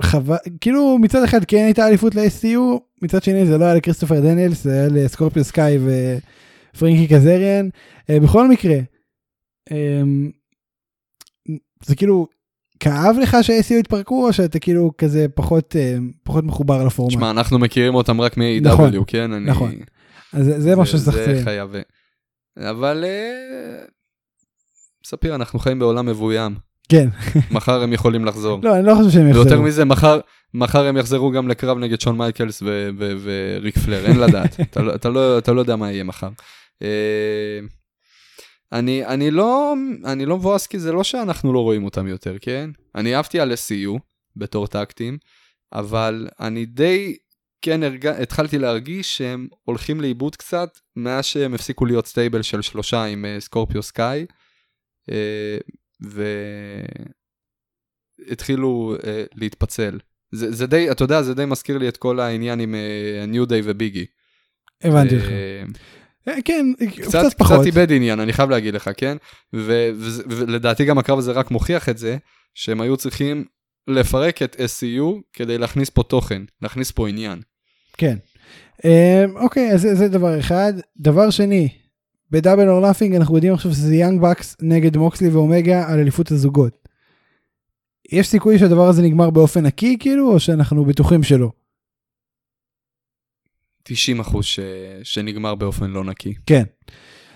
[0.00, 4.64] חבל, כאילו מצד אחד כן הייתה אליפות ל-SEU, מצד שני זה לא היה לכריסטופר דניאלס,
[4.64, 5.78] זה היה לסקורפיו סקאי
[6.74, 7.68] ופרנקי קזריאן.
[8.10, 8.76] אה, בכל מקרה,
[9.72, 10.02] אה,
[11.84, 12.26] זה כאילו,
[12.80, 15.76] כאב לך שה-SEU התפרקו, או שאתה כאילו כזה פחות,
[16.22, 17.12] פחות מחובר לפורמט?
[17.12, 19.32] שמע, אנחנו מכירים אותם רק מ-AW, נכון, כן?
[19.32, 19.72] אני, נכון.
[20.32, 21.44] אז זה, זה משהו שצריך זה לציין.
[21.44, 21.70] חייב.
[22.60, 23.84] אבל אה,
[25.06, 26.54] ספיר, אנחנו חיים בעולם מבוים.
[26.88, 27.08] כן,
[27.50, 28.60] מחר הם יכולים לחזור.
[28.62, 29.44] לא, אני לא חושב שהם יחזרו.
[29.44, 30.20] ויותר מזה, מחר,
[30.54, 32.62] מחר הם יחזרו גם לקרב נגד שון מייקלס
[32.98, 34.60] וריק פלר, אין לדעת.
[34.70, 36.28] אתה, לא- אתה, לא, אתה לא יודע מה יהיה מחר.
[36.82, 37.58] אה,
[38.72, 39.74] אני, אני לא,
[40.04, 42.70] אני לא מבואס כי זה לא שאנחנו לא רואים אותם יותר, כן?
[42.94, 43.98] אני אהבתי על SCU
[44.36, 45.18] בתור tag team,
[45.72, 47.16] אבל אני די,
[47.62, 48.06] כן, הרג...
[48.06, 53.40] התחלתי להרגיש שהם הולכים לאיבוד קצת מאז שהם הפסיקו להיות stable של שלושה עם אה,
[53.40, 54.26] סקורפיו סקאי,
[55.10, 55.58] אה,
[58.26, 59.98] והתחילו אה, להתפצל.
[60.32, 62.74] זה, זה די, אתה יודע, זה די מזכיר לי את כל העניין עם
[63.28, 64.06] New Day וביגי.
[64.82, 65.28] הבנתי אותך.
[65.28, 65.62] אה,
[66.28, 67.66] אה, כן, קצת, קצת קצת פחות.
[67.66, 69.16] איבד עניין, אני חייב להגיד לך, כן?
[69.56, 69.90] ו-
[70.26, 72.16] ולדעתי גם הקרב הזה רק מוכיח את זה,
[72.54, 73.44] שהם היו צריכים
[73.88, 77.40] לפרק את SCU כדי להכניס פה תוכן, להכניס פה עניין.
[78.00, 78.16] כן.
[78.84, 80.72] אה, אוקיי, אז זה, זה דבר אחד.
[80.96, 81.68] דבר שני,
[82.30, 86.30] ב Double or Nothing אנחנו יודעים עכשיו שזה Young Bucks נגד מוקסלי ואומגה על אליפות
[86.30, 86.88] הזוגות.
[88.12, 91.50] יש סיכוי שהדבר הזה נגמר באופן נקי כאילו, או שאנחנו בטוחים שלא?
[93.82, 94.60] 90 אחוז ש...
[95.02, 96.34] שנגמר באופן לא נקי.
[96.46, 96.62] כן.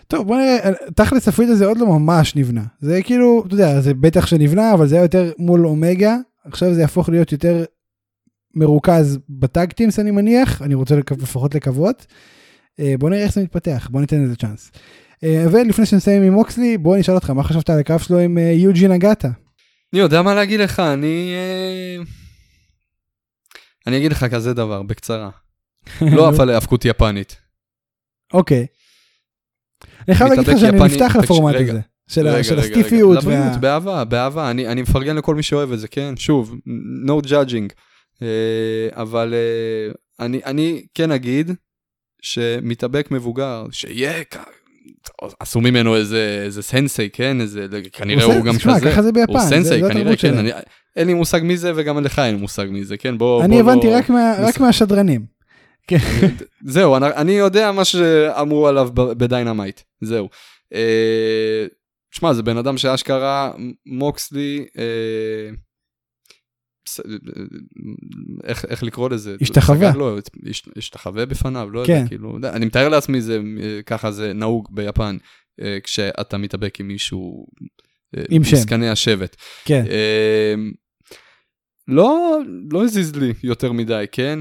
[0.09, 2.65] טוב בוא נראה, תכלס הפריט הזה עוד לא ממש נבנה.
[2.81, 6.81] זה כאילו, אתה יודע, זה בטח שנבנה, אבל זה היה יותר מול אומגה, עכשיו זה
[6.81, 7.65] יהפוך להיות יותר
[8.57, 12.07] מרוכז בטאגטימס אני מניח, אני רוצה לקו, לפחות לקוות.
[12.81, 14.71] אה, בוא נראה איך זה מתפתח, בוא ניתן לזה צ'אנס.
[15.25, 18.43] אה, ולפני שנסיים עם מוקסלי, בוא נשאל אותך, מה חשבת על הקרב שלו עם אה,
[18.43, 19.29] יוג'ין אגטה?
[19.93, 21.33] אני יודע מה להגיד לך, אני...
[21.35, 22.03] אה,
[23.87, 25.31] אני אגיד לך כזה דבר, בקצרה.
[26.01, 27.37] לא עף עלי האבקות יפנית.
[28.33, 28.67] אוקיי.
[30.09, 31.81] אני חייב להגיד לך שאני נפתח לפורמט הזה.
[32.09, 33.19] של רגע, של רגע, הסטיפיות.
[33.19, 33.29] רגע.
[33.29, 36.15] וה- לבריאות, באהבה, באהבה, אני, אני מפרגן לכל מי שאוהב את זה, כן?
[36.17, 36.55] שוב,
[37.07, 37.73] no judging.
[38.25, 39.93] אה, אבל אה,
[40.27, 41.51] אני, אני כן אגיד
[42.23, 44.13] שמתאבק מבוגר, שיהיה,
[45.41, 47.41] עשו ממנו איזה, איזה סנסei, כן?
[47.41, 48.91] איזה, כנראה הוא, עושה- גם כזה.
[48.91, 50.39] ככה זה ביפן, הוא זה- סנסei, זו כנראה, כן.
[50.39, 50.51] אני,
[50.97, 53.19] אין לי מושג מי זה וגם לך אין מושג מי זה, כן?
[53.19, 53.93] בוא, אני בוא הבנתי לא...
[53.97, 55.27] רק מה- רק מהשדרנים.
[55.87, 55.97] כן.
[56.67, 60.29] זהו, אני, אני יודע מה שאמרו עליו ב Dynamite, זהו.
[60.75, 61.67] אה,
[62.11, 63.53] שמע, זה בן אדם שאשכרה
[63.87, 64.85] מוקסלי, אה,
[68.45, 69.37] איך, איך לקרוא לזה?
[69.41, 69.93] השתחווה.
[70.51, 71.93] הש- השתחווה בפניו, לא כן.
[71.93, 75.17] יודע, כאילו, אני מתאר לעצמי זה, אה, ככה זה נהוג ביפן,
[75.63, 77.47] אה, כשאתה מתאבק עם מישהו,
[78.17, 78.57] אה, עם שם.
[78.57, 79.37] מזקני השבט.
[79.65, 79.85] כן.
[79.91, 80.55] אה,
[81.89, 82.39] לא,
[82.73, 84.39] לא הזיז לי יותר מדי, כן?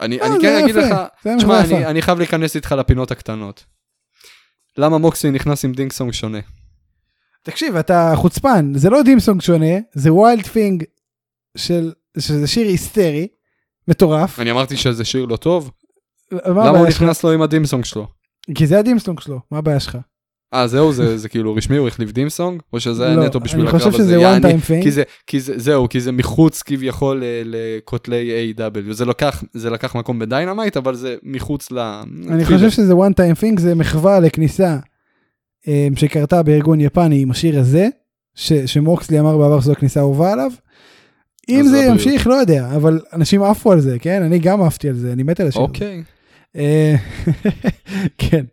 [0.00, 0.94] אני, אה, אני כן אגיד לך,
[1.38, 1.60] תשמע.
[1.64, 3.64] אני, אני חייב להיכנס איתך לפינות הקטנות.
[4.78, 6.38] למה מוקסלי נכנס עם theme song שונה?
[7.44, 10.84] תקשיב, אתה חוצפן, זה לא theme song שונה, זה Wild Thing
[11.56, 13.26] של, שזה שיר היסטרי,
[13.88, 14.40] מטורף.
[14.40, 15.70] אני אמרתי שזה שיר לא טוב?
[16.32, 16.86] מה למה הוא?
[16.86, 18.06] נכנס לו עם ה theme song שלו?
[18.54, 19.98] כי זה ה theme song שלו, מה הבעיה שלך?
[20.54, 22.62] אה, זהו, זה, זה כאילו רשמי, הוא החליף theme song?
[22.72, 24.04] או שזה היה לא, נטו בשביל אני הקרב חושב הזה?
[24.04, 24.82] שזה יעני, one time thing.
[24.82, 29.70] כי זה, כי זה, זהו, כי זה מחוץ כביכול ל- לכותלי AEW זה לקח, זה
[29.70, 31.78] לקח מקום ב Dynamite, אבל זה מחוץ ל...
[32.28, 34.78] אני חושב שזה one time thing, זה מחווה לכניסה
[35.68, 37.88] אה, שקרתה בארגון יפני עם השיר הזה,
[38.66, 40.50] שמוקסלי אמר בעבר שזו הכניסה האהובה עליו.
[41.48, 41.78] אם זה.
[41.78, 44.22] ימשיך, לא יודע, אבל אנשים עפו על זה, כן?
[44.22, 45.62] אני גם עפתי על זה, אני מת על השיר.
[45.62, 46.02] אוקיי.
[46.56, 46.94] אה,
[48.18, 48.44] כן,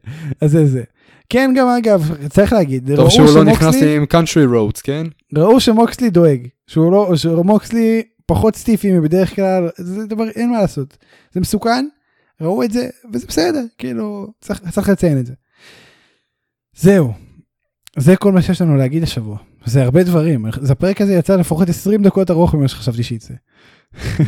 [0.41, 0.84] אז זה זה.
[1.30, 5.07] כן, גם אגב, צריך להגיד, טוב ראו שהוא לא שמוקסלי- נכנס עם country roads, כן?
[5.36, 10.98] ראו שמוקסלי דואג, שהוא לא, שמוקסלי פחות סטיפי מבדרך כלל, זה דבר, אין מה לעשות.
[11.34, 11.86] זה מסוכן,
[12.41, 15.34] ראו את זה, וזה בסדר, כאילו, צריך, צריך לציין את זה.
[16.76, 17.14] זהו,
[17.98, 19.38] זה כל מה שיש לנו להגיד השבוע.
[19.65, 23.34] זה הרבה דברים, אז הפרק הזה יצא לפחות 20 דקות ארוך ממה שחשבתי שיצא.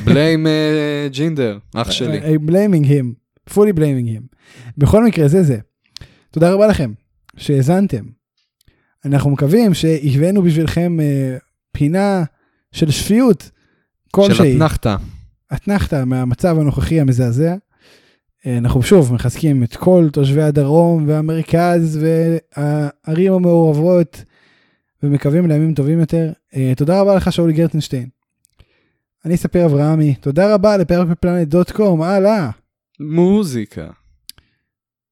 [0.06, 0.48] בליים
[1.12, 2.20] ג'ינדר, אח שלי.
[2.20, 3.06] I blaming him,
[3.54, 4.36] fully blaming him.
[4.78, 5.58] בכל מקרה, זה זה.
[6.32, 6.92] תודה רבה לכם
[7.38, 8.04] שהאזנתם.
[9.06, 11.38] אנחנו מקווים שהבאנו בשבילכם אה,
[11.72, 12.24] פינה
[12.72, 13.50] של שפיות של
[14.12, 14.56] כלשהי.
[14.56, 14.96] אתנחתא.
[15.54, 17.56] אתנחתא מהמצב הנוכחי המזעזע.
[18.46, 24.24] אה, אנחנו שוב מחזקים את כל תושבי הדרום והמרכז והערים המעורבות
[25.04, 26.32] ומקווים לימים טובים יותר.
[26.56, 28.10] אה, תודה רבה לך שאולי גרטנשטיין.
[29.26, 32.50] אני אספר אברהמי, תודה רבה לפרפלפלנט.קום, הלאה.
[33.00, 33.88] מוזיקה.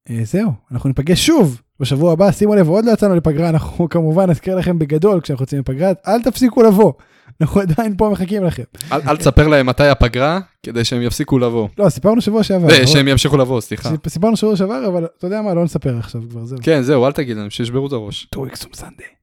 [0.10, 4.30] אה, זהו, אנחנו ניפגש שוב בשבוע הבא, שימו לב, עוד לא יצאנו לפגרה, אנחנו כמובן
[4.30, 6.94] נזכיר לכם בגדול כשאנחנו יוצאים לפגרה, אל תפסיקו לבוא,
[7.42, 8.64] אנחנו עדיין פה מחכים לכם.
[8.92, 11.68] אל תספר להם מתי הפגרה, כדי שהם יפסיקו לבוא.
[11.78, 12.70] לא, סיפרנו שבוע שעבר.
[12.70, 13.90] אה, שהם ימשיכו לבוא, סליחה.
[13.90, 16.60] סיפ- סיפרנו שבוע שעבר, אבל אתה יודע מה, לא נספר עכשיו כבר, זהו.
[16.62, 18.28] כן, זהו, אל תגיד להם, שישברו את הראש.
[18.36, 18.84] Sunday.
[19.02, 19.19] אה,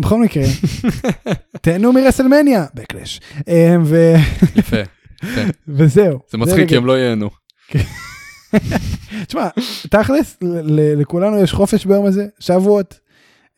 [0.00, 0.44] בכל מקרה,
[1.60, 3.20] תהנו מרסלמניה, בקלאש.
[3.48, 4.14] אה, ו-
[4.56, 4.76] יפה.
[5.68, 6.18] וזהו.
[6.30, 6.76] זה מצחיק, כי.
[6.76, 7.30] הם לא ייהנו.
[9.26, 9.48] תשמע,
[9.90, 10.36] תכלס,
[10.96, 13.00] לכולנו יש חופש ביום הזה, שבועות.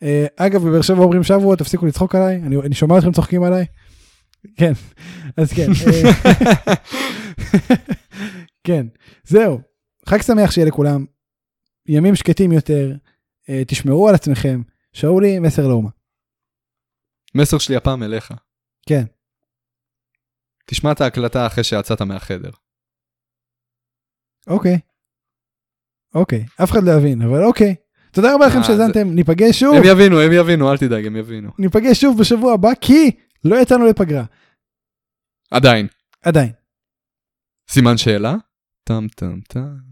[0.03, 3.65] אה, אגב, בבאר שבע אומרים שבועות, תפסיקו לצחוק עליי, אני, שומע אתכם צוחקים עליי.
[4.57, 4.71] כן,
[5.37, 5.67] אז כן.
[5.87, 6.73] אה,
[8.63, 8.85] כן,
[9.27, 9.59] זהו.
[10.09, 11.05] חג שמח שיהיה לכולם.
[11.87, 12.91] ימים שקטים יותר,
[13.49, 14.61] אה, תשמרו על עצמכם.
[14.93, 15.89] שאולי, מסר לאומה.
[17.35, 18.33] מסר שלי הפעם אליך.
[18.89, 19.03] כן.
[20.65, 22.49] תשמע את ההקלטה אחרי שיצאת מהחדר.
[24.47, 24.79] אוקיי.
[26.15, 27.75] אוקיי, אף אחד לא יבין, אבל אוקיי.
[28.11, 31.51] תודה רבה לכם אה, שהאזנתם, ניפגש שוב, הם יבינו, הם יבינו, אל תדאג, הם יבינו.
[31.59, 33.11] ניפגש שוב בשבוע הבא, כי
[33.43, 34.23] לא יצאנו לפגרה.
[35.51, 35.87] עדיין.
[36.21, 36.51] עדיין.
[37.69, 38.35] סימן שאלה?
[38.83, 39.84] טם טם טם.